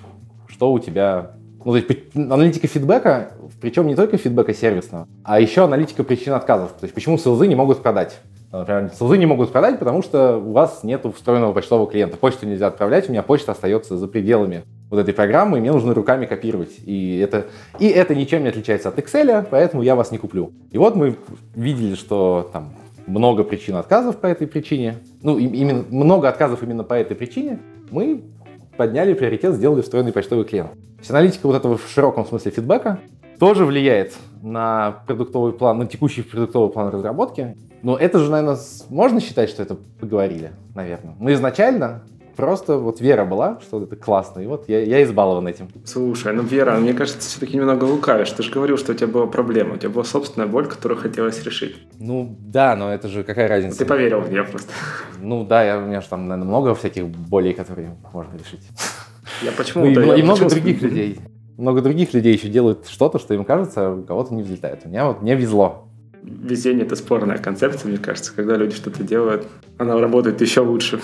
что 0.47 0.71
у 0.71 0.79
тебя... 0.79 1.31
Ну, 1.65 1.71
то 1.71 1.77
есть 1.77 2.15
аналитика 2.15 2.67
фидбэка, 2.67 3.31
причем 3.61 3.87
не 3.87 3.95
только 3.95 4.17
фидбэка 4.17 4.53
сервисного, 4.53 5.07
а 5.23 5.39
еще 5.39 5.63
аналитика 5.63 6.03
причин 6.03 6.33
отказов. 6.33 6.71
То 6.73 6.83
есть 6.83 6.93
почему 6.93 7.17
селзы 7.17 7.47
не 7.47 7.55
могут 7.55 7.81
продать. 7.81 8.19
Например, 8.51 8.91
селзы 8.97 9.17
не 9.17 9.25
могут 9.25 9.51
продать, 9.51 9.79
потому 9.79 10.03
что 10.03 10.37
у 10.37 10.51
вас 10.51 10.83
нет 10.83 11.05
встроенного 11.15 11.53
почтового 11.53 11.89
клиента. 11.89 12.17
Почту 12.17 12.45
нельзя 12.45 12.67
отправлять, 12.67 13.09
у 13.09 13.11
меня 13.11 13.23
почта 13.23 13.53
остается 13.53 13.97
за 13.97 14.07
пределами 14.07 14.63
вот 14.91 14.99
этой 14.99 15.13
программы, 15.13 15.57
и 15.57 15.61
мне 15.61 15.71
нужно 15.71 15.95
руками 15.95 16.27
копировать. 16.27 16.73
И 16.85 17.17
это, 17.17 17.47
и 17.79 17.87
это 17.87 18.13
ничем 18.13 18.43
не 18.43 18.49
отличается 18.49 18.89
от 18.89 18.99
Excel, 18.99 19.47
поэтому 19.49 19.81
я 19.81 19.95
вас 19.95 20.11
не 20.11 20.19
куплю. 20.19 20.51
И 20.69 20.77
вот 20.77 20.95
мы 20.95 21.15
видели, 21.55 21.95
что 21.95 22.49
там 22.53 22.73
много 23.07 23.43
причин 23.43 23.75
отказов 23.75 24.17
по 24.17 24.27
этой 24.27 24.45
причине. 24.45 24.97
Ну, 25.23 25.39
именно 25.39 25.83
много 25.89 26.29
отказов 26.29 26.61
именно 26.61 26.83
по 26.83 26.93
этой 26.93 27.15
причине. 27.15 27.59
Мы 27.89 28.21
подняли 28.77 29.13
приоритет, 29.13 29.55
сделали 29.55 29.81
встроенный 29.81 30.11
почтовый 30.11 30.45
клиент. 30.45 30.71
То 31.05 31.13
аналитика 31.13 31.47
вот 31.47 31.55
этого 31.55 31.77
в 31.77 31.87
широком 31.87 32.25
смысле 32.25 32.51
фидбэка 32.51 32.99
тоже 33.39 33.65
влияет 33.65 34.13
на 34.41 35.03
продуктовый 35.05 35.53
план, 35.53 35.79
на 35.79 35.85
текущий 35.85 36.21
продуктовый 36.21 36.71
план 36.71 36.89
разработки. 36.89 37.57
Но 37.81 37.97
это 37.97 38.19
же, 38.19 38.31
наверное, 38.31 38.57
можно 38.89 39.19
считать, 39.19 39.49
что 39.49 39.61
это 39.63 39.75
поговорили, 39.99 40.51
наверное. 40.75 41.15
Но 41.19 41.31
изначально 41.33 42.03
просто 42.35 42.77
вот 42.77 43.01
вера 43.01 43.25
была, 43.25 43.59
что 43.61 43.81
это 43.83 43.95
классно, 43.95 44.41
и 44.41 44.47
вот 44.47 44.67
я, 44.67 44.83
я 44.83 45.03
избалован 45.03 45.47
этим. 45.47 45.67
Слушай, 45.85 46.33
ну 46.33 46.43
Вера, 46.43 46.77
мне 46.77 46.93
кажется, 46.93 47.27
все-таки 47.27 47.57
немного 47.57 47.85
лукавишь. 47.85 48.31
Ты 48.31 48.43
же 48.43 48.51
говорил, 48.51 48.77
что 48.77 48.91
у 48.91 48.95
тебя 48.95 49.07
была 49.07 49.27
проблема, 49.27 49.75
у 49.75 49.77
тебя 49.77 49.89
была 49.89 50.03
собственная 50.03 50.47
боль, 50.47 50.67
которую 50.67 50.99
хотелось 50.99 51.43
решить. 51.43 51.75
Ну 51.99 52.35
да, 52.39 52.75
но 52.75 52.93
это 52.93 53.07
же 53.07 53.23
какая 53.23 53.47
разница? 53.47 53.79
Ты 53.79 53.85
поверил, 53.85 54.23
я 54.31 54.43
просто. 54.43 54.71
Ну 55.21 55.45
да, 55.45 55.63
я, 55.63 55.77
у 55.77 55.81
меня 55.81 56.01
же 56.01 56.07
там, 56.07 56.27
наверное, 56.27 56.49
много 56.49 56.75
всяких 56.75 57.07
болей, 57.07 57.53
которые 57.53 57.95
можно 58.11 58.33
решить. 58.37 58.61
Я 59.41 59.51
почему? 59.51 59.85
Ну, 59.85 59.91
и, 59.91 60.07
я 60.07 60.15
и 60.15 60.21
много 60.21 60.49
других 60.49 60.81
людей. 60.81 61.19
Много 61.57 61.81
других 61.81 62.13
людей 62.13 62.33
еще 62.33 62.47
делают 62.47 62.87
что-то, 62.87 63.19
что 63.19 63.33
им 63.33 63.45
кажется, 63.45 63.87
а 63.87 63.93
у 63.93 64.03
кого-то 64.03 64.33
не 64.33 64.41
взлетает. 64.43 64.81
У 64.85 64.89
меня 64.89 65.05
вот 65.05 65.21
мне 65.21 65.35
везло. 65.35 65.87
Везение– 66.23 66.85
это 66.85 66.95
спорная 66.95 67.37
концепция, 67.37 67.89
мне 67.89 67.97
кажется. 67.97 68.33
Когда 68.33 68.55
люди 68.55 68.75
что-то 68.75 69.03
делают, 69.03 69.45
она 69.77 69.99
работает 69.99 70.39
еще 70.41 70.61
лучше. 70.61 71.01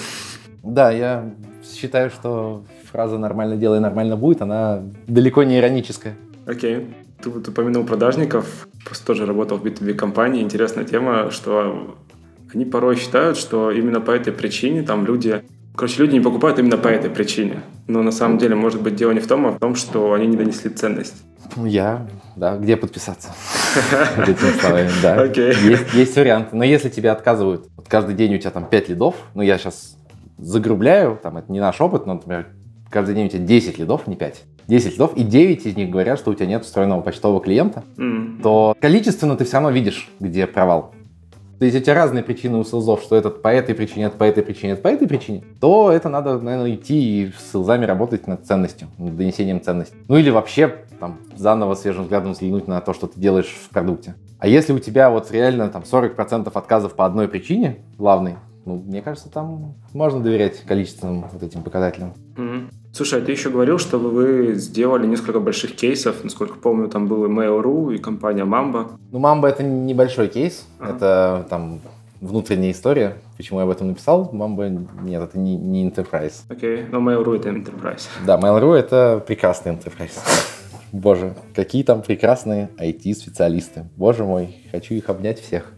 Да, 0.64 0.92
я 0.92 1.30
считаю, 1.64 2.10
что 2.10 2.64
фраза 2.92 3.18
«нормально 3.18 3.56
делай, 3.56 3.80
нормально 3.80 4.18
будет», 4.18 4.42
она 4.42 4.82
далеко 5.08 5.44
не 5.44 5.58
ироническая. 5.58 6.16
Окей. 6.46 6.88
Ты 7.22 7.30
вот 7.30 7.48
упомянул 7.48 7.84
продажников, 7.84 8.68
просто 8.86 9.06
тоже 9.06 9.26
работал 9.26 9.58
в 9.58 9.66
B2B 9.66 9.94
компании. 9.94 10.42
Интересная 10.42 10.86
тема, 10.86 11.32
что 11.32 11.98
они 12.54 12.66
порой 12.66 12.96
считают, 12.96 13.38
что 13.38 13.72
именно 13.72 14.02
по 14.02 14.12
этой 14.12 14.34
причине 14.34 14.84
там 14.84 15.06
люди... 15.06 15.44
Короче, 15.76 16.02
люди 16.02 16.14
не 16.16 16.20
покупают 16.22 16.60
именно 16.60 16.78
по 16.78 16.88
этой 16.88 17.10
причине. 17.10 17.62
Но 17.88 18.04
на 18.04 18.12
самом 18.12 18.38
деле, 18.38 18.56
может 18.56 18.82
быть, 18.82 18.96
дело 18.96 19.12
не 19.12 19.20
в 19.20 19.28
том, 19.28 19.46
а 19.46 19.52
в 19.52 19.60
том, 19.60 19.76
что 19.76 20.14
они 20.14 20.28
не 20.28 20.38
донесли 20.38 20.70
ценность. 20.70 21.16
Ну, 21.56 21.66
я, 21.66 22.08
да, 22.36 22.58
где 22.58 22.76
подписаться? 22.76 23.30
Окей. 25.22 25.54
Есть, 25.54 25.94
есть 25.94 26.16
варианты. 26.16 26.56
Но 26.56 26.64
если 26.64 26.90
тебе 26.90 27.12
отказывают, 27.12 27.68
вот 27.76 27.88
каждый 27.88 28.16
день 28.16 28.36
у 28.36 28.38
тебя 28.38 28.52
там 28.52 28.66
5 28.66 28.90
лидов, 28.90 29.16
ну, 29.36 29.42
я 29.42 29.58
сейчас 29.58 29.98
загрубляю, 30.40 31.20
там, 31.22 31.38
это 31.38 31.52
не 31.52 31.60
наш 31.60 31.80
опыт, 31.82 32.06
но, 32.06 32.16
например, 32.16 32.48
каждый 32.90 33.16
день 33.16 33.28
у 33.28 33.30
тебя 33.30 33.46
10 33.46 33.78
лидов, 33.78 34.08
не 34.08 34.16
5. 34.16 34.44
10 34.68 34.92
лидов, 34.94 35.14
и 35.16 35.24
9 35.24 35.66
из 35.66 35.76
них 35.76 35.90
говорят, 35.90 36.20
что 36.20 36.32
у 36.32 36.34
тебя 36.34 36.46
нет 36.48 36.64
встроенного 36.64 37.02
почтового 37.02 37.42
клиента, 37.42 37.84
М. 37.98 38.40
то 38.42 38.76
количественно 38.80 39.36
ты 39.36 39.46
все 39.46 39.54
равно 39.54 39.72
видишь, 39.72 40.10
где 40.20 40.48
провал. 40.48 40.94
То 41.60 41.66
есть 41.66 41.78
у 41.78 41.82
тебя 41.82 41.94
разные 41.96 42.24
причины 42.24 42.58
у 42.58 42.64
селзов, 42.64 43.02
что 43.02 43.18
этот 43.18 43.42
по 43.42 43.50
этой 43.50 43.76
причине, 43.76 44.06
это 44.06 44.16
по 44.16 44.24
этой 44.24 44.44
причине, 44.44 44.74
это 44.74 44.82
по 44.82 44.88
этой 44.88 45.10
причине, 45.10 45.44
то 45.60 45.92
это 45.92 46.08
надо, 46.08 46.40
наверное, 46.40 46.76
идти 46.76 47.24
и 47.24 47.32
с 47.38 47.52
селзами 47.52 47.84
работать 47.84 48.28
над 48.28 48.46
ценностью, 48.46 48.88
над 48.98 49.18
донесением 49.18 49.62
ценности. 49.62 49.94
Ну 50.08 50.16
или 50.16 50.30
вообще 50.30 50.74
там 51.02 51.18
заново 51.36 51.76
свежим 51.76 52.04
взглядом 52.04 52.32
взглянуть 52.32 52.68
на 52.70 52.80
то, 52.80 52.94
что 52.94 53.08
ты 53.08 53.20
делаешь 53.20 53.54
в 53.62 53.70
продукте. 53.72 54.16
А 54.40 54.48
если 54.48 54.72
у 54.72 54.80
тебя 54.80 55.10
вот 55.10 55.32
реально 55.32 55.68
там 55.68 55.84
40% 55.84 56.50
отказов 56.54 56.96
по 56.96 57.06
одной 57.06 57.28
причине 57.28 57.80
главной, 57.98 58.38
ну, 58.66 58.76
мне 58.76 59.02
кажется, 59.02 59.30
там 59.30 59.76
можно 59.94 60.22
доверять 60.22 60.62
количественным 60.62 61.26
вот 61.32 61.44
этим 61.44 61.64
показателям. 61.64 62.14
Мгм. 62.38 62.70
Слушай, 62.92 63.22
а 63.22 63.26
ты 63.26 63.32
еще 63.32 63.50
говорил, 63.50 63.78
что 63.78 64.00
вы 64.00 64.54
сделали 64.56 65.06
несколько 65.06 65.40
больших 65.40 65.76
кейсов. 65.76 66.24
Насколько 66.24 66.56
помню, 66.58 66.88
там 66.88 67.08
был 67.08 67.26
и 67.26 67.30
Mail.ru, 67.30 67.94
и 67.94 67.98
компания 68.00 68.44
Mamba. 68.46 68.92
Ну, 69.12 69.20
Мамба 69.20 69.48
это 69.50 69.64
небольшой 69.64 70.28
кейс, 70.28 70.66
Ага. 70.80 70.96
это 70.96 71.48
там 71.50 71.82
внутренняя 72.20 72.72
история. 72.72 73.18
Почему 73.38 73.60
я 73.60 73.66
об 73.66 73.70
этом 73.72 73.88
написал? 73.88 74.30
Мамба 74.34 74.70
нет, 74.70 75.22
это 75.22 75.38
не, 75.40 75.56
не 75.56 75.88
enterprise. 75.90 76.42
Окей, 76.50 76.84
но 76.92 77.00
Mail.ru 77.00 77.36
это 77.38 77.50
Enterprise. 77.50 78.08
Да, 78.26 78.38
Mail.ru 78.40 78.74
это 78.74 79.24
прекрасный 79.26 79.74
enterprise. 79.74 80.20
Боже, 80.92 81.36
какие 81.56 81.84
там 81.84 82.02
прекрасные 82.02 82.70
IT-специалисты. 82.80 83.86
Боже 83.96 84.26
мой, 84.26 84.56
хочу 84.72 84.96
их 84.96 85.10
обнять 85.10 85.40
всех. 85.40 85.72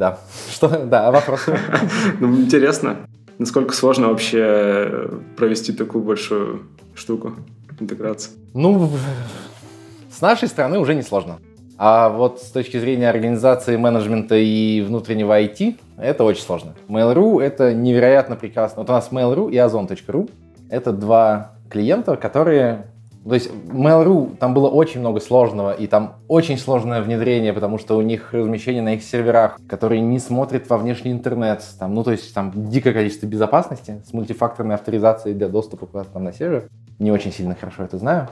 Да. 0.00 0.18
Что? 0.50 0.86
Да, 0.86 1.08
а 1.08 1.10
вопрос? 1.10 1.44
Ну, 2.20 2.34
интересно, 2.40 2.96
насколько 3.38 3.74
сложно 3.74 4.08
вообще 4.08 5.10
провести 5.36 5.74
такую 5.74 6.02
большую 6.02 6.62
штуку, 6.94 7.34
интеграцию. 7.78 8.32
Ну, 8.54 8.90
с 10.10 10.22
нашей 10.22 10.48
стороны 10.48 10.78
уже 10.78 10.94
не 10.94 11.02
сложно. 11.02 11.38
А 11.76 12.08
вот 12.08 12.40
с 12.40 12.50
точки 12.50 12.80
зрения 12.80 13.10
организации 13.10 13.76
менеджмента 13.76 14.36
и 14.36 14.80
внутреннего 14.80 15.38
IT, 15.38 15.76
это 15.98 16.24
очень 16.24 16.42
сложно. 16.42 16.74
Mail.ru 16.88 17.42
это 17.42 17.74
невероятно 17.74 18.36
прекрасно. 18.36 18.80
Вот 18.80 18.88
у 18.88 18.92
нас 18.92 19.10
Mail.ru 19.12 19.50
и 19.50 19.56
Ozon.ru 19.56 20.30
это 20.70 20.92
два 20.92 21.52
клиента, 21.68 22.16
которые... 22.16 22.86
То 23.24 23.34
есть 23.34 23.50
Mail.ru 23.50 24.36
там 24.36 24.54
было 24.54 24.68
очень 24.68 25.00
много 25.00 25.20
сложного, 25.20 25.72
и 25.72 25.86
там 25.86 26.14
очень 26.26 26.56
сложное 26.56 27.02
внедрение, 27.02 27.52
потому 27.52 27.78
что 27.78 27.96
у 27.98 28.02
них 28.02 28.32
размещение 28.32 28.82
на 28.82 28.94
их 28.94 29.02
серверах, 29.02 29.58
которые 29.68 30.00
не 30.00 30.18
смотрят 30.18 30.68
во 30.70 30.78
внешний 30.78 31.12
интернет. 31.12 31.62
Там, 31.78 31.94
ну, 31.94 32.02
то 32.02 32.12
есть 32.12 32.32
там 32.32 32.52
дикое 32.70 32.94
количество 32.94 33.26
безопасности 33.26 34.02
с 34.06 34.12
мультифакторной 34.14 34.74
авторизацией 34.74 35.34
для 35.34 35.48
доступа 35.48 35.86
куда-то 35.86 36.10
там 36.12 36.24
на 36.24 36.32
сервер. 36.32 36.68
Не 36.98 37.12
очень 37.12 37.32
сильно 37.32 37.54
хорошо 37.54 37.84
это 37.84 37.98
знаю. 37.98 38.28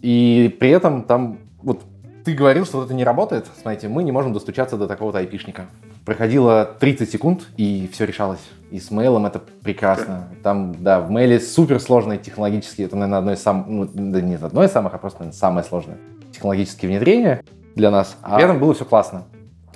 И 0.00 0.56
при 0.58 0.70
этом 0.70 1.04
там, 1.04 1.38
вот 1.62 1.80
ты 2.24 2.34
говорил, 2.34 2.64
что 2.64 2.78
вот 2.78 2.86
это 2.86 2.94
не 2.94 3.04
работает. 3.04 3.46
Смотрите, 3.60 3.88
мы 3.88 4.02
не 4.02 4.12
можем 4.12 4.32
достучаться 4.32 4.76
до 4.76 4.88
такого-то 4.88 5.18
айпишника. 5.18 5.66
Проходило 6.04 6.76
30 6.80 7.10
секунд, 7.10 7.42
и 7.56 7.88
все 7.92 8.04
решалось. 8.04 8.40
И 8.70 8.80
с 8.80 8.90
мейлом 8.90 9.26
это 9.26 9.40
прекрасно. 9.62 10.28
Там, 10.42 10.74
да, 10.80 11.00
в 11.00 11.10
мейле 11.10 11.38
суперсложные 11.38 12.18
технологические, 12.18 12.86
это, 12.86 12.96
наверное, 12.96 13.18
одно 13.18 13.32
из 13.32 13.42
самых, 13.42 13.66
ну, 13.68 13.88
да 13.92 14.20
не 14.20 14.34
одно 14.34 14.64
из 14.64 14.72
самых, 14.72 14.94
а 14.94 14.98
просто, 14.98 15.20
наверное, 15.20 15.38
самое 15.38 15.64
сложное 15.64 15.98
технологические 16.32 16.90
внедрения 16.90 17.44
для 17.74 17.90
нас. 17.90 18.16
А 18.22 18.36
при 18.36 18.44
этом 18.44 18.58
было 18.58 18.74
все 18.74 18.84
классно. 18.84 19.24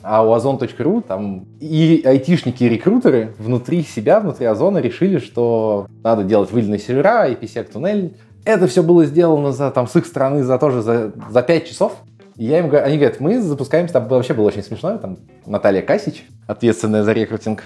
А 0.03 0.25
у 0.25 0.33
Озон.ру 0.33 1.01
там 1.01 1.47
и 1.61 2.03
айтишники, 2.05 2.65
и 2.65 2.69
рекрутеры 2.69 3.35
внутри 3.39 3.83
себя, 3.83 4.21
внутри 4.21 4.47
Озона 4.47 4.79
решили, 4.79 5.19
что 5.19 5.89
надо 6.03 6.23
делать 6.23 6.51
выделенные 6.53 6.79
сервера, 6.79 7.29
IPsec 7.29 7.73
туннель. 7.73 8.17
Это 8.45 8.69
все 8.69 8.83
было 8.83 9.05
сделано 9.05 9.51
за, 9.51 9.71
там, 9.73 9.89
с 9.89 9.97
их 9.97 10.07
стороны 10.07 10.45
за 10.45 10.59
тоже 10.59 10.83
за, 10.83 11.13
за 11.29 11.43
5 11.43 11.69
часов. 11.69 11.97
И 12.37 12.45
я 12.45 12.59
им 12.59 12.69
говорю, 12.69 12.85
они 12.85 12.97
говорят, 12.99 13.21
мы 13.21 13.41
запускаемся, 13.41 13.95
там 13.95 14.09
вообще 14.09 14.35
было 14.35 14.47
очень 14.47 14.63
смешно, 14.63 14.99
там 14.99 15.19
Наталья 15.47 15.83
Касич, 15.83 16.27
ответственная 16.47 17.03
за 17.03 17.13
рекрутинг, 17.13 17.65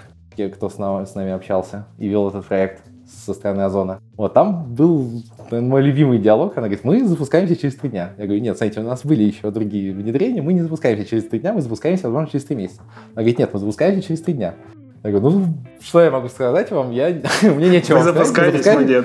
кто 0.55 0.71
с 0.71 0.79
нами, 0.79 1.05
с 1.05 1.15
нами 1.15 1.33
общался 1.33 1.87
и 1.99 2.09
вел 2.09 2.29
этот 2.29 2.47
проект 2.47 2.83
со 3.27 3.35
стороны 3.35 3.63
Озона. 3.63 4.01
Вот 4.17 4.33
там 4.33 4.65
был 4.75 5.23
наверное, 5.51 5.69
мой 5.69 5.83
любимый 5.83 6.19
диалог. 6.19 6.57
Она 6.57 6.69
говорит, 6.69 6.85
мы 6.85 7.05
запускаемся 7.05 7.57
через 7.57 7.75
три 7.77 7.91
дня. 7.91 8.13
Я 8.17 8.25
говорю, 8.25 8.41
нет, 8.41 8.57
смотрите, 8.57 8.81
у 8.81 8.85
нас 8.85 9.05
были 9.05 9.25
еще 9.25 9.51
другие 9.51 9.93
внедрения, 9.93 10.43
мы 10.43 10.53
не 10.53 10.63
запускаемся 10.63 11.05
через 11.05 11.25
три 11.25 11.41
дня, 11.41 11.53
мы 11.53 11.61
запускаемся, 11.61 12.05
возможно, 12.05 12.31
через 12.31 12.45
три 12.45 12.57
месяца. 12.57 12.81
Она 12.81 13.17
говорит, 13.17 13.39
нет, 13.39 13.51
мы 13.53 13.59
запускаемся 13.59 14.07
через 14.07 14.23
три 14.23 14.35
дня. 14.35 14.55
Я 15.03 15.11
говорю, 15.11 15.31
ну, 15.31 15.55
что 15.81 16.03
я 16.03 16.11
могу 16.11 16.29
сказать 16.29 16.71
вам? 16.71 16.91
Я, 16.91 17.09
мне 17.43 17.69
нечего 17.69 17.99
Вы 17.99 18.05
запускаетесь, 18.05 18.67
мы 18.67 18.85
нет. 18.85 19.05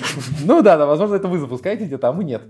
Ну 0.44 0.62
да, 0.62 0.76
да, 0.76 0.86
возможно, 0.86 1.14
это 1.14 1.28
вы 1.28 1.38
запускаете 1.38 1.84
где-то, 1.84 2.08
а 2.08 2.12
мы 2.12 2.24
нет. 2.24 2.42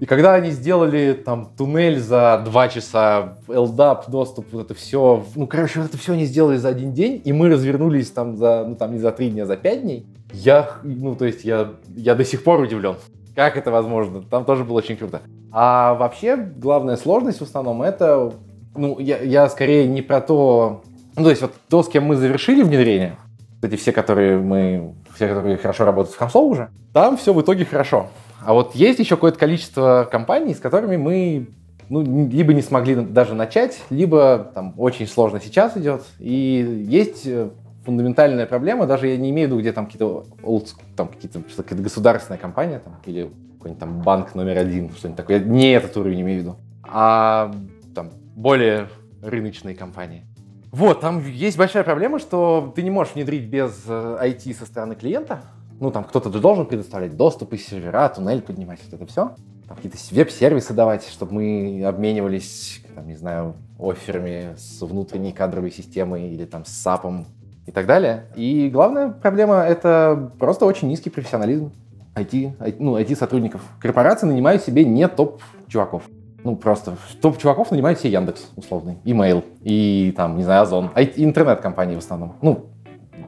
И 0.00 0.06
когда 0.06 0.32
они 0.32 0.50
сделали 0.50 1.12
там 1.12 1.50
туннель 1.58 2.00
за 2.00 2.42
два 2.42 2.68
часа, 2.68 3.36
LDAP, 3.46 4.10
доступ, 4.10 4.46
вот 4.52 4.64
это 4.64 4.74
все, 4.74 5.24
ну, 5.34 5.46
короче, 5.46 5.80
вот 5.80 5.90
это 5.90 5.98
все 5.98 6.14
они 6.14 6.24
сделали 6.24 6.56
за 6.56 6.68
один 6.68 6.94
день, 6.94 7.20
и 7.22 7.34
мы 7.34 7.50
развернулись 7.50 8.10
там 8.10 8.36
за, 8.38 8.64
ну, 8.66 8.76
там 8.76 8.92
не 8.92 8.98
за 8.98 9.12
три 9.12 9.28
дня, 9.28 9.42
а 9.42 9.46
за 9.46 9.56
пять 9.58 9.82
дней, 9.82 10.06
я, 10.32 10.70
ну, 10.82 11.14
то 11.14 11.26
есть 11.26 11.44
я, 11.44 11.72
я 11.94 12.14
до 12.14 12.24
сих 12.24 12.42
пор 12.42 12.60
удивлен. 12.60 12.96
Как 13.36 13.58
это 13.58 13.70
возможно? 13.70 14.22
Там 14.22 14.46
тоже 14.46 14.64
было 14.64 14.78
очень 14.78 14.96
круто. 14.96 15.20
А 15.52 15.94
вообще, 15.94 16.36
главная 16.36 16.96
сложность 16.96 17.40
в 17.40 17.44
основном 17.44 17.82
это, 17.82 18.32
ну, 18.74 18.98
я, 18.98 19.18
я 19.18 19.50
скорее 19.50 19.86
не 19.86 20.00
про 20.00 20.22
то, 20.22 20.82
ну, 21.14 21.24
то 21.24 21.30
есть 21.30 21.42
вот 21.42 21.52
то, 21.68 21.82
с 21.82 21.88
кем 21.88 22.04
мы 22.04 22.16
завершили 22.16 22.62
внедрение, 22.62 23.16
эти 23.60 23.76
все, 23.76 23.92
которые 23.92 24.38
мы, 24.38 24.94
все, 25.14 25.28
которые 25.28 25.58
хорошо 25.58 25.84
работают 25.84 26.14
в 26.14 26.18
Хамсол 26.18 26.46
уже, 26.46 26.70
там 26.94 27.18
все 27.18 27.34
в 27.34 27.40
итоге 27.42 27.66
хорошо. 27.66 28.08
А 28.44 28.52
вот 28.52 28.74
есть 28.74 28.98
еще 28.98 29.16
какое-то 29.16 29.38
количество 29.38 30.08
компаний, 30.10 30.54
с 30.54 30.60
которыми 30.60 30.96
мы 30.96 31.48
ну, 31.90 32.28
либо 32.28 32.54
не 32.54 32.62
смогли 32.62 32.94
даже 32.94 33.34
начать, 33.34 33.80
либо 33.90 34.50
там 34.54 34.74
очень 34.78 35.06
сложно 35.06 35.40
сейчас 35.40 35.76
идет. 35.76 36.02
И 36.18 36.84
есть 36.88 37.26
э, 37.26 37.50
фундаментальная 37.84 38.46
проблема, 38.46 38.86
даже 38.86 39.08
я 39.08 39.16
не 39.16 39.30
имею 39.30 39.48
в 39.48 39.50
виду, 39.50 39.60
где 39.60 39.72
там 39.72 39.86
какие-то 39.86 40.24
old, 40.42 40.68
там 40.96 41.08
какие-то 41.08 41.40
какая-то 41.56 41.82
государственная 41.82 42.38
компания 42.38 42.78
там, 42.78 42.96
или 43.06 43.30
какой-нибудь 43.54 43.80
там 43.80 44.02
банк 44.02 44.34
номер 44.34 44.58
один, 44.58 44.90
что-нибудь 44.90 45.16
такое. 45.16 45.38
Я 45.38 45.44
не 45.44 45.72
этот 45.72 45.96
уровень 45.96 46.20
имею 46.22 46.38
в 46.38 46.42
виду, 46.42 46.56
а 46.84 47.52
там 47.94 48.10
более 48.36 48.88
рыночные 49.20 49.74
компании. 49.74 50.24
Вот, 50.70 51.00
там 51.00 51.26
есть 51.26 51.58
большая 51.58 51.82
проблема, 51.82 52.20
что 52.20 52.72
ты 52.76 52.82
не 52.82 52.90
можешь 52.90 53.14
внедрить 53.14 53.46
без 53.46 53.82
э, 53.88 54.18
IT 54.22 54.54
со 54.54 54.64
стороны 54.64 54.94
клиента. 54.94 55.42
Ну, 55.80 55.90
там 55.90 56.04
кто-то 56.04 56.30
же 56.30 56.40
должен 56.40 56.66
предоставлять 56.66 57.16
доступ 57.16 57.54
из 57.54 57.66
сервера, 57.66 58.06
туннель 58.10 58.42
поднимать, 58.42 58.80
вот 58.84 59.00
это 59.00 59.10
все. 59.10 59.30
Там 59.66 59.76
какие-то 59.76 59.96
веб-сервисы 60.10 60.74
давать, 60.74 61.08
чтобы 61.08 61.32
мы 61.34 61.84
обменивались, 61.86 62.82
там, 62.94 63.08
не 63.08 63.16
знаю, 63.16 63.54
офферами 63.78 64.54
с 64.58 64.82
внутренней 64.82 65.32
кадровой 65.32 65.70
системой 65.70 66.28
или 66.28 66.44
там 66.44 66.66
с 66.66 66.68
САПом 66.68 67.26
и 67.66 67.72
так 67.72 67.86
далее. 67.86 68.26
И 68.36 68.68
главная 68.68 69.10
проблема— 69.10 69.62
это 69.66 70.32
просто 70.38 70.66
очень 70.66 70.88
низкий 70.88 71.08
профессионализм 71.08 71.72
IT, 72.14 72.76
ну, 72.78 72.98
IT-сотрудников. 72.98 73.62
Корпорации 73.80 74.26
нанимают 74.26 74.62
себе 74.62 74.84
не 74.84 75.08
топ-чуваков. 75.08 76.02
Ну, 76.44 76.56
просто 76.56 76.96
топ-чуваков 77.22 77.70
нанимает 77.70 78.00
себе 78.00 78.12
Яндекс, 78.12 78.50
условный, 78.56 78.98
имейл, 79.04 79.44
и 79.62 80.12
там, 80.16 80.36
не 80.36 80.42
знаю, 80.42 80.62
Озон. 80.62 80.90
Интернет-компании 81.16 81.94
в 81.94 81.98
основном. 81.98 82.36
Ну, 82.42 82.66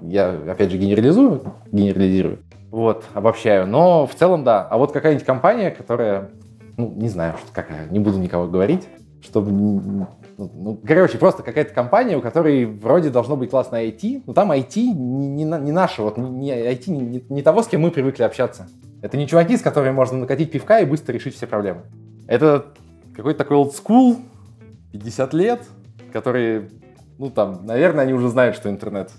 я, 0.01 0.31
опять 0.31 0.71
же, 0.71 0.79
генерализую, 0.79 1.43
генерализирую. 1.71 2.39
Вот, 2.71 3.05
обобщаю. 3.13 3.67
Но 3.67 4.07
в 4.07 4.15
целом, 4.15 4.45
да. 4.45 4.67
А 4.69 4.79
вот 4.79 4.93
какая-нибудь 4.93 5.27
компания, 5.27 5.71
которая, 5.71 6.31
ну, 6.77 6.91
не 6.91 7.09
знаю, 7.09 7.35
какая, 7.53 7.89
не 7.89 7.99
буду 7.99 8.19
никого 8.19 8.47
говорить, 8.47 8.89
чтобы... 9.23 9.51
Ну, 9.53 10.07
ну, 10.39 10.81
короче, 10.85 11.19
просто 11.19 11.43
какая-то 11.43 11.75
компания, 11.75 12.17
у 12.17 12.23
которой 12.23 12.65
вроде 12.65 13.11
должно 13.11 13.37
быть 13.37 13.51
классное 13.51 13.87
IT, 13.87 14.23
но 14.27 14.33
там 14.33 14.51
IT 14.51 14.77
не, 14.77 15.29
не, 15.29 15.45
не 15.45 15.73
наше, 15.73 16.03
вот 16.03 16.17
не, 16.17 16.51
IT 16.51 16.91
не, 16.91 17.25
не 17.29 17.43
того, 17.43 17.63
с 17.63 17.69
кем 17.69 17.83
мы 17.83 17.91
привыкли 17.91 18.23
общаться. 18.23 18.67
Это 19.03 19.17
не 19.19 19.29
чуваки, 19.29 19.57
с 19.57 19.61
которыми 19.61 19.93
можно 19.93 20.19
накатить 20.19 20.51
пивка 20.51 20.81
и 20.81 20.87
быстро 20.87 21.13
решить 21.13 21.37
все 21.37 21.47
проблемы. 21.47 21.83
Это 22.27 22.67
какой-то 23.15 23.39
такой 23.39 23.59
old 23.59 23.73
school, 23.73 24.17
50 24.93 25.35
лет, 25.35 25.61
которые, 26.13 26.71
ну 27.19 27.31
там, 27.31 27.67
наверное, 27.67 28.05
они 28.05 28.15
уже 28.15 28.29
знают, 28.29 28.57
что 28.57 28.71
интернет 28.71 29.11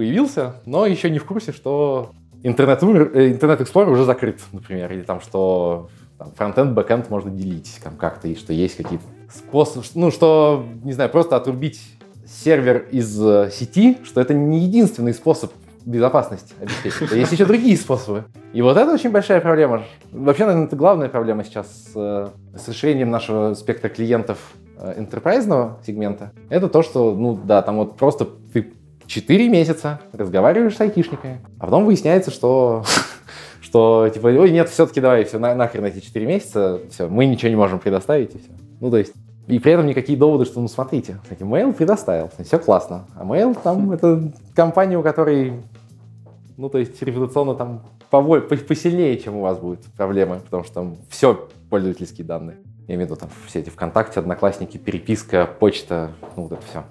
появился, 0.00 0.54
но 0.64 0.86
еще 0.86 1.10
не 1.10 1.18
в 1.18 1.26
курсе, 1.26 1.52
что 1.52 2.12
интернет, 2.42 2.82
Internet 2.82 3.60
Explorer 3.60 3.90
уже 3.90 4.06
закрыт, 4.06 4.40
например, 4.50 4.90
или 4.90 5.02
там, 5.02 5.20
что 5.20 5.90
там, 6.16 6.32
фронтенд, 6.34 6.72
бэкенд 6.72 7.10
можно 7.10 7.30
делить 7.30 7.78
там 7.84 7.96
как-то, 7.96 8.26
и 8.26 8.34
что 8.34 8.54
есть 8.54 8.78
какие-то 8.78 9.04
способы, 9.30 9.84
ну, 9.94 10.10
что, 10.10 10.64
не 10.84 10.94
знаю, 10.94 11.10
просто 11.10 11.36
отрубить 11.36 11.82
сервер 12.26 12.86
из 12.90 13.22
э, 13.22 13.50
сети, 13.52 13.98
что 14.02 14.22
это 14.22 14.32
не 14.32 14.60
единственный 14.60 15.12
способ 15.12 15.52
безопасности 15.84 16.54
обеспечить. 16.62 17.12
Есть 17.12 17.32
еще 17.32 17.44
другие 17.44 17.76
способы. 17.76 18.24
И 18.54 18.62
вот 18.62 18.78
это 18.78 18.94
очень 18.94 19.10
большая 19.10 19.42
проблема. 19.42 19.82
Вообще, 20.12 20.46
наверное, 20.46 20.66
это 20.66 20.76
главная 20.76 21.10
проблема 21.10 21.44
сейчас 21.44 21.90
э, 21.94 22.28
с 22.56 22.68
расширением 22.68 23.10
нашего 23.10 23.52
спектра 23.52 23.90
клиентов 23.90 24.38
enterprise 24.78 25.74
сегмента. 25.84 26.32
Это 26.48 26.70
то, 26.70 26.82
что, 26.82 27.14
ну 27.14 27.38
да, 27.44 27.60
там 27.60 27.76
вот 27.76 27.98
просто 27.98 28.24
ты 28.24 28.72
4 29.10 29.48
месяца 29.48 30.00
разговариваешь 30.12 30.76
с 30.76 30.80
айтишниками, 30.80 31.40
а 31.58 31.64
потом 31.64 31.84
выясняется, 31.84 32.30
что 32.30 32.84
что 33.60 34.08
типа, 34.14 34.28
ой, 34.28 34.52
нет, 34.52 34.68
все-таки 34.68 35.00
давай, 35.00 35.24
все, 35.24 35.40
на, 35.40 35.52
нахрен 35.56 35.84
эти 35.84 35.98
4 35.98 36.24
месяца, 36.26 36.80
все, 36.90 37.08
мы 37.08 37.26
ничего 37.26 37.48
не 37.48 37.56
можем 37.56 37.80
предоставить, 37.80 38.36
и 38.36 38.38
все. 38.38 38.50
Ну, 38.80 38.88
то 38.88 38.98
есть, 38.98 39.12
и 39.48 39.58
при 39.58 39.72
этом 39.72 39.86
никакие 39.86 40.16
доводы, 40.16 40.44
что, 40.44 40.60
ну, 40.60 40.68
смотрите, 40.68 41.18
кстати, 41.24 41.42
Mail 41.42 41.72
предоставил, 41.72 42.30
все 42.38 42.58
классно, 42.60 43.06
а 43.16 43.24
Mail 43.24 43.58
там, 43.60 43.90
это 43.90 44.32
компания, 44.54 44.96
у 44.96 45.02
которой, 45.02 45.54
ну, 46.56 46.68
то 46.68 46.78
есть, 46.78 47.02
репутационно 47.02 47.56
там 47.56 47.82
поволь, 48.10 48.42
посильнее, 48.42 49.18
чем 49.18 49.36
у 49.36 49.40
вас 49.40 49.58
будет 49.58 49.80
проблемы, 49.96 50.38
потому 50.38 50.62
что 50.62 50.74
там 50.74 50.96
все 51.08 51.48
пользовательские 51.68 52.24
данные. 52.24 52.58
Я 52.86 52.94
имею 52.94 53.08
в 53.08 53.10
виду 53.10 53.20
там 53.20 53.30
все 53.46 53.58
эти 53.58 53.70
ВКонтакте, 53.70 54.20
Одноклассники, 54.20 54.76
переписка, 54.76 55.48
почта, 55.58 56.12
ну, 56.36 56.44
вот 56.44 56.52
это 56.52 56.62
все. 56.62 56.84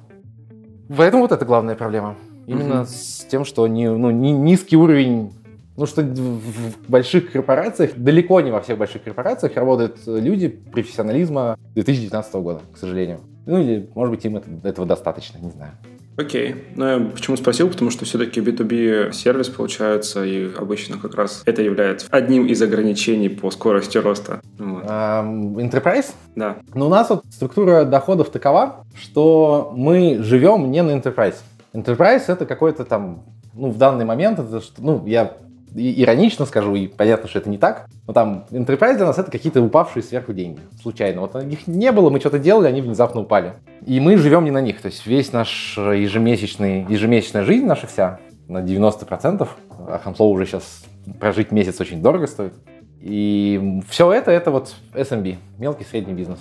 Поэтому 0.95 1.23
вот 1.23 1.31
это 1.31 1.45
главная 1.45 1.75
проблема. 1.75 2.15
Именно 2.47 2.81
угу. 2.81 2.89
с 2.89 3.25
тем, 3.29 3.45
что 3.45 3.67
не, 3.67 3.89
ну, 3.89 4.09
не, 4.09 4.31
низкий 4.31 4.75
уровень 4.75 5.31
ну, 5.77 5.85
что 5.85 6.01
в 6.01 6.89
больших 6.89 7.31
корпорациях, 7.31 7.91
далеко 7.95 8.41
не 8.41 8.51
во 8.51 8.59
всех 8.59 8.77
больших 8.77 9.01
корпорациях 9.01 9.55
работают 9.55 9.99
люди 10.05 10.49
профессионализма 10.49 11.57
2019 11.73 12.33
года, 12.35 12.59
к 12.73 12.77
сожалению. 12.77 13.21
Ну, 13.45 13.61
или, 13.61 13.89
может 13.95 14.13
быть, 14.13 14.25
им 14.25 14.35
это, 14.35 14.49
этого 14.67 14.85
достаточно, 14.85 15.37
не 15.37 15.51
знаю. 15.51 15.71
Окей. 16.19 16.65
Ну, 16.75 16.85
я 16.85 16.99
почему 16.99 17.37
спросил, 17.37 17.69
потому 17.69 17.91
что 17.91 18.03
все-таки 18.03 18.41
B2B 18.41 19.13
сервис 19.13 19.47
получается, 19.47 20.25
и 20.25 20.53
обычно 20.53 20.97
как 20.97 21.15
раз 21.15 21.43
это 21.45 21.61
является 21.61 22.07
одним 22.09 22.45
из 22.45 22.61
ограничений 22.61 23.29
по 23.29 23.49
скорости 23.51 23.97
роста. 23.97 24.41
Вот. 24.57 24.83
Enterprise? 24.83 26.11
Да. 26.35 26.57
Но 26.73 26.87
у 26.87 26.89
нас 26.89 27.09
вот 27.09 27.23
структура 27.31 27.85
доходов 27.85 28.31
такова, 28.31 28.85
что 29.01 29.71
мы 29.73 30.19
живем 30.21 30.69
не 30.71 30.83
на 30.83 30.91
Enterprise. 30.91 31.35
Enterprise 31.73 32.23
это 32.27 32.45
какой-то 32.45 32.83
там, 32.83 33.23
ну, 33.53 33.69
в 33.69 33.77
данный 33.77 34.03
момент, 34.03 34.39
это, 34.39 34.61
ну, 34.79 35.05
я 35.05 35.37
иронично 35.75 36.45
скажу, 36.45 36.75
и 36.75 36.87
понятно, 36.87 37.29
что 37.29 37.39
это 37.39 37.49
не 37.49 37.57
так, 37.57 37.87
но 38.07 38.13
там 38.13 38.45
Enterprise 38.51 38.97
для 38.97 39.05
нас 39.05 39.17
это 39.17 39.31
какие-то 39.31 39.61
упавшие 39.61 40.03
сверху 40.03 40.33
деньги, 40.33 40.59
случайно. 40.81 41.21
Вот 41.21 41.35
их 41.35 41.67
не 41.67 41.91
было, 41.91 42.09
мы 42.09 42.19
что-то 42.19 42.39
делали, 42.39 42.67
они 42.67 42.81
внезапно 42.81 43.21
упали. 43.21 43.53
И 43.85 43.99
мы 43.99 44.17
живем 44.17 44.45
не 44.45 44.51
на 44.51 44.61
них, 44.61 44.81
то 44.81 44.87
есть 44.87 45.05
весь 45.05 45.31
наш 45.33 45.77
ежемесячный, 45.77 46.85
ежемесячная 46.89 47.43
жизнь 47.43 47.65
наша 47.65 47.87
вся, 47.87 48.19
на 48.47 48.63
90%, 48.63 49.47
а 49.87 49.99
Хамслоу 50.03 50.31
уже 50.31 50.45
сейчас 50.45 50.83
прожить 51.19 51.51
месяц 51.51 51.79
очень 51.79 52.01
дорого 52.01 52.27
стоит. 52.27 52.53
И 53.01 53.81
все 53.89 54.11
это, 54.11 54.31
это 54.31 54.51
вот 54.51 54.75
SMB, 54.93 55.37
мелкий 55.57 55.85
средний 55.85 56.13
бизнес. 56.13 56.39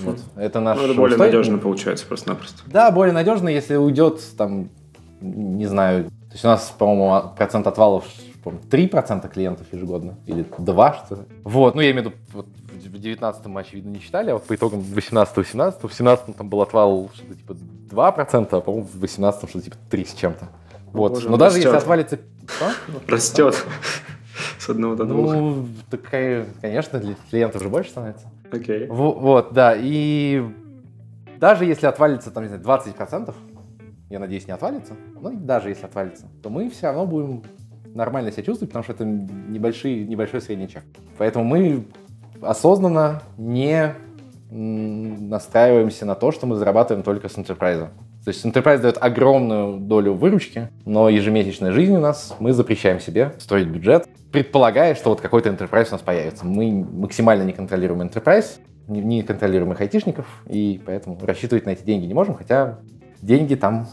Вот. 0.00 0.18
Это 0.36 0.60
наш... 0.60 0.78
Ну, 0.78 0.84
это 0.84 0.94
более 0.94 1.16
стоит... 1.16 1.32
надежно 1.32 1.58
получается 1.58 2.06
просто-напросто. 2.06 2.62
Да, 2.66 2.90
более 2.90 3.12
надежно, 3.12 3.48
если 3.48 3.76
уйдет 3.76 4.20
там, 4.36 4.68
не 5.20 5.66
знаю, 5.66 6.04
то 6.04 6.32
есть 6.32 6.44
у 6.44 6.48
нас, 6.48 6.74
по-моему, 6.76 7.30
процент 7.36 7.66
отвалов 7.66 8.04
помню, 8.46 8.60
3% 8.70 9.28
клиентов 9.28 9.66
ежегодно, 9.72 10.18
или 10.26 10.46
2, 10.58 10.92
что 10.94 11.14
ли. 11.16 11.22
Вот, 11.42 11.74
ну 11.74 11.80
я 11.80 11.90
имею 11.90 12.04
в 12.04 12.06
виду, 12.06 12.16
вот, 12.32 12.46
в 12.46 12.98
19 12.98 13.46
мы, 13.46 13.60
очевидно, 13.60 13.90
не 13.90 13.98
считали, 13.98 14.30
а 14.30 14.34
вот 14.34 14.44
по 14.44 14.54
итогам 14.54 14.80
18-18, 14.80 15.88
в 15.88 15.92
17 15.92 16.36
там 16.36 16.48
был 16.48 16.62
отвал 16.62 17.10
что-то 17.12 17.34
типа 17.34 17.56
2%, 17.90 18.48
а, 18.52 18.60
по-моему, 18.60 18.86
в 18.86 19.00
18 19.00 19.48
что-то 19.50 19.64
типа 19.64 19.76
3 19.90 20.04
с 20.04 20.14
чем-то. 20.14 20.48
Вот, 20.92 21.14
Боже, 21.14 21.28
но 21.28 21.36
даже 21.36 21.56
растет. 21.56 21.64
если 21.64 21.76
отвалится... 21.76 22.18
Что? 22.46 22.70
Растет. 23.08 23.66
С 24.60 24.68
одного 24.68 24.94
до 24.94 25.04
двух. 25.06 25.32
Ну, 25.32 25.66
такая, 25.90 26.46
конечно, 26.60 27.00
для 27.00 27.16
клиентов 27.28 27.62
же 27.62 27.68
больше 27.68 27.90
становится. 27.90 28.28
Окей. 28.52 28.84
Okay. 28.84 28.92
Вот, 28.92 29.52
да, 29.54 29.74
и 29.76 30.44
даже 31.38 31.64
если 31.64 31.86
отвалится, 31.86 32.30
там, 32.30 32.44
не 32.44 32.48
знаю, 32.48 32.62
20%, 32.62 33.34
я 34.08 34.20
надеюсь, 34.20 34.46
не 34.46 34.52
отвалится, 34.52 34.94
но 35.20 35.30
даже 35.30 35.68
если 35.70 35.86
отвалится, 35.86 36.26
то 36.42 36.48
мы 36.48 36.70
все 36.70 36.86
равно 36.86 37.06
будем 37.06 37.42
нормально 37.96 38.30
себя 38.30 38.44
чувствовать, 38.44 38.70
потому 38.70 38.84
что 38.84 38.92
это 38.92 39.04
небольшой, 39.04 40.04
небольшой 40.04 40.40
средний 40.40 40.68
чек. 40.68 40.84
Поэтому 41.18 41.44
мы 41.44 41.86
осознанно 42.42 43.22
не 43.36 43.94
настраиваемся 44.50 46.06
на 46.06 46.14
то, 46.14 46.30
что 46.30 46.46
мы 46.46 46.56
зарабатываем 46.56 47.02
только 47.02 47.28
с 47.28 47.36
Enterprise. 47.36 47.88
То 48.24 48.28
есть 48.28 48.44
Enterprise 48.44 48.78
дает 48.78 48.96
огромную 49.00 49.78
долю 49.78 50.14
выручки, 50.14 50.68
но 50.84 51.08
ежемесячная 51.08 51.72
жизнь 51.72 51.94
у 51.94 52.00
нас, 52.00 52.36
мы 52.38 52.52
запрещаем 52.52 53.00
себе 53.00 53.32
строить 53.38 53.68
бюджет, 53.68 54.06
предполагая, 54.30 54.94
что 54.94 55.10
вот 55.10 55.20
какой-то 55.20 55.48
Enterprise 55.48 55.88
у 55.88 55.92
нас 55.92 56.02
появится. 56.02 56.44
Мы 56.44 56.72
максимально 56.72 57.42
не 57.42 57.52
контролируем 57.52 58.02
Enterprise, 58.02 58.58
не, 58.86 59.22
контролируем 59.22 59.72
их 59.72 59.80
айтишников, 59.80 60.26
и 60.48 60.80
поэтому 60.84 61.18
рассчитывать 61.22 61.66
на 61.66 61.70
эти 61.70 61.82
деньги 61.82 62.06
не 62.06 62.14
можем, 62.14 62.34
хотя 62.34 62.78
деньги 63.20 63.54
там 63.54 63.88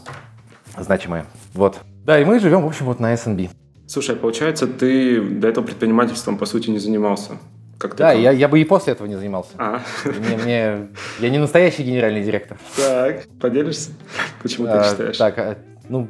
значимые. 0.78 1.24
Вот. 1.52 1.80
Да, 2.04 2.20
и 2.20 2.24
мы 2.24 2.38
живем, 2.38 2.62
в 2.62 2.66
общем, 2.66 2.86
вот 2.86 3.00
на 3.00 3.14
SNB. 3.14 3.50
Слушай, 3.86 4.14
а 4.14 4.18
получается, 4.18 4.66
ты 4.66 5.20
до 5.20 5.48
этого 5.48 5.64
предпринимательством, 5.64 6.38
по 6.38 6.46
сути, 6.46 6.70
не 6.70 6.78
занимался? 6.78 7.32
Как 7.78 7.96
да, 7.96 8.12
я, 8.12 8.30
я 8.30 8.48
бы 8.48 8.60
и 8.60 8.64
после 8.64 8.92
этого 8.94 9.06
не 9.06 9.16
занимался. 9.16 9.50
А. 9.58 9.80
Мне, 10.04 10.36
мне, 10.36 10.88
я 11.20 11.30
не 11.30 11.38
настоящий 11.38 11.82
генеральный 11.82 12.22
директор. 12.22 12.56
Так, 12.76 13.26
поделишься? 13.40 13.90
Почему 14.42 14.68
а, 14.68 14.82
ты 14.82 14.90
считаешь? 14.90 15.18
Так, 15.18 15.38
а, 15.38 15.58
ну, 15.88 16.08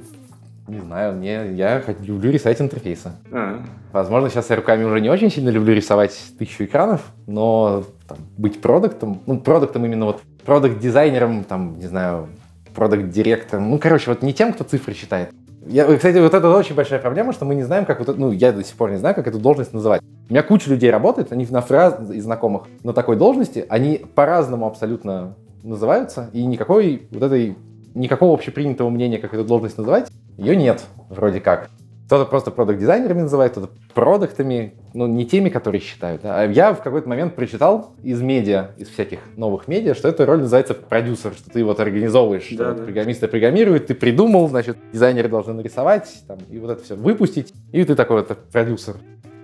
не 0.69 0.81
знаю, 0.81 1.15
мне, 1.15 1.53
я 1.53 1.83
люблю 2.01 2.31
рисовать 2.31 2.61
интерфейсы. 2.61 3.13
А. 3.33 3.63
Возможно, 3.93 4.31
сейчас 4.31 4.51
я 4.51 4.57
руками 4.57 4.85
уже 4.85 5.01
не 5.01 5.11
очень 5.11 5.31
сильно 5.31 5.49
люблю 5.49 5.75
рисовать 5.75 6.17
тысячу 6.39 6.65
экранов, 6.65 7.03
но 7.27 7.85
там, 8.09 8.19
быть 8.37 8.61
продуктом, 8.61 9.23
ну, 9.27 9.41
продуктом 9.41 9.85
именно 9.85 10.07
вот, 10.07 10.23
продукт-дизайнером, 10.45 11.45
там, 11.45 11.79
не 11.79 11.87
знаю, 11.87 12.29
продукт-директором, 12.75 13.71
ну, 13.71 13.79
короче, 13.79 14.11
вот 14.11 14.23
не 14.23 14.33
тем, 14.33 14.53
кто 14.53 14.65
цифры 14.65 14.95
считает, 14.95 15.31
я, 15.67 15.85
кстати, 15.97 16.19
вот 16.19 16.35
это 16.35 16.49
очень 16.51 16.75
большая 16.75 16.99
проблема, 16.99 17.33
что 17.33 17.45
мы 17.45 17.55
не 17.55 17.63
знаем, 17.63 17.85
как 17.85 17.99
вот, 18.01 18.19
ну, 18.19 18.31
я 18.33 18.53
до 18.53 18.63
сих 18.63 18.77
пор 18.77 18.91
не 18.91 18.99
знаю, 18.99 19.15
как 19.15 19.27
эту 19.27 19.39
должность 19.39 19.73
называть. 19.73 20.03
У 20.29 20.33
меня 20.33 20.43
куча 20.43 20.71
людей 20.71 20.91
работает, 20.91 21.33
они 21.33 21.47
на 21.51 21.61
фраз 21.61 22.11
из 22.11 22.25
знакомых 22.25 22.65
на 22.83 22.93
такой 22.93 23.17
должности, 23.17 23.65
они 23.69 24.05
по-разному 24.15 24.67
абсолютно 24.67 25.35
называются, 25.63 26.31
и 26.33 26.45
никакой 26.45 27.07
вот 27.11 27.23
этой, 27.23 27.57
никакого 27.95 28.35
общепринятого 28.35 28.91
мнения, 28.91 29.19
как 29.19 29.35
эту 29.35 29.45
должность 29.45 29.79
называть, 29.79 30.11
ее 30.37 30.57
нет, 30.57 30.83
вроде 31.09 31.41
как. 31.41 31.71
Кто-то 32.07 32.27
просто 32.27 32.51
продукт-дизайнерами 32.51 33.23
называет, 33.23 33.53
кто-то 33.53 33.71
продуктами, 33.95 34.75
ну, 34.93 35.07
не 35.07 35.25
теми, 35.27 35.49
которые 35.49 35.81
считают. 35.81 36.21
А 36.25 36.45
я 36.45 36.75
в 36.75 36.83
какой-то 36.83 37.09
момент 37.09 37.35
прочитал 37.35 37.93
из 38.03 38.21
медиа, 38.21 38.73
из 38.77 38.89
всяких 38.89 39.21
новых 39.37 39.69
медиа, 39.69 39.95
что 39.95 40.09
эта 40.09 40.27
роль 40.27 40.41
называется 40.41 40.75
продюсер, 40.75 41.33
что 41.33 41.51
ты 41.51 41.65
вот 41.65 41.81
организовываешь, 41.81 42.49
да, 42.51 42.73
что 42.73 42.75
да. 42.75 42.85
программисты 42.85 43.27
программируют, 43.27 43.87
ты 43.87 43.95
придумал, 43.95 44.49
значит, 44.49 44.77
дизайнеры 44.93 45.29
должны 45.29 45.55
нарисовать, 45.55 46.25
там, 46.29 46.39
и 46.51 46.59
вот 46.59 46.71
это 46.71 46.85
все 46.85 46.95
выпустить, 46.95 47.55
и 47.73 47.83
ты 47.85 47.95
такой 47.95 48.19
вот 48.19 48.39
продюсер. 48.53 48.97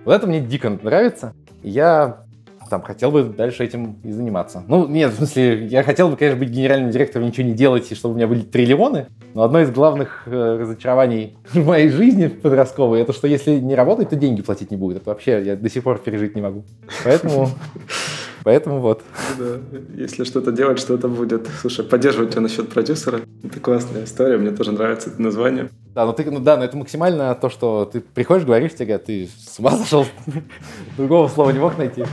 Вот 0.05 0.13
это 0.13 0.27
мне 0.27 0.39
дико 0.41 0.69
нравится. 0.69 1.33
Я 1.63 2.25
там 2.71 2.81
хотел 2.81 3.11
бы 3.11 3.23
дальше 3.23 3.65
этим 3.65 3.97
и 4.01 4.11
заниматься. 4.11 4.63
Ну, 4.65 4.87
нет, 4.87 5.11
в 5.11 5.17
смысле, 5.17 5.65
я 5.65 5.83
хотел 5.83 6.07
бы, 6.07 6.15
конечно, 6.15 6.39
быть 6.39 6.49
генеральным 6.49 6.89
директором, 6.89 7.27
ничего 7.27 7.45
не 7.45 7.53
делать, 7.53 7.91
и 7.91 7.95
чтобы 7.95 8.13
у 8.13 8.17
меня 8.17 8.27
были 8.27 8.41
триллионы, 8.41 9.07
но 9.33 9.43
одно 9.43 9.59
из 9.59 9.69
главных 9.71 10.23
э, 10.25 10.57
разочарований 10.61 11.35
в 11.53 11.65
моей 11.65 11.89
жизни 11.89 12.27
подростковой, 12.27 13.01
это 13.01 13.11
что 13.11 13.27
если 13.27 13.59
не 13.59 13.75
работать, 13.75 14.09
то 14.09 14.15
деньги 14.15 14.41
платить 14.41 14.71
не 14.71 14.77
будет. 14.77 14.97
Это 15.01 15.09
вообще 15.09 15.43
я 15.43 15.57
до 15.57 15.69
сих 15.69 15.83
пор 15.83 15.99
пережить 15.99 16.33
не 16.33 16.41
могу. 16.41 16.63
Поэтому 17.03 17.49
Поэтому 18.43 18.79
вот. 18.79 19.03
Да, 19.37 19.59
если 19.95 20.23
что-то 20.23 20.51
делать, 20.51 20.79
что-то 20.79 21.07
будет. 21.07 21.47
Слушай, 21.59 21.85
поддерживать 21.85 22.31
тебя 22.31 22.41
насчет 22.41 22.69
продюсера. 22.69 23.21
Это 23.43 23.59
классная 23.59 24.05
история, 24.05 24.37
мне 24.37 24.51
тоже 24.51 24.71
нравится 24.71 25.09
это 25.09 25.21
название. 25.21 25.69
Да, 25.93 26.05
ну 26.05 26.13
ты, 26.13 26.29
ну 26.29 26.39
да, 26.39 26.57
но 26.57 26.63
это 26.63 26.77
максимально 26.77 27.35
то, 27.35 27.49
что 27.49 27.89
ты 27.91 28.01
приходишь, 28.01 28.45
говоришь, 28.45 28.73
тебе 28.73 28.85
говорят, 28.85 29.05
ты 29.05 29.29
с 29.45 29.59
ума 29.59 29.71
сошел, 29.71 30.05
другого 30.97 31.27
слова 31.27 31.51
не 31.51 31.59
мог 31.59 31.77
найти. 31.77 32.05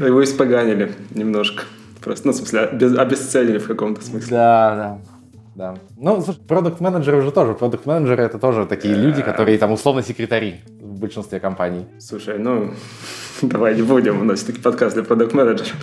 Его 0.00 0.22
испоганили 0.24 0.92
немножко. 1.10 1.64
Просто, 2.02 2.26
ну, 2.26 2.32
в 2.32 2.36
смысле, 2.36 2.60
обесценили 2.98 3.58
в 3.58 3.66
каком-то 3.68 4.04
смысле. 4.04 4.28
Да, 4.30 4.74
да. 4.74 5.11
Да. 5.54 5.74
Ну, 5.96 6.22
слушай, 6.22 6.40
продукт-менеджеры 6.40 7.18
уже 7.18 7.30
тоже. 7.30 7.54
Продукт-менеджеры 7.54 8.22
это 8.22 8.38
тоже 8.38 8.66
такие 8.66 8.94
люди, 8.94 9.22
которые 9.22 9.58
там 9.58 9.72
условно 9.72 10.02
секретари 10.02 10.60
в 10.80 10.98
большинстве 10.98 11.40
компаний. 11.40 11.86
Слушай, 11.98 12.38
ну, 12.38 12.72
давай 13.42 13.74
не 13.74 13.82
будем, 13.82 14.20
у 14.20 14.24
нас 14.24 14.38
все-таки 14.38 14.60
подкаст 14.60 14.94
для 14.94 15.04
продукт-менеджеров. 15.04 15.76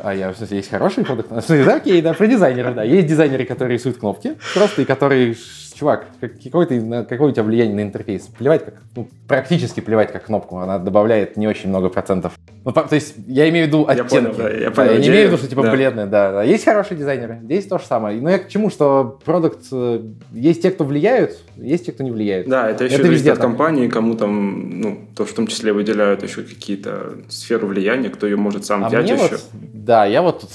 А 0.00 0.14
я, 0.14 0.32
в 0.32 0.36
смысле, 0.36 0.58
есть 0.58 0.70
хорошие 0.70 1.04
продукты? 1.04 1.34
Да, 1.64 1.74
окей, 1.74 2.00
да, 2.00 2.14
про 2.14 2.26
дизайнеров, 2.26 2.74
да. 2.74 2.84
Есть 2.84 3.08
дизайнеры, 3.08 3.44
которые 3.44 3.78
рисуют 3.78 3.98
кнопки, 3.98 4.36
просто 4.54 4.82
и 4.82 4.84
которые 4.84 5.34
чувак, 5.78 6.06
какое, 6.42 6.66
ты, 6.66 7.04
какое 7.08 7.28
у 7.28 7.32
тебя 7.32 7.44
влияние 7.44 7.76
на 7.76 7.82
интерфейс? 7.82 8.22
Плевать 8.38 8.64
как, 8.64 8.74
ну, 8.96 9.08
практически 9.28 9.80
плевать 9.80 10.12
как 10.12 10.24
кнопку, 10.24 10.58
она 10.58 10.78
добавляет 10.78 11.36
не 11.36 11.46
очень 11.46 11.68
много 11.68 11.88
процентов. 11.88 12.32
Ну, 12.64 12.72
то 12.72 12.88
есть 12.90 13.14
я 13.26 13.48
имею 13.48 13.66
в 13.66 13.68
виду 13.68 13.86
оттенки. 13.86 14.14
Я, 14.14 14.20
понял, 14.20 14.34
да, 14.36 14.50
я, 14.50 14.70
понял, 14.70 14.92
я 14.92 14.98
не 14.98 15.08
имею 15.08 15.28
в 15.28 15.28
виду, 15.28 15.38
что 15.38 15.48
типа 15.48 15.62
да. 15.62 15.70
бледные, 15.70 16.06
да, 16.06 16.32
да. 16.32 16.42
Есть 16.42 16.64
хорошие 16.64 16.98
дизайнеры, 16.98 17.38
здесь 17.42 17.66
то 17.66 17.78
же 17.78 17.84
самое. 17.84 18.20
Но 18.20 18.28
я 18.28 18.38
к 18.38 18.48
чему, 18.48 18.70
что 18.70 19.20
продукт, 19.24 19.66
э, 19.70 20.02
есть 20.32 20.62
те, 20.62 20.70
кто 20.70 20.84
влияют, 20.84 21.38
есть 21.56 21.86
те, 21.86 21.92
кто 21.92 22.02
не 22.02 22.10
влияет. 22.10 22.48
Да, 22.48 22.68
это 22.68 22.84
еще 22.84 22.96
это 22.96 23.08
везде 23.08 23.32
от 23.32 23.38
компании, 23.38 23.88
кому 23.88 24.16
там, 24.16 24.80
ну, 24.80 24.98
то 25.16 25.24
в 25.24 25.32
том 25.32 25.46
числе 25.46 25.72
выделяют 25.72 26.22
еще 26.24 26.42
какие-то 26.42 27.12
сферы 27.28 27.66
влияния, 27.66 28.10
кто 28.10 28.26
ее 28.26 28.36
может 28.36 28.64
сам 28.64 28.84
а 28.84 28.88
взять 28.88 29.08
еще. 29.08 29.16
Вот, 29.16 29.40
да, 29.52 30.04
я 30.06 30.22
вот 30.22 30.40
тут 30.40 30.50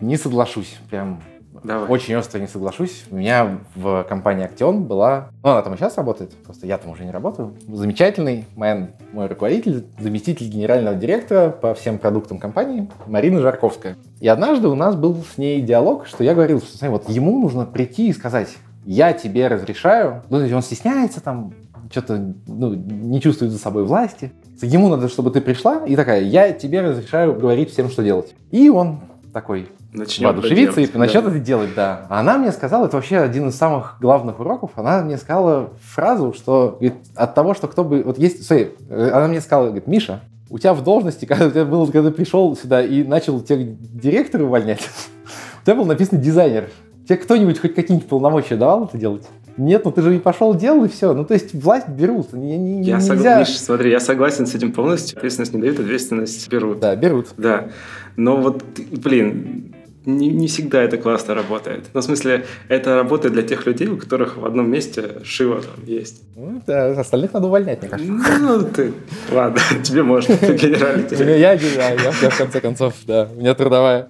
не 0.00 0.16
соглашусь, 0.16 0.78
прям 0.90 1.22
Давай. 1.64 1.88
Очень 1.88 2.16
остро 2.16 2.38
не 2.38 2.48
соглашусь. 2.48 3.04
У 3.10 3.16
меня 3.16 3.58
в 3.74 4.04
компании 4.08 4.44
Актион 4.44 4.84
была... 4.84 5.28
Ну, 5.42 5.50
она 5.50 5.62
там 5.62 5.74
и 5.74 5.76
сейчас 5.76 5.96
работает, 5.96 6.32
просто 6.44 6.66
я 6.66 6.78
там 6.78 6.90
уже 6.90 7.04
не 7.04 7.10
работаю. 7.10 7.54
Замечательный 7.68 8.46
мой, 8.56 8.88
мой 9.12 9.26
руководитель, 9.26 9.84
заместитель 9.98 10.48
генерального 10.48 10.96
директора 10.96 11.50
по 11.50 11.74
всем 11.74 11.98
продуктам 11.98 12.38
компании 12.38 12.90
Марина 13.06 13.40
Жарковская. 13.40 13.96
И 14.20 14.28
однажды 14.28 14.68
у 14.68 14.74
нас 14.74 14.96
был 14.96 15.16
с 15.16 15.38
ней 15.38 15.60
диалог, 15.60 16.06
что 16.06 16.24
я 16.24 16.34
говорил, 16.34 16.60
что 16.60 16.90
вот 16.90 17.08
ему 17.08 17.40
нужно 17.40 17.64
прийти 17.64 18.08
и 18.08 18.12
сказать, 18.12 18.48
я 18.84 19.12
тебе 19.12 19.46
разрешаю. 19.46 20.22
Ну, 20.30 20.38
он 20.38 20.62
стесняется 20.62 21.20
там, 21.20 21.54
что-то 21.90 22.34
ну, 22.46 22.74
не 22.74 23.20
чувствует 23.20 23.52
за 23.52 23.58
собой 23.58 23.84
власти. 23.84 24.32
Ему 24.60 24.88
надо, 24.88 25.08
чтобы 25.08 25.30
ты 25.30 25.40
пришла 25.40 25.84
и 25.86 25.96
такая, 25.96 26.22
я 26.22 26.52
тебе 26.52 26.80
разрешаю 26.80 27.34
говорить 27.34 27.70
всем, 27.70 27.88
что 27.88 28.02
делать. 28.02 28.34
И 28.50 28.68
он 28.68 29.00
такой, 29.32 29.68
начнет 29.92 30.26
воодушевиться 30.26 30.80
и 30.80 30.98
начнет 30.98 31.24
да. 31.24 31.30
это 31.30 31.38
делать, 31.38 31.70
да. 31.74 32.06
А 32.08 32.20
она 32.20 32.38
мне 32.38 32.52
сказала, 32.52 32.86
это 32.86 32.96
вообще 32.96 33.18
один 33.18 33.48
из 33.48 33.56
самых 33.56 33.96
главных 34.00 34.40
уроков, 34.40 34.72
она 34.76 35.02
мне 35.02 35.16
сказала 35.16 35.70
фразу, 35.80 36.32
что 36.32 36.76
говорит, 36.78 36.94
от 37.14 37.34
того, 37.34 37.54
что 37.54 37.68
кто 37.68 37.84
бы... 37.84 38.02
Вот 38.02 38.18
есть... 38.18 38.44
Смотри, 38.44 38.70
она 38.90 39.28
мне 39.28 39.40
сказала, 39.40 39.66
говорит, 39.66 39.86
Миша, 39.86 40.20
у 40.50 40.58
тебя 40.58 40.74
в 40.74 40.84
должности, 40.84 41.24
когда, 41.24 41.46
у 41.46 41.50
тебя 41.50 41.64
был, 41.64 41.86
когда 41.86 42.10
ты 42.10 42.16
пришел 42.16 42.54
сюда 42.56 42.82
и 42.82 43.02
начал 43.02 43.40
тех 43.40 43.58
директора 43.78 44.44
увольнять, 44.44 44.80
у 45.62 45.64
тебя 45.64 45.76
был 45.76 45.86
написан 45.86 46.20
дизайнер. 46.20 46.68
Тебе 47.08 47.16
кто-нибудь 47.16 47.58
хоть 47.58 47.74
какие-нибудь 47.74 48.08
полномочия 48.08 48.56
давал 48.56 48.84
это 48.84 48.96
делать? 48.98 49.26
Нет, 49.56 49.84
ну 49.84 49.92
ты 49.92 50.02
же 50.02 50.16
и 50.16 50.18
пошел, 50.18 50.54
делал, 50.54 50.84
и 50.84 50.88
все. 50.88 51.12
Ну, 51.12 51.24
то 51.24 51.34
есть 51.34 51.54
власть 51.54 51.88
берут. 51.88 52.32
Не, 52.32 52.56
не, 52.56 52.82
я 52.82 52.96
нельзя... 52.96 53.44
сог... 53.44 53.48
Миш, 53.48 53.58
смотри, 53.58 53.90
я 53.90 54.00
согласен 54.00 54.46
с 54.46 54.54
этим 54.54 54.72
полностью. 54.72 55.18
Ответственность 55.18 55.52
не 55.52 55.60
дают, 55.60 55.78
ответственность 55.78 56.48
берут. 56.48 56.80
Да, 56.80 56.96
берут. 56.96 57.28
Да. 57.36 57.68
Но 58.16 58.36
вот, 58.36 58.62
блин, 58.90 59.72
не, 60.04 60.28
не 60.28 60.48
всегда 60.48 60.82
это 60.82 60.96
классно 60.96 61.34
работает. 61.34 61.90
Ну, 61.94 62.00
в 62.00 62.04
смысле, 62.04 62.44
это 62.68 62.96
работает 62.96 63.34
для 63.34 63.42
тех 63.42 63.66
людей, 63.66 63.88
у 63.88 63.96
которых 63.96 64.36
в 64.36 64.44
одном 64.44 64.70
месте 64.70 65.20
шива 65.24 65.62
там 65.62 65.84
есть. 65.86 66.22
Ну, 66.36 66.62
да, 66.66 67.00
остальных 67.00 67.32
надо 67.32 67.46
увольнять, 67.46 67.80
мне 67.80 67.88
кажется. 67.88 68.12
Ну, 68.12 68.62
ты, 68.64 68.92
ладно, 69.30 69.60
тебе 69.82 70.02
можно, 70.02 70.36
ты 70.36 70.54
генеральный 70.54 71.38
Я, 71.38 71.52
я, 71.52 71.92
я, 71.92 72.30
в 72.30 72.38
конце 72.38 72.60
концов, 72.60 72.94
да, 73.06 73.28
у 73.34 73.40
меня 73.40 73.54
трудовая. 73.54 74.08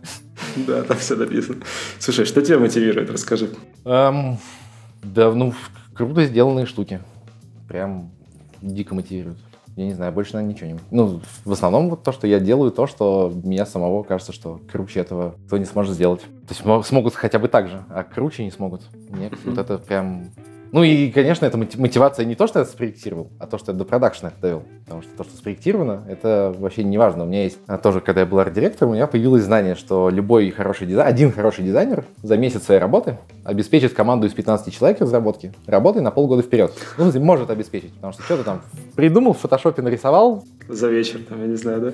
Да, 0.57 0.83
там 0.83 0.97
все 0.97 1.15
написано. 1.15 1.63
Слушай, 1.99 2.25
что 2.25 2.43
тебя 2.43 2.59
мотивирует, 2.59 3.11
расскажи. 3.11 3.51
Да, 3.85 5.33
ну, 5.33 5.55
круто 5.95 6.25
сделанные 6.25 6.67
штуки. 6.67 7.01
Прям 7.69 8.11
дико 8.61 8.95
мотивируют. 8.95 9.39
Я 9.77 9.87
не 9.87 9.95
знаю, 9.95 10.13
больше, 10.13 10.35
наверное, 10.35 10.55
ничего 10.55 10.71
не... 10.71 10.79
Ну, 10.91 11.21
в 11.45 11.53
основном 11.53 11.89
вот 11.89 12.03
то, 12.03 12.13
что 12.13 12.27
я 12.27 12.41
делаю, 12.41 12.71
то, 12.71 12.87
что 12.87 13.33
меня 13.43 13.65
самого 13.65 14.03
кажется, 14.03 14.33
что 14.33 14.61
круче 14.71 15.01
этого 15.01 15.37
кто 15.47 15.57
не 15.57 15.65
сможет 15.65 15.95
сделать. 15.95 16.21
То 16.21 16.55
есть 16.55 16.87
смогут 16.89 17.15
хотя 17.15 17.39
бы 17.39 17.49
так 17.49 17.69
же, 17.69 17.85
а 17.89 18.05
круче 18.05 18.45
не 18.45 18.51
смогут. 18.51 18.83
Мне 19.09 19.31
вот 19.45 19.57
это 19.57 19.79
прям 19.79 20.27
ну 20.73 20.83
и, 20.83 21.11
конечно, 21.11 21.45
это 21.45 21.59
мотивация 21.59 22.25
не 22.25 22.35
то, 22.35 22.47
что 22.47 22.61
я 22.61 22.65
спроектировал, 22.65 23.31
а 23.39 23.47
то, 23.47 23.59
что 23.59 23.73
я 23.73 23.79
до 23.79 23.85
продакшена 23.85 24.31
это 24.31 24.41
довел. 24.41 24.63
Потому 24.85 25.03
что 25.03 25.11
то, 25.19 25.25
что 25.25 25.37
спроектировано, 25.37 26.03
это 26.09 26.55
вообще 26.59 26.83
не 26.83 26.97
важно. 26.97 27.25
У 27.25 27.27
меня 27.27 27.45
есть 27.45 27.59
а, 27.67 27.77
тоже, 27.77 28.01
когда 28.01 28.23
я 28.23 28.27
был 28.27 28.39
арт-директором, 28.39 28.93
у 28.93 28.95
меня 28.95 29.07
появилось 29.07 29.43
знание, 29.43 29.75
что 29.75 30.09
любой 30.09 30.51
хороший 30.51 30.87
дизайнер, 30.87 31.13
один 31.13 31.31
хороший 31.31 31.65
дизайнер 31.65 32.07
за 32.23 32.39
месяц 32.39 32.65
своей 32.65 32.81
работы 32.81 33.19
обеспечит 33.45 33.93
команду 33.93 34.27
из 34.27 34.33
15 34.33 34.75
человек 34.75 35.01
разработки 35.01 35.53
работой 35.67 36.01
на 36.01 36.11
полгода 36.11 36.43
вперед. 36.43 36.73
Ну, 36.97 37.13
может 37.21 37.51
обеспечить, 37.51 37.93
потому 37.95 38.15
что 38.15 38.23
что-то 38.23 38.43
там 38.43 38.63
придумал, 38.97 39.35
в 39.35 39.39
фотошопе 39.41 39.83
нарисовал. 39.83 40.45
За 40.69 40.89
вечер, 40.89 41.21
там, 41.29 41.41
я 41.41 41.49
не 41.49 41.57
знаю, 41.57 41.81
да? 41.81 41.93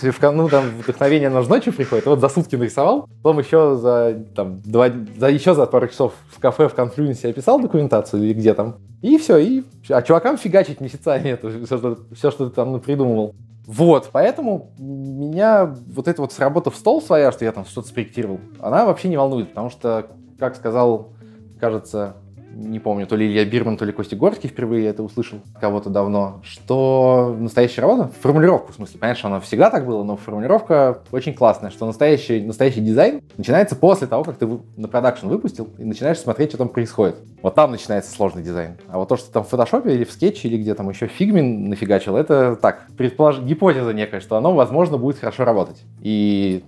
В, 0.00 0.32
ну, 0.32 0.48
там, 0.48 0.64
вдохновение 0.82 1.28
на 1.28 1.42
ночью 1.42 1.72
приходит, 1.72 2.06
вот 2.06 2.20
за 2.20 2.28
сутки 2.28 2.56
нарисовал, 2.56 3.08
потом 3.22 3.38
еще 3.38 3.76
за, 3.76 4.24
там, 4.34 4.60
два, 4.62 4.90
за, 5.18 5.28
еще 5.28 5.54
за 5.54 5.66
пару 5.66 5.86
часов 5.86 6.14
в 6.30 6.40
кафе 6.40 6.68
в 6.68 6.74
конфлюенсе 6.74 7.28
описал 7.28 7.60
документ, 7.60 7.91
документацию 7.92 8.22
или 8.22 8.32
где 8.32 8.54
там. 8.54 8.76
И 9.02 9.18
все, 9.18 9.38
и 9.38 9.64
а 9.88 10.02
чувакам 10.02 10.38
фигачить 10.38 10.80
месяцами 10.80 11.30
это 11.30 11.50
все, 11.50 11.78
что, 11.78 11.98
все, 12.14 12.30
что 12.30 12.48
ты 12.48 12.54
там 12.54 12.80
придумывал. 12.80 13.34
Вот, 13.66 14.10
поэтому 14.12 14.72
меня 14.78 15.66
вот 15.66 16.08
эта 16.08 16.20
вот 16.20 16.36
работа 16.38 16.70
в 16.70 16.76
стол 16.76 17.00
своя, 17.00 17.30
что 17.30 17.44
я 17.44 17.52
там 17.52 17.64
что-то 17.64 17.88
спроектировал, 17.88 18.40
она 18.60 18.86
вообще 18.86 19.08
не 19.08 19.16
волнует, 19.16 19.50
потому 19.50 19.70
что, 19.70 20.08
как 20.38 20.56
сказал, 20.56 21.12
кажется, 21.60 22.16
не 22.62 22.78
помню, 22.78 23.06
то 23.06 23.16
ли 23.16 23.26
Илья 23.26 23.44
Бирман, 23.44 23.76
то 23.76 23.84
ли 23.84 23.92
Костя 23.92 24.16
Горский 24.16 24.48
впервые 24.48 24.86
это 24.86 25.02
услышал 25.02 25.40
кого-то 25.60 25.90
давно, 25.90 26.40
что 26.42 27.36
настоящая 27.38 27.82
работа, 27.82 28.10
формулировку, 28.20 28.72
в 28.72 28.76
смысле, 28.76 29.14
что 29.14 29.28
она 29.28 29.40
всегда 29.40 29.70
так 29.70 29.86
была, 29.86 30.04
но 30.04 30.16
формулировка 30.16 31.02
очень 31.10 31.34
классная, 31.34 31.70
что 31.70 31.86
настоящий, 31.86 32.40
настоящий 32.40 32.80
дизайн 32.80 33.20
начинается 33.36 33.76
после 33.76 34.06
того, 34.06 34.24
как 34.24 34.36
ты 34.36 34.48
на 34.76 34.88
продакшн 34.88 35.28
выпустил 35.28 35.68
и 35.78 35.84
начинаешь 35.84 36.18
смотреть, 36.18 36.50
что 36.50 36.58
там 36.58 36.68
происходит. 36.68 37.16
Вот 37.42 37.54
там 37.54 37.70
начинается 37.70 38.10
сложный 38.12 38.42
дизайн. 38.42 38.76
А 38.88 38.98
вот 38.98 39.08
то, 39.08 39.16
что 39.16 39.32
там 39.32 39.44
в 39.44 39.48
фотошопе 39.48 39.94
или 39.94 40.04
в 40.04 40.12
скетче, 40.12 40.48
или 40.48 40.58
где 40.58 40.74
там 40.74 40.88
еще 40.88 41.06
фигме 41.06 41.68
нафигачил, 41.68 42.16
это 42.16 42.56
так, 42.56 42.86
предполож... 42.96 43.40
гипотеза 43.40 43.92
некая, 43.92 44.20
что 44.20 44.36
оно, 44.36 44.54
возможно, 44.54 44.98
будет 44.98 45.18
хорошо 45.18 45.44
работать. 45.44 45.82
И 46.00 46.62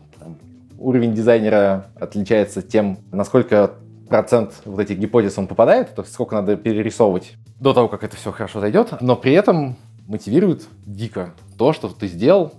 уровень 0.78 1.14
дизайнера 1.14 1.86
отличается 1.98 2.62
тем, 2.62 2.98
насколько 3.12 3.72
процент 4.08 4.62
вот 4.64 4.80
этих 4.80 4.98
гипотез 4.98 5.38
он 5.38 5.46
попадает, 5.46 5.94
то 5.94 6.02
есть 6.02 6.14
сколько 6.14 6.34
надо 6.34 6.56
перерисовывать 6.56 7.34
до 7.60 7.72
того, 7.72 7.88
как 7.88 8.04
это 8.04 8.16
все 8.16 8.32
хорошо 8.32 8.60
зайдет, 8.60 9.00
но 9.00 9.16
при 9.16 9.32
этом 9.32 9.76
мотивирует 10.06 10.66
дико 10.84 11.34
то, 11.56 11.72
что 11.72 11.88
ты 11.88 12.06
сделал, 12.08 12.52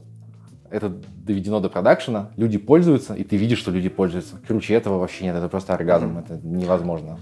это 0.69 0.89
доведено 0.89 1.59
до 1.59 1.69
продакшена, 1.69 2.31
люди 2.37 2.57
пользуются, 2.57 3.13
и 3.13 3.23
ты 3.23 3.37
видишь, 3.37 3.59
что 3.59 3.71
люди 3.71 3.89
пользуются. 3.89 4.35
Круче 4.47 4.73
этого 4.73 4.99
вообще 4.99 5.25
нет, 5.25 5.35
это 5.35 5.47
просто 5.47 5.73
оргазм, 5.73 6.17
это 6.17 6.39
невозможно. 6.43 7.19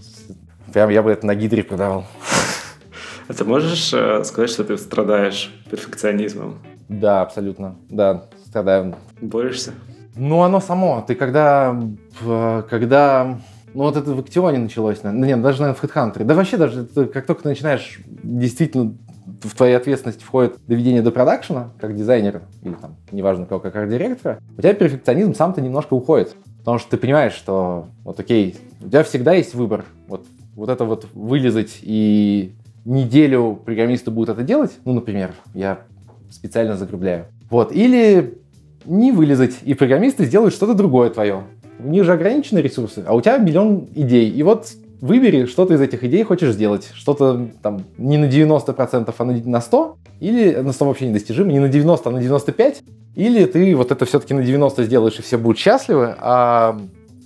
Прям 0.72 0.90
я 0.90 1.04
бы 1.04 1.12
это 1.12 1.26
на 1.26 1.36
гидре 1.36 1.64
продавал. 1.64 2.06
А 3.28 3.34
ты 3.34 3.46
можешь 3.46 3.94
э, 3.94 4.24
сказать, 4.24 4.50
что 4.50 4.64
ты 4.64 4.78
страдаешь 4.78 5.54
перфекционизмом? 5.70 6.60
Да, 6.90 7.22
абсолютно. 7.22 7.76
Да, 7.90 8.26
страдаю. 8.46 8.96
Борешься? 9.22 9.74
Ну, 10.16 10.42
оно 10.42 10.60
само. 10.60 11.04
Ты 11.08 11.16
когда, 11.16 11.80
когда 12.70 13.40
ну 13.74 13.84
вот 13.84 13.98
это 13.98 14.14
в 14.14 14.20
Актионе 14.20 14.60
началось, 14.60 15.00
ну 15.04 15.12
нет, 15.12 15.42
даже, 15.42 15.62
наверное, 15.62 15.80
в 15.80 15.84
HeadHunter. 15.84 16.24
Да 16.24 16.34
вообще 16.34 16.58
даже, 16.58 16.86
как 16.86 17.26
только 17.26 17.44
ты 17.44 17.50
начинаешь 17.50 18.00
действительно 18.06 18.96
в 19.42 19.56
твоей 19.56 19.76
ответственности 19.76 20.24
входит 20.24 20.58
доведение 20.68 21.02
до 21.02 21.12
продакшена, 21.12 21.72
как 21.80 21.96
дизайнера, 21.96 22.44
или 22.62 22.74
там, 22.74 22.96
неважно 23.12 23.46
кого, 23.46 23.60
как 23.60 23.76
арт-директора, 23.76 24.40
у 24.58 24.62
тебя 24.62 24.74
перфекционизм 24.74 25.34
сам-то 25.34 25.62
немножко 25.62 25.94
уходит. 25.94 26.36
Потому 26.60 26.80
что 26.80 26.92
ты 26.92 26.98
понимаешь, 26.98 27.34
что 27.34 27.88
вот 28.04 28.20
окей, 28.20 28.56
у 28.82 28.88
тебя 28.88 29.04
всегда 29.04 29.34
есть 29.34 29.54
выбор. 29.54 29.86
Вот, 30.08 30.26
вот 30.56 30.70
это 30.70 30.86
вот 30.86 31.08
вылезать 31.14 31.80
и 31.82 32.54
неделю 32.86 33.60
программисты 33.66 34.12
будут 34.12 34.30
это 34.30 34.44
делать, 34.44 34.72
ну, 34.86 34.94
например, 34.94 35.34
я 35.54 35.80
специально 36.30 36.78
загрубляю. 36.78 37.26
Вот, 37.50 37.72
или 37.72 38.38
не 38.86 39.12
вылезать, 39.12 39.56
и 39.64 39.74
программисты 39.74 40.26
сделают 40.26 40.54
что-то 40.54 40.74
другое 40.74 41.10
твое 41.10 41.44
у 41.80 41.88
них 41.88 42.04
же 42.04 42.14
ограничены 42.14 42.60
ресурсы, 42.60 43.04
а 43.06 43.16
у 43.16 43.22
тебя 43.22 43.38
миллион 43.38 43.88
идей. 43.96 44.30
И 44.30 44.44
вот 44.44 44.68
выбери, 45.02 45.46
что 45.46 45.66
ты 45.66 45.74
из 45.74 45.82
этих 45.82 46.04
идей 46.06 46.24
хочешь 46.24 46.54
сделать. 46.54 46.90
Что-то 46.94 47.50
там 47.62 47.84
не 47.98 48.18
на 48.18 48.26
90%, 48.26 49.14
а 49.18 49.26
на 49.26 49.62
100, 49.62 49.98
или 50.22 50.56
на 50.56 50.72
100 50.72 50.86
вообще 50.86 51.08
недостижимо, 51.10 51.52
не 51.52 51.60
на 51.60 51.68
90, 51.68 52.10
а 52.10 52.14
на 52.14 52.22
95, 52.22 52.84
или 53.16 53.46
ты 53.46 53.76
вот 53.76 53.92
это 53.92 54.06
все-таки 54.06 54.34
на 54.34 54.44
90 54.44 54.84
сделаешь, 54.86 55.20
и 55.20 55.22
все 55.22 55.38
будут 55.38 55.58
счастливы, 55.58 56.16
а 56.20 56.80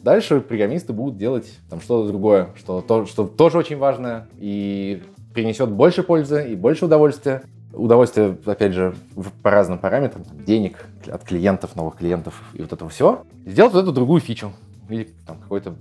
дальше 0.04 0.42
программисты 0.42 0.92
будут 0.92 1.18
делать 1.18 1.46
там 1.70 1.80
что-то 1.80 2.08
другое, 2.08 2.50
что, 2.58 2.82
то, 2.82 3.06
что 3.06 3.26
тоже 3.26 3.60
очень 3.60 3.78
важное 3.78 4.28
и 4.40 5.04
принесет 5.36 5.70
больше 5.70 6.02
пользы 6.02 6.48
и 6.50 6.56
больше 6.56 6.86
удовольствия. 6.86 7.44
Удовольствие, 7.78 8.38
опять 8.46 8.74
же, 8.74 8.96
по 9.44 9.52
разным 9.52 9.78
параметрам, 9.78 10.24
там, 10.24 10.44
денег 10.44 10.86
от 11.08 11.24
клиентов, 11.24 11.76
новых 11.76 11.98
клиентов 11.98 12.42
и 12.54 12.62
вот 12.62 12.74
этого 12.74 12.90
всего. 12.90 13.26
Сделать 13.46 13.74
вот 13.74 13.84
эту 13.84 13.94
другую 13.94 14.20
фичу 14.20 14.52
или 14.90 15.10
там 15.26 15.38
какой-то 15.38 15.76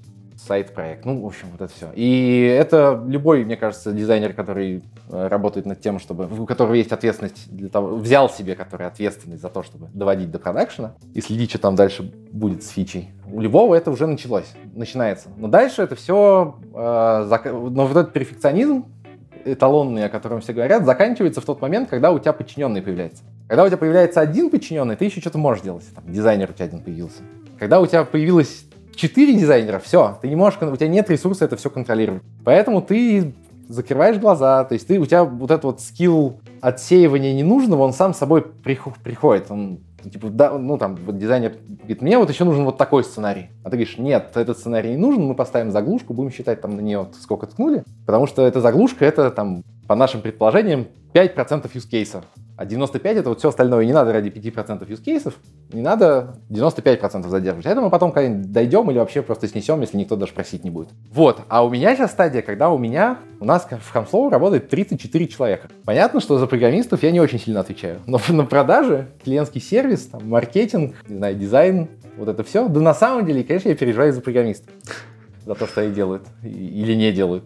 сайт-проект. 0.47 1.05
Ну, 1.05 1.23
в 1.23 1.27
общем, 1.27 1.49
вот 1.53 1.61
это 1.61 1.73
все. 1.73 1.89
И 1.95 2.41
это 2.41 3.03
любой, 3.07 3.45
мне 3.45 3.57
кажется, 3.57 3.93
дизайнер, 3.93 4.33
который 4.33 4.83
э, 5.09 5.29
работает 5.29 5.67
над 5.67 5.81
тем, 5.81 5.99
чтобы... 5.99 6.29
У 6.39 6.47
которого 6.47 6.75
есть 6.75 6.93
ответственность 6.93 7.51
для 7.51 7.69
того... 7.69 7.97
Взял 7.97 8.29
себе, 8.31 8.55
который 8.55 8.87
ответственность 8.87 9.43
за 9.43 9.49
то, 9.49 9.63
чтобы 9.63 9.89
доводить 9.93 10.31
до 10.31 10.39
продакшена 10.39 10.93
и 11.15 11.21
следить, 11.21 11.51
что 11.51 11.59
там 11.59 11.75
дальше 11.75 12.13
будет 12.33 12.63
с 12.63 12.69
фичей. 12.69 13.11
У 13.33 13.41
любого 13.41 13.75
это 13.75 13.91
уже 13.91 14.07
началось, 14.07 14.53
начинается. 14.75 15.29
Но 15.37 15.49
дальше 15.49 15.83
это 15.83 15.97
все... 15.97 16.57
Э, 16.75 17.25
зак... 17.29 17.47
Но 17.47 17.87
вот 17.87 17.97
этот 17.97 18.13
перфекционизм 18.13 18.85
эталонный, 19.47 20.05
о 20.05 20.09
котором 20.09 20.41
все 20.41 20.53
говорят, 20.53 20.85
заканчивается 20.85 21.41
в 21.41 21.45
тот 21.45 21.61
момент, 21.61 21.89
когда 21.89 22.11
у 22.11 22.19
тебя 22.19 22.33
подчиненный 22.33 22.83
появляется. 22.83 23.23
Когда 23.49 23.65
у 23.65 23.69
тебя 23.69 23.77
появляется 23.77 24.21
один 24.21 24.51
подчиненный, 24.51 24.97
ты 24.97 25.05
еще 25.05 25.21
что-то 25.21 25.39
можешь 25.39 25.63
делать. 25.63 25.85
Там, 25.95 26.05
дизайнер 26.07 26.51
у 26.51 26.53
тебя 26.53 26.67
один 26.67 26.81
появился. 26.81 27.23
Когда 27.59 27.81
у 27.81 27.87
тебя 27.87 28.05
появилось 28.05 28.65
четыре 28.95 29.35
дизайнера, 29.35 29.79
все, 29.79 30.19
ты 30.21 30.29
не 30.29 30.37
можешь, 30.37 30.61
у 30.61 30.77
тебя 30.77 30.89
нет 30.89 31.09
ресурса 31.11 31.45
это 31.45 31.57
все 31.57 31.71
контролировать. 31.71 32.23
Поэтому 32.45 32.83
ты 32.83 33.35
закрываешь 33.69 34.19
глаза, 34.19 34.65
то 34.65 34.75
есть 34.75 34.87
ты, 34.87 34.99
у 34.99 35.07
тебя 35.07 35.25
вот 35.25 35.51
этот 35.51 35.65
вот 35.65 35.81
скилл 35.81 36.41
отсеивания 36.61 37.35
ненужного, 37.35 37.83
он 37.83 37.93
сам 37.93 38.15
собой 38.15 38.43
приходит, 38.43 39.51
он 39.51 39.81
типа, 40.11 40.29
да, 40.31 40.59
ну 40.59 40.79
там, 40.79 40.97
вот 40.97 41.19
дизайнер 41.19 41.57
говорит, 41.69 42.03
мне 42.03 42.19
вот 42.19 42.31
еще 42.31 42.45
нужен 42.45 42.65
вот 42.65 42.79
такой 42.79 43.05
сценарий. 43.05 43.51
А 43.63 43.71
ты 43.71 43.77
говоришь, 43.77 43.99
нет, 43.99 44.31
этот 44.35 44.59
сценарий 44.59 44.91
не 44.91 44.97
нужен, 44.97 45.25
мы 45.25 45.35
поставим 45.35 45.71
заглушку, 45.71 46.15
будем 46.15 46.31
считать 46.31 46.61
там 46.61 46.77
на 46.77 46.81
нее 46.81 47.09
сколько 47.21 47.47
ткнули, 47.47 47.85
потому 48.07 48.27
что 48.27 48.47
эта 48.47 48.61
заглушка, 48.61 49.05
это 49.05 49.31
там, 49.31 49.63
по 49.87 49.95
нашим 49.95 50.21
предположениям, 50.21 50.87
5% 51.13 51.71
use 51.73 51.89
кейса. 51.89 52.23
А 52.57 52.65
95 52.65 53.19
это 53.19 53.29
вот 53.29 53.39
все 53.39 53.51
остальное. 53.51 53.85
Не 53.85 53.93
надо 53.93 54.13
ради 54.13 54.29
5% 54.29 54.89
use 54.89 55.03
кейсов, 55.03 55.35
не 55.73 55.83
надо 55.83 56.37
95% 56.49 57.29
задерживать. 57.29 57.67
Это 57.67 57.81
мы 57.83 57.91
потом 57.91 58.13
когда-нибудь 58.13 58.51
дойдем 58.51 58.91
или 58.91 58.99
вообще 58.99 59.21
просто 59.21 59.47
снесем, 59.47 59.81
если 59.83 59.99
никто 59.99 60.17
даже 60.17 60.33
просить 60.33 60.65
не 60.65 60.71
будет. 60.71 60.89
Вот. 61.13 61.41
А 61.49 61.65
у 61.65 61.71
меня 61.71 61.95
сейчас 61.95 62.13
стадия, 62.13 62.41
когда 62.41 62.71
у 62.71 62.79
меня, 62.79 63.19
у 63.41 63.45
нас 63.45 63.69
в 63.71 63.91
Хамслоу 63.91 64.31
работает 64.31 64.71
34 64.71 65.29
человека. 65.29 65.69
Понятно, 65.85 66.21
что 66.21 66.39
за 66.39 66.47
программистов 66.47 67.03
я 67.03 67.11
не 67.11 67.21
очень 67.21 67.39
сильно 67.39 67.61
отвечаю. 67.61 68.01
Но 68.07 68.19
на 68.29 68.45
продаже, 68.45 69.09
клиентский 69.23 69.61
сервис, 69.61 70.07
там, 70.07 70.27
маркетинг, 70.27 70.97
не 71.09 71.19
знаю, 71.19 71.35
дизайн, 71.37 71.89
вот 72.17 72.29
это 72.29 72.43
все. 72.43 72.69
Да 72.69 72.81
на 72.81 72.95
самом 72.95 73.27
деле, 73.27 73.45
конечно, 73.45 73.69
я 73.69 73.75
переживаю 73.75 74.15
за 74.15 74.23
программистов. 74.23 74.73
За 75.45 75.55
то, 75.55 75.67
что 75.67 75.83
они 75.83 75.93
делают 75.93 76.23
или 76.43 76.95
не 76.95 77.13
делают. 77.13 77.45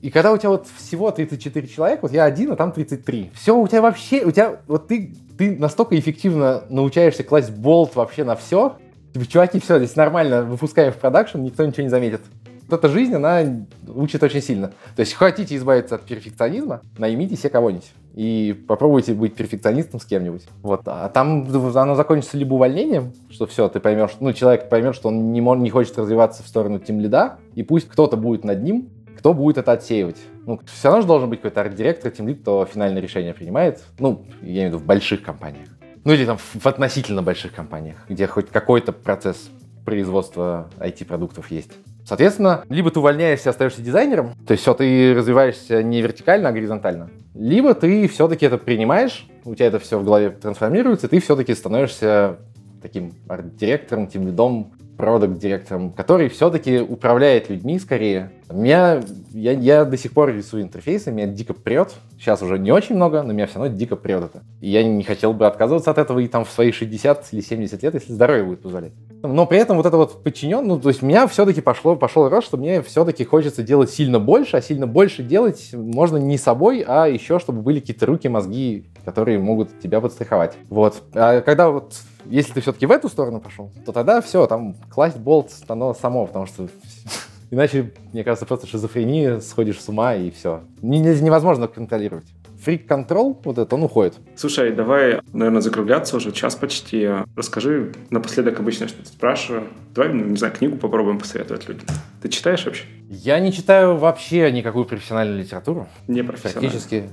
И 0.00 0.10
когда 0.10 0.32
у 0.32 0.38
тебя 0.38 0.50
вот 0.50 0.66
всего 0.76 1.10
34 1.10 1.66
человека, 1.66 2.00
вот 2.02 2.12
я 2.12 2.24
один, 2.24 2.52
а 2.52 2.56
там 2.56 2.72
33. 2.72 3.32
Все, 3.34 3.56
у 3.56 3.66
тебя 3.66 3.82
вообще, 3.82 4.24
у 4.24 4.30
тебя, 4.30 4.60
вот 4.66 4.88
ты, 4.88 5.14
ты 5.36 5.56
настолько 5.56 5.98
эффективно 5.98 6.64
научаешься 6.68 7.24
класть 7.24 7.50
болт 7.50 7.96
вообще 7.96 8.24
на 8.24 8.36
все, 8.36 8.76
типа, 9.12 9.26
чуваки, 9.26 9.60
все, 9.60 9.78
здесь 9.78 9.96
нормально, 9.96 10.42
выпускаем 10.42 10.92
в 10.92 10.96
продакшн, 10.96 11.38
никто 11.40 11.64
ничего 11.64 11.82
не 11.82 11.88
заметит. 11.88 12.20
Вот 12.68 12.78
эта 12.78 12.88
жизнь, 12.88 13.14
она 13.14 13.42
учит 13.88 14.22
очень 14.22 14.42
сильно. 14.42 14.68
То 14.94 15.00
есть, 15.00 15.14
хотите 15.14 15.56
избавиться 15.56 15.94
от 15.94 16.02
перфекционизма, 16.02 16.82
наймите 16.98 17.34
себе 17.34 17.50
кого-нибудь 17.50 17.90
и 18.18 18.52
попробуйте 18.66 19.14
быть 19.14 19.36
перфекционистом 19.36 20.00
с 20.00 20.04
кем-нибудь. 20.04 20.42
Вот. 20.62 20.82
А 20.86 21.08
там 21.08 21.46
оно 21.48 21.94
закончится 21.94 22.36
либо 22.36 22.54
увольнением, 22.54 23.12
что 23.30 23.46
все, 23.46 23.68
ты 23.68 23.78
поймешь, 23.78 24.10
ну, 24.18 24.32
человек 24.32 24.68
поймет, 24.68 24.96
что 24.96 25.06
он 25.06 25.32
не, 25.32 25.40
не 25.40 25.70
хочет 25.70 25.96
развиваться 25.96 26.42
в 26.42 26.48
сторону 26.48 26.80
тем 26.80 26.98
лида, 26.98 27.36
и 27.54 27.62
пусть 27.62 27.88
кто-то 27.88 28.16
будет 28.16 28.42
над 28.42 28.60
ним, 28.60 28.88
кто 29.18 29.34
будет 29.34 29.58
это 29.58 29.72
отсеивать? 29.72 30.16
Ну, 30.46 30.60
все 30.64 30.88
равно 30.88 31.02
же 31.02 31.08
должен 31.08 31.28
быть 31.28 31.40
какой-то 31.40 31.60
арт-директор, 31.62 32.10
тем 32.10 32.32
кто 32.36 32.64
финальное 32.64 33.02
решение 33.02 33.34
принимает. 33.34 33.82
Ну, 33.98 34.24
я 34.42 34.48
имею 34.48 34.68
в 34.70 34.72
виду 34.74 34.78
в 34.78 34.86
больших 34.86 35.22
компаниях. 35.22 35.68
Ну, 36.04 36.12
или 36.12 36.24
там 36.24 36.38
в 36.38 36.66
относительно 36.66 37.22
больших 37.22 37.52
компаниях, 37.52 37.96
где 38.08 38.26
хоть 38.28 38.48
какой-то 38.48 38.92
процесс 38.92 39.50
производства 39.84 40.70
IT-продуктов 40.78 41.50
есть. 41.50 41.72
Соответственно, 42.06 42.64
либо 42.68 42.90
ты 42.90 43.00
увольняешься, 43.00 43.50
остаешься 43.50 43.82
дизайнером, 43.82 44.34
то 44.46 44.52
есть 44.52 44.62
все, 44.62 44.72
ты 44.72 45.12
развиваешься 45.14 45.82
не 45.82 46.00
вертикально, 46.00 46.48
а 46.48 46.52
горизонтально. 46.52 47.10
Либо 47.34 47.74
ты 47.74 48.08
все-таки 48.08 48.46
это 48.46 48.56
принимаешь, 48.56 49.26
у 49.44 49.54
тебя 49.54 49.66
это 49.66 49.78
все 49.78 49.98
в 49.98 50.04
голове 50.04 50.30
трансформируется, 50.30 51.08
ты 51.08 51.20
все-таки 51.20 51.54
становишься 51.54 52.38
таким 52.80 53.12
арт-директором, 53.28 54.06
тем 54.06 54.26
лидом, 54.26 54.72
продукт-директором, 54.96 55.92
который 55.92 56.28
все-таки 56.28 56.80
управляет 56.80 57.48
людьми 57.48 57.78
скорее. 57.78 58.30
Меня, 58.50 59.02
я, 59.32 59.52
я 59.52 59.84
до 59.84 59.96
сих 59.96 60.12
пор 60.12 60.30
рисую 60.30 60.62
интерфейсы, 60.62 61.10
меня 61.10 61.26
дико 61.26 61.52
прет. 61.52 61.92
Сейчас 62.18 62.42
уже 62.42 62.58
не 62.58 62.72
очень 62.72 62.96
много, 62.96 63.22
но 63.22 63.32
меня 63.32 63.46
все 63.46 63.58
равно 63.58 63.76
дико 63.76 63.94
прет 63.94 64.24
это. 64.24 64.42
И 64.60 64.70
я 64.70 64.82
не 64.82 65.04
хотел 65.04 65.32
бы 65.34 65.46
отказываться 65.46 65.90
от 65.90 65.98
этого 65.98 66.18
и 66.18 66.28
там 66.28 66.44
в 66.44 66.50
свои 66.50 66.72
60 66.72 67.28
или 67.32 67.40
70 67.40 67.82
лет, 67.82 67.94
если 67.94 68.12
здоровье 68.12 68.44
будет 68.44 68.62
позволять. 68.62 68.92
Но 69.22 69.46
при 69.46 69.58
этом 69.58 69.76
вот 69.76 69.86
это 69.86 69.96
вот 69.96 70.22
подчинен, 70.22 70.66
ну, 70.66 70.78
то 70.78 70.88
есть 70.88 71.02
меня 71.02 71.26
все-таки 71.26 71.60
пошло, 71.60 71.96
пошел 71.96 72.28
рост, 72.28 72.46
что 72.46 72.56
мне 72.56 72.82
все-таки 72.82 73.24
хочется 73.24 73.62
делать 73.62 73.90
сильно 73.90 74.20
больше, 74.20 74.56
а 74.56 74.62
сильно 74.62 74.86
больше 74.86 75.22
делать 75.22 75.70
можно 75.72 76.16
не 76.16 76.38
собой, 76.38 76.84
а 76.86 77.06
еще, 77.06 77.38
чтобы 77.38 77.62
были 77.62 77.80
какие-то 77.80 78.06
руки, 78.06 78.28
мозги, 78.28 78.86
которые 79.04 79.38
могут 79.38 79.80
тебя 79.80 80.00
подстраховать. 80.00 80.54
Вот. 80.70 81.02
А 81.14 81.40
когда 81.40 81.70
вот 81.70 81.94
если 82.26 82.52
ты 82.52 82.60
все-таки 82.60 82.86
в 82.86 82.90
эту 82.90 83.08
сторону 83.08 83.40
пошел, 83.40 83.70
то 83.84 83.92
тогда 83.92 84.20
все, 84.20 84.46
там 84.46 84.74
класть 84.90 85.18
болт, 85.18 85.50
оно 85.66 85.94
само, 85.94 86.26
потому 86.26 86.46
что 86.46 86.68
иначе, 87.50 87.92
мне 88.12 88.24
кажется, 88.24 88.46
просто 88.46 88.66
шизофрения, 88.66 89.40
сходишь 89.40 89.80
с 89.80 89.88
ума 89.88 90.14
и 90.14 90.30
все. 90.30 90.62
Невозможно 90.82 91.68
контролировать. 91.68 92.26
Фрик-контрол, 92.64 93.40
вот 93.44 93.58
это, 93.58 93.74
он 93.76 93.84
уходит. 93.84 94.14
Слушай, 94.34 94.72
давай, 94.72 95.20
наверное, 95.32 95.60
закругляться 95.60 96.16
уже, 96.16 96.32
час 96.32 96.56
почти. 96.56 97.08
Расскажи 97.36 97.92
напоследок 98.10 98.58
обычно, 98.58 98.88
что 98.88 99.00
ты 99.02 99.08
спрашиваю. 99.08 99.68
Давай, 99.94 100.12
ну, 100.12 100.24
не 100.24 100.36
знаю, 100.36 100.52
книгу 100.52 100.76
попробуем 100.76 101.18
посоветовать 101.20 101.68
людям. 101.68 101.86
Ты 102.20 102.28
читаешь 102.28 102.66
вообще? 102.66 102.84
Я 103.08 103.38
не 103.38 103.52
читаю 103.52 103.96
вообще 103.96 104.50
никакую 104.50 104.86
профессиональную 104.86 105.40
литературу. 105.40 105.86
Не 106.08 106.24
профессиональную? 106.24 106.70
Практически. 106.70 107.10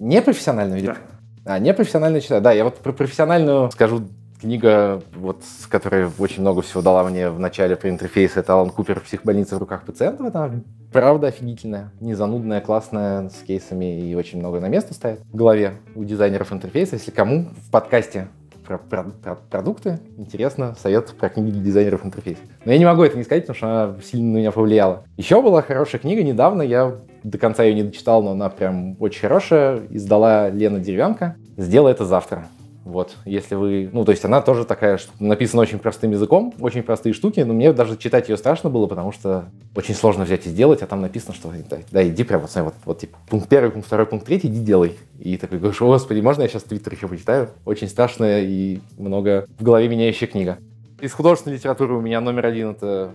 Не 0.00 0.22
профессиональную? 0.22 0.82
Да. 0.82 0.96
А, 1.44 1.58
не 1.60 1.72
профессиональную 1.72 2.20
читаю. 2.20 2.42
Да, 2.42 2.52
я 2.52 2.64
вот 2.64 2.78
про 2.78 2.92
профессиональную 2.92 3.70
скажу 3.70 4.08
Книга, 4.40 5.02
вот, 5.14 5.42
которая 5.68 6.10
очень 6.18 6.40
много 6.40 6.62
всего 6.62 6.80
дала 6.80 7.04
мне 7.04 7.28
в 7.28 7.38
начале 7.38 7.76
про 7.76 7.90
интерфейс, 7.90 8.38
это 8.38 8.54
Алан 8.54 8.70
Купер 8.70 9.00
«Психбольница 9.00 9.56
в 9.56 9.58
руках 9.58 9.84
пациентов». 9.84 10.26
Это 10.26 10.62
правда 10.90 11.26
офигительная, 11.26 11.92
не 12.00 12.14
занудная, 12.14 12.62
классная, 12.62 13.28
с 13.28 13.42
кейсами 13.46 14.00
и 14.00 14.14
очень 14.14 14.38
много 14.38 14.58
на 14.60 14.68
место 14.68 14.94
ставит 14.94 15.20
в 15.20 15.36
голове 15.36 15.74
у 15.94 16.04
дизайнеров 16.04 16.54
интерфейса. 16.54 16.96
Если 16.96 17.10
кому 17.10 17.48
в 17.66 17.70
подкасте 17.70 18.28
про, 18.66 18.78
про, 18.78 19.02
про 19.02 19.34
продукты 19.34 20.00
интересно, 20.16 20.74
совет 20.80 21.08
про 21.18 21.28
книги 21.28 21.50
для 21.50 21.62
дизайнеров 21.62 22.06
интерфейса. 22.06 22.40
Но 22.64 22.72
я 22.72 22.78
не 22.78 22.86
могу 22.86 23.02
это 23.02 23.18
не 23.18 23.24
сказать, 23.24 23.42
потому 23.46 23.56
что 23.56 23.66
она 23.66 24.00
сильно 24.02 24.32
на 24.32 24.36
меня 24.38 24.52
повлияла. 24.52 25.04
Еще 25.18 25.42
была 25.42 25.60
хорошая 25.60 26.00
книга 26.00 26.22
недавно, 26.22 26.62
я 26.62 26.96
до 27.24 27.36
конца 27.36 27.62
ее 27.62 27.74
не 27.74 27.82
дочитал, 27.82 28.22
но 28.22 28.30
она 28.30 28.48
прям 28.48 28.96
очень 29.00 29.20
хорошая. 29.20 29.82
Издала 29.90 30.48
Лена 30.48 30.78
Деревянка. 30.78 31.36
Сделай 31.58 31.92
это 31.92 32.06
завтра. 32.06 32.46
Вот, 32.84 33.16
если 33.24 33.54
вы... 33.54 33.90
Ну, 33.92 34.04
то 34.04 34.12
есть 34.12 34.24
она 34.24 34.40
тоже 34.40 34.64
такая, 34.64 34.96
что 34.96 35.12
написана 35.18 35.62
очень 35.62 35.78
простым 35.78 36.12
языком, 36.12 36.54
очень 36.60 36.82
простые 36.82 37.12
штуки, 37.12 37.40
но 37.40 37.52
мне 37.52 37.72
даже 37.72 37.96
читать 37.96 38.28
ее 38.28 38.36
страшно 38.36 38.70
было, 38.70 38.86
потому 38.86 39.12
что 39.12 39.50
очень 39.76 39.94
сложно 39.94 40.24
взять 40.24 40.46
и 40.46 40.50
сделать, 40.50 40.82
а 40.82 40.86
там 40.86 41.02
написано, 41.02 41.34
что 41.34 41.52
да, 41.68 41.78
да 41.90 42.08
иди 42.08 42.24
прям, 42.24 42.40
вот, 42.40 42.50
вот, 42.54 42.74
вот 42.84 42.98
типа, 42.98 43.18
пункт 43.28 43.48
первый, 43.48 43.70
пункт 43.70 43.86
второй, 43.86 44.06
пункт 44.06 44.26
третий, 44.26 44.48
иди 44.48 44.60
делай. 44.60 44.96
И 45.18 45.36
такой 45.36 45.58
говоришь, 45.58 45.80
господи, 45.80 46.20
можно 46.20 46.42
я 46.42 46.48
сейчас 46.48 46.62
твиттер 46.62 46.94
еще 46.94 47.06
почитаю? 47.06 47.50
Очень 47.66 47.88
страшная 47.88 48.42
и 48.42 48.80
много 48.96 49.46
в 49.58 49.62
голове 49.62 49.88
меняющая 49.88 50.26
книга. 50.26 50.58
Из 51.00 51.12
художественной 51.12 51.56
литературы 51.56 51.94
у 51.94 52.00
меня 52.00 52.20
номер 52.20 52.46
один 52.46 52.70
это 52.70 53.10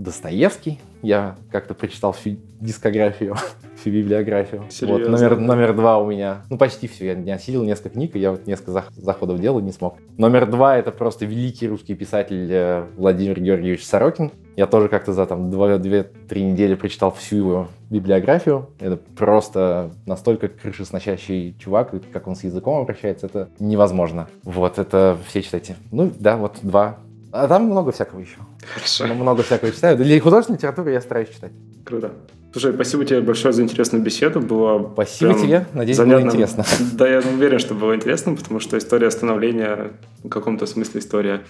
Достоевский. 0.00 0.80
Я 1.02 1.36
как-то 1.50 1.74
прочитал 1.74 2.12
всю 2.12 2.36
дискографию, 2.60 3.36
всю 3.80 3.90
библиографию. 3.90 4.64
Вот, 4.82 5.08
номер, 5.08 5.38
номер 5.38 5.74
два 5.74 5.98
у 5.98 6.10
меня, 6.10 6.42
ну 6.48 6.56
почти 6.56 6.88
все, 6.88 7.06
я 7.06 7.14
не 7.14 7.30
осилил 7.30 7.64
несколько 7.64 7.90
книг, 7.90 8.16
и 8.16 8.18
я 8.18 8.30
вот 8.30 8.46
несколько 8.46 8.84
заходов 8.96 9.40
делал, 9.40 9.60
не 9.60 9.72
смог. 9.72 9.96
Номер 10.16 10.46
два 10.46 10.76
это 10.76 10.90
просто 10.90 11.26
великий 11.26 11.68
русский 11.68 11.94
писатель 11.94 12.48
э, 12.50 12.86
Владимир 12.96 13.40
Георгиевич 13.40 13.84
Сорокин. 13.84 14.32
Я 14.56 14.66
тоже 14.66 14.88
как-то 14.88 15.12
за 15.12 15.26
там 15.26 15.50
2-2-3 15.50 16.40
недели 16.40 16.74
прочитал 16.74 17.12
всю 17.12 17.36
его 17.36 17.68
библиографию. 17.88 18.68
Это 18.78 18.96
просто 18.96 19.90
настолько 20.06 20.48
крышесносящий 20.48 21.56
чувак, 21.58 21.94
как 22.12 22.26
он 22.26 22.36
с 22.36 22.44
языком 22.44 22.80
обращается, 22.80 23.26
это 23.26 23.48
невозможно. 23.58 24.28
Вот, 24.44 24.78
это 24.78 25.16
все 25.26 25.42
читайте. 25.42 25.76
Ну 25.92 26.10
да, 26.18 26.36
вот 26.36 26.58
два 26.62 26.98
а 27.32 27.48
там 27.48 27.64
много 27.64 27.92
всякого 27.92 28.20
еще. 28.20 28.36
Хорошо. 28.74 29.06
Много 29.14 29.42
всякого 29.42 29.70
читаю. 29.70 29.96
Для 29.96 30.20
художественной 30.20 30.56
литературы 30.58 30.92
я 30.92 31.00
стараюсь 31.00 31.28
читать. 31.28 31.52
Круто. 31.84 32.12
Слушай, 32.52 32.74
спасибо 32.74 33.04
тебе 33.04 33.20
большое 33.20 33.52
за 33.52 33.62
интересную 33.62 34.02
беседу. 34.02 34.40
Было 34.40 34.90
спасибо 34.92 35.34
тебе. 35.34 35.66
Надеюсь, 35.72 35.96
занятно. 35.96 36.22
было 36.22 36.30
интересно. 36.30 36.64
Да, 36.94 37.08
я 37.08 37.18
уверен, 37.20 37.60
что 37.60 37.74
было 37.74 37.94
интересно, 37.94 38.34
потому 38.34 38.58
что 38.58 38.76
история 38.76 39.10
становления, 39.12 39.92
в 40.24 40.28
каком-то 40.28 40.66
смысле 40.66 41.00
история, 41.00 41.42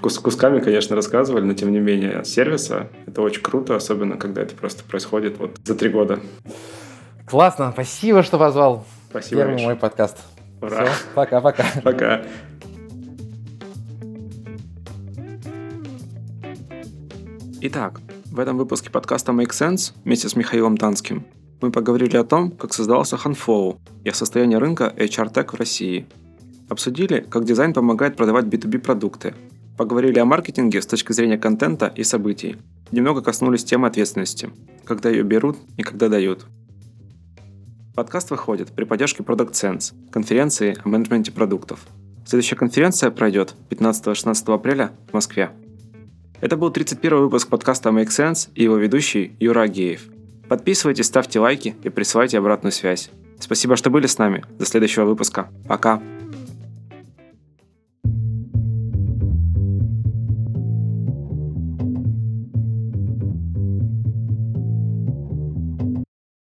кус 0.00 0.18
кусками, 0.18 0.60
конечно, 0.60 0.96
рассказывали, 0.96 1.44
но 1.44 1.52
тем 1.52 1.70
не 1.70 1.80
менее 1.80 2.24
сервиса. 2.24 2.88
Это 3.06 3.20
очень 3.20 3.42
круто, 3.42 3.76
особенно 3.76 4.16
когда 4.16 4.40
это 4.40 4.54
просто 4.54 4.84
происходит 4.84 5.38
вот 5.38 5.58
за 5.62 5.74
три 5.74 5.90
года. 5.90 6.20
Классно, 7.26 7.70
спасибо, 7.72 8.22
что 8.22 8.38
позвал. 8.38 8.86
Спасибо. 9.10 9.42
Первый 9.42 9.62
мой 9.62 9.76
подкаст. 9.76 10.16
Ура. 10.62 10.88
Пока-пока. 11.14 11.64
Пока. 11.84 12.22
Итак, 17.64 18.00
в 18.26 18.40
этом 18.40 18.58
выпуске 18.58 18.90
подкаста 18.90 19.30
Make 19.30 19.50
Sense 19.50 19.92
вместе 20.04 20.28
с 20.28 20.34
Михаилом 20.34 20.76
Танским 20.76 21.24
мы 21.60 21.70
поговорили 21.70 22.16
о 22.16 22.24
том, 22.24 22.50
как 22.50 22.74
создался 22.74 23.14
Hanflow 23.14 23.78
и 24.02 24.08
о 24.08 24.14
состоянии 24.14 24.56
рынка 24.56 24.92
HR 24.96 25.32
Tech 25.32 25.52
в 25.52 25.54
России. 25.54 26.08
Обсудили, 26.68 27.24
как 27.30 27.44
дизайн 27.44 27.72
помогает 27.72 28.16
продавать 28.16 28.46
B2B 28.46 28.80
продукты. 28.80 29.36
Поговорили 29.78 30.18
о 30.18 30.24
маркетинге 30.24 30.82
с 30.82 30.86
точки 30.86 31.12
зрения 31.12 31.38
контента 31.38 31.86
и 31.86 32.02
событий. 32.02 32.56
Немного 32.90 33.22
коснулись 33.22 33.62
темы 33.62 33.86
ответственности, 33.86 34.50
когда 34.84 35.08
ее 35.08 35.22
берут 35.22 35.56
и 35.76 35.84
когда 35.84 36.08
дают. 36.08 36.46
Подкаст 37.94 38.32
выходит 38.32 38.72
при 38.72 38.82
поддержке 38.82 39.22
Product 39.22 39.52
Sense, 39.52 39.94
конференции 40.10 40.76
о 40.82 40.88
менеджменте 40.88 41.30
продуктов. 41.30 41.86
Следующая 42.26 42.56
конференция 42.56 43.12
пройдет 43.12 43.54
15-16 43.70 44.52
апреля 44.52 44.90
в 45.08 45.12
Москве. 45.12 45.52
Это 46.42 46.56
был 46.56 46.70
31 46.72 47.18
выпуск 47.18 47.48
подкаста 47.48 47.90
Make 47.90 48.08
Sense 48.08 48.48
и 48.56 48.64
его 48.64 48.76
ведущий 48.76 49.36
Юра 49.38 49.60
Агеев. 49.60 50.08
Подписывайтесь, 50.48 51.06
ставьте 51.06 51.38
лайки 51.38 51.76
и 51.84 51.88
присылайте 51.88 52.36
обратную 52.36 52.72
связь. 52.72 53.10
Спасибо, 53.38 53.76
что 53.76 53.90
были 53.90 54.08
с 54.08 54.18
нами. 54.18 54.44
До 54.58 54.66
следующего 54.66 55.04
выпуска. 55.04 55.48
Пока. 55.68 56.02